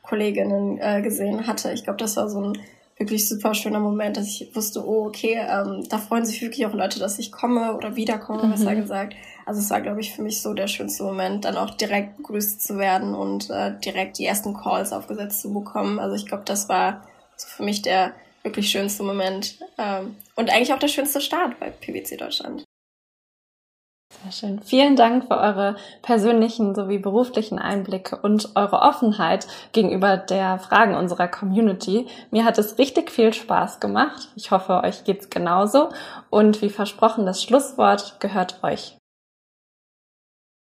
Kolleginnen 0.01 0.79
äh, 0.79 1.01
gesehen 1.01 1.45
hatte. 1.45 1.71
Ich 1.73 1.83
glaube, 1.83 1.97
das 1.97 2.17
war 2.17 2.27
so 2.27 2.41
ein 2.41 2.57
wirklich 2.97 3.27
super 3.27 3.53
schöner 3.53 3.79
Moment, 3.79 4.17
dass 4.17 4.27
ich 4.27 4.55
wusste, 4.55 4.85
oh, 4.87 5.05
okay, 5.05 5.37
ähm, 5.47 5.83
da 5.89 5.97
freuen 5.97 6.25
sich 6.25 6.41
wirklich 6.41 6.65
auch 6.65 6.73
Leute, 6.73 6.99
dass 6.99 7.19
ich 7.19 7.31
komme 7.31 7.75
oder 7.75 7.95
wiederkomme, 7.95 8.43
mhm. 8.43 8.51
besser 8.51 8.75
gesagt. 8.75 9.15
Also 9.45 9.59
es 9.59 9.69
war, 9.69 9.81
glaube 9.81 9.99
ich, 9.99 10.13
für 10.15 10.23
mich 10.23 10.41
so 10.41 10.53
der 10.53 10.67
schönste 10.67 11.03
Moment, 11.03 11.45
dann 11.45 11.57
auch 11.57 11.71
direkt 11.71 12.17
begrüßt 12.17 12.65
zu 12.65 12.77
werden 12.77 13.13
und 13.13 13.49
äh, 13.49 13.77
direkt 13.79 14.17
die 14.17 14.25
ersten 14.25 14.55
Calls 14.55 14.93
aufgesetzt 14.93 15.41
zu 15.41 15.53
bekommen. 15.53 15.99
Also 15.99 16.15
ich 16.15 16.25
glaube, 16.25 16.43
das 16.45 16.69
war 16.69 17.03
so 17.35 17.47
für 17.47 17.63
mich 17.63 17.81
der 17.81 18.13
wirklich 18.45 18.69
schönste 18.69 19.03
Moment 19.03 19.57
ähm, 19.77 20.15
und 20.35 20.49
eigentlich 20.49 20.71
auch 20.71 20.79
der 20.79 20.87
schönste 20.87 21.19
Start 21.19 21.59
bei 21.59 21.69
PwC 21.69 22.15
Deutschland. 22.15 22.63
Sehr 24.23 24.31
schön. 24.31 24.61
Vielen 24.61 24.95
Dank 24.95 25.25
für 25.27 25.37
eure 25.37 25.75
persönlichen 26.01 26.73
sowie 26.73 26.99
beruflichen 26.99 27.59
Einblicke 27.59 28.15
und 28.15 28.55
eure 28.55 28.79
Offenheit 28.81 29.47
gegenüber 29.73 30.15
der 30.15 30.59
Fragen 30.59 30.95
unserer 30.95 31.27
Community. 31.27 32.07
Mir 32.31 32.45
hat 32.45 32.57
es 32.57 32.77
richtig 32.77 33.11
viel 33.11 33.33
Spaß 33.33 33.79
gemacht. 33.79 34.29
Ich 34.35 34.51
hoffe, 34.51 34.81
euch 34.83 35.03
geht's 35.03 35.29
genauso. 35.29 35.89
Und 36.29 36.61
wie 36.61 36.69
versprochen, 36.69 37.25
das 37.25 37.43
Schlusswort 37.43 38.19
gehört 38.19 38.63
euch. 38.63 38.95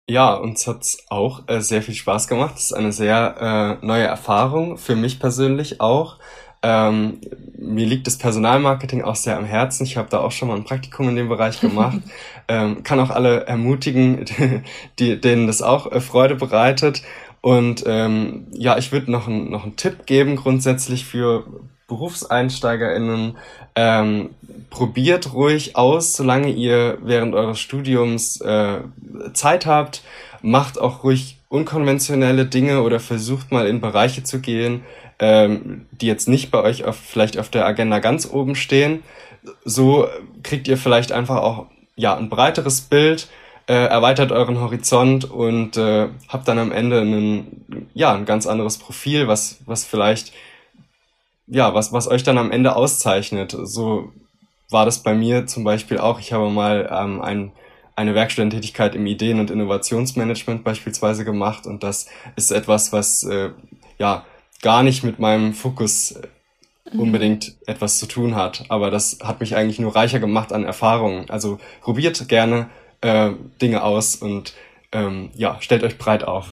Ja, 0.09 0.35
uns 0.35 0.67
hat's 0.67 0.99
auch 1.09 1.49
äh, 1.49 1.61
sehr 1.61 1.83
viel 1.83 1.95
Spaß 1.95 2.27
gemacht. 2.27 2.57
Es 2.57 2.65
ist 2.65 2.73
eine 2.73 2.91
sehr 2.91 3.79
äh, 3.81 3.87
neue 3.87 4.05
Erfahrung, 4.05 4.77
für 4.77 4.97
mich 4.97 5.21
persönlich 5.21 5.81
auch. 5.81 6.19
Ähm, 6.63 7.21
mir 7.57 7.87
liegt 7.87 8.07
das 8.07 8.19
Personalmarketing 8.19 9.03
auch 9.03 9.17
sehr 9.17 9.39
am 9.39 9.45
Herzen. 9.45 9.85
Ich 9.85 9.97
habe 9.97 10.11
da 10.11 10.19
auch 10.19 10.33
schon 10.33 10.49
mal 10.49 10.57
ein 10.57 10.65
Praktikum 10.65 11.09
in 11.09 11.17
dem 11.17 11.29
Bereich 11.29 11.61
gemacht. 11.61 11.99
ähm, 12.49 12.83
kann 12.83 13.01
auch 13.01 13.11
alle 13.11 13.47
ermutigen, 13.47 14.25
die, 14.99 15.21
denen 15.21 15.47
das 15.47 15.63
auch 15.63 15.91
äh, 15.91 16.01
Freude 16.01 16.35
bereitet. 16.35 17.03
Und 17.41 17.85
ähm, 17.87 18.47
ja, 18.53 18.77
ich 18.77 18.93
würde 18.93 19.11
noch, 19.11 19.27
ein, 19.27 19.51
noch 19.51 19.65
einen 19.65 19.77
Tipp 19.77 20.05
geben 20.05 20.37
grundsätzlich 20.37 21.07
für 21.07 21.45
BerufseinsteigerInnen. 21.89 23.37
Ähm, 23.75 24.31
probiert 24.69 25.33
ruhig 25.33 25.77
aus, 25.77 26.15
solange 26.15 26.51
ihr 26.51 26.99
während 27.03 27.35
eures 27.35 27.59
Studiums 27.59 28.41
äh, 28.41 28.81
Zeit 29.33 29.67
habt. 29.67 30.03
Macht 30.43 30.79
auch 30.79 31.05
ruhig 31.05 31.39
unkonventionelle 31.49 32.47
Dinge 32.47 32.83
oder 32.83 33.01
versucht 33.01 33.51
mal 33.51 33.67
in 33.67 33.81
Bereiche 33.81 34.23
zu 34.23 34.41
gehen, 34.41 34.83
ähm, 35.21 35.87
die 35.93 36.07
jetzt 36.07 36.29
nicht 36.29 36.51
bei 36.51 36.63
euch 36.63 36.85
auf, 36.85 36.97
vielleicht 36.97 37.39
auf 37.39 37.51
der 37.51 37.67
Agenda 37.67 37.99
ganz 37.99 38.29
oben 38.31 38.57
stehen. 38.57 39.03
So 39.65 40.09
kriegt 40.43 40.67
ihr 40.67 40.77
vielleicht 40.77 41.13
einfach 41.13 41.37
auch 41.37 41.67
ja 41.95 42.17
ein 42.17 42.31
breiteres 42.31 42.81
Bild, 42.81 43.29
äh, 43.69 43.75
erweitert 43.75 44.33
euren 44.33 44.61
Horizont 44.61 45.31
und 45.31 45.77
äh, 45.77 46.09
habt 46.29 46.49
dann 46.49 46.59
am 46.59 46.73
Ende 46.73 47.03
einen, 47.03 47.89
ja 47.95 48.15
ein 48.15 48.25
ganz 48.25 48.47
anderes 48.47 48.79
Profil, 48.79 49.29
was 49.29 49.61
was 49.67 49.85
vielleicht 49.85 50.33
ja 51.47 51.75
was 51.75 51.93
was 51.93 52.09
euch 52.09 52.23
dann 52.23 52.39
am 52.39 52.51
Ende 52.51 52.75
auszeichnet. 52.75 53.57
So 53.63 54.13
war 54.71 54.87
das 54.87 55.03
bei 55.03 55.15
mir 55.15 55.47
zum 55.47 55.65
Beispiel 55.65 55.99
auch. 55.99 56.19
Ich 56.19 56.33
habe 56.33 56.49
mal 56.49 56.89
ähm, 56.91 57.21
ein 57.21 57.53
eine 57.95 58.15
Werkstudententätigkeit 58.15 58.95
im 58.95 59.05
Ideen- 59.05 59.41
und 59.41 59.51
Innovationsmanagement 59.51 60.65
beispielsweise 60.65 61.27
gemacht 61.27 61.67
und 61.67 61.83
das 61.83 62.07
ist 62.37 62.51
etwas, 62.51 62.95
was 62.95 63.25
äh, 63.25 63.51
ja 63.99 64.25
gar 64.63 64.83
nicht 64.83 65.05
mit 65.05 65.19
meinem 65.19 65.55
Fokus 65.55 66.13
äh, 66.13 66.29
mhm. 66.93 67.01
unbedingt 67.01 67.49
mhm. 67.49 67.55
etwas 67.67 67.99
zu 67.99 68.07
tun 68.07 68.35
hat, 68.35 68.65
aber 68.69 68.91
das 68.91 69.19
hat 69.23 69.41
mich 69.41 69.57
eigentlich 69.57 69.79
nur 69.79 69.95
reicher 69.95 70.21
gemacht 70.21 70.53
an 70.53 70.65
Erfahrungen. 70.65 71.29
Also 71.31 71.59
probiert 71.81 72.29
gerne 72.29 72.71
äh, 73.01 73.31
Dinge 73.61 73.83
aus 73.83 74.17
und 74.17 74.55
ähm, 74.93 75.31
ja, 75.35 75.57
stellt 75.61 75.85
euch 75.85 75.99
breit 75.99 76.25
auf. 76.25 76.51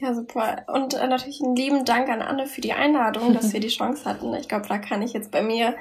Ja, 0.00 0.14
super. 0.14 0.64
Und 0.66 0.94
äh, 0.94 1.06
natürlich 1.06 1.40
einen 1.42 1.56
lieben 1.56 1.84
Dank 1.84 2.08
an 2.10 2.20
Anne 2.20 2.46
für 2.46 2.60
die 2.60 2.74
Einladung, 2.74 3.32
dass 3.32 3.52
wir 3.54 3.60
die 3.60 3.68
Chance 3.68 4.04
hatten. 4.04 4.34
Ich 4.34 4.48
glaube, 4.48 4.68
da 4.68 4.78
kann 4.78 5.00
ich 5.00 5.14
jetzt 5.14 5.30
bei 5.30 5.40
mir 5.40 5.74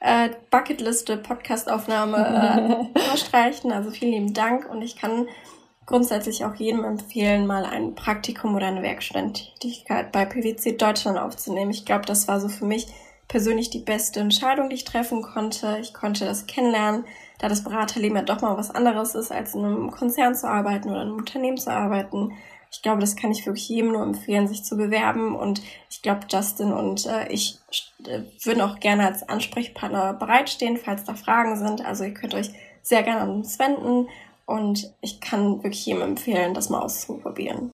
äh, 0.00 0.30
Bucketliste 0.50 1.16
Podcastaufnahme 1.16 2.90
äh, 2.94 2.98
verstreichen. 3.08 3.70
Also 3.70 3.90
vielen 3.90 4.12
lieben 4.12 4.34
Dank 4.34 4.68
und 4.68 4.82
ich 4.82 4.96
kann 4.96 5.28
grundsätzlich 5.86 6.44
auch 6.44 6.54
jedem 6.54 6.84
empfehlen, 6.84 7.46
mal 7.46 7.64
ein 7.64 7.94
Praktikum 7.94 8.54
oder 8.54 8.66
eine 8.66 8.82
Werkstudententätigkeit 8.82 10.12
bei 10.12 10.24
PwC 10.24 10.72
Deutschland 10.72 11.18
aufzunehmen. 11.18 11.70
Ich 11.70 11.84
glaube, 11.84 12.06
das 12.06 12.28
war 12.28 12.40
so 12.40 12.48
für 12.48 12.64
mich 12.64 12.86
persönlich 13.28 13.70
die 13.70 13.78
beste 13.78 14.20
Entscheidung, 14.20 14.68
die 14.68 14.76
ich 14.76 14.84
treffen 14.84 15.22
konnte. 15.22 15.78
Ich 15.80 15.94
konnte 15.94 16.24
das 16.24 16.46
kennenlernen, 16.46 17.04
da 17.38 17.48
das 17.48 17.64
Beraterleben 17.64 18.16
ja 18.16 18.22
doch 18.22 18.40
mal 18.40 18.56
was 18.56 18.70
anderes 18.70 19.14
ist, 19.14 19.32
als 19.32 19.54
in 19.54 19.64
einem 19.64 19.90
Konzern 19.90 20.34
zu 20.34 20.48
arbeiten 20.48 20.90
oder 20.90 21.02
in 21.02 21.08
einem 21.08 21.18
Unternehmen 21.18 21.58
zu 21.58 21.70
arbeiten 21.70 22.32
ich 22.72 22.80
glaube, 22.80 23.02
das 23.02 23.16
kann 23.16 23.30
ich 23.30 23.44
wirklich 23.44 23.68
jedem 23.68 23.92
nur 23.92 24.02
empfehlen, 24.02 24.48
sich 24.48 24.64
zu 24.64 24.78
bewerben. 24.78 25.36
Und 25.36 25.60
ich 25.90 26.00
glaube, 26.00 26.26
Justin 26.30 26.72
und 26.72 27.04
äh, 27.04 27.28
ich 27.28 27.58
äh, 28.06 28.22
würden 28.42 28.62
auch 28.62 28.80
gerne 28.80 29.06
als 29.06 29.28
Ansprechpartner 29.28 30.14
bereitstehen, 30.14 30.78
falls 30.78 31.04
da 31.04 31.14
Fragen 31.14 31.56
sind. 31.58 31.84
Also 31.84 32.04
ihr 32.04 32.14
könnt 32.14 32.34
euch 32.34 32.50
sehr 32.80 33.02
gerne 33.02 33.20
an 33.20 33.30
uns 33.30 33.58
wenden. 33.58 34.08
Und 34.46 34.92
ich 35.00 35.20
kann 35.20 35.62
wirklich 35.62 35.86
jedem 35.86 36.02
empfehlen, 36.02 36.54
das 36.54 36.70
mal 36.70 36.80
auszuprobieren. 36.80 37.70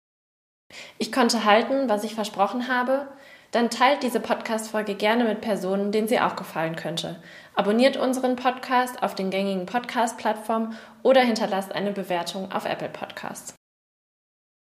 Ich 0.97 1.11
konnte 1.11 1.45
halten, 1.45 1.89
was 1.89 2.03
ich 2.03 2.15
versprochen 2.15 2.67
habe. 2.67 3.07
Dann 3.51 3.69
teilt 3.69 4.01
diese 4.01 4.19
Podcast-Folge 4.19 4.95
gerne 4.95 5.25
mit 5.25 5.41
Personen, 5.41 5.91
denen 5.91 6.07
sie 6.07 6.19
auch 6.19 6.35
gefallen 6.35 6.75
könnte. 6.75 7.21
Abonniert 7.53 7.97
unseren 7.97 8.35
Podcast 8.35 9.03
auf 9.03 9.13
den 9.13 9.29
gängigen 9.29 9.67
Podcast-Plattformen 9.67 10.75
oder 11.03 11.21
hinterlasst 11.21 11.71
eine 11.71 11.91
Bewertung 11.91 12.51
auf 12.51 12.65
Apple 12.65 12.89
Podcasts. 12.89 13.53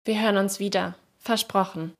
Wir 0.04 0.20
hören 0.20 0.36
uns 0.36 0.58
wieder. 0.58 0.94
Versprochen. 1.18 1.94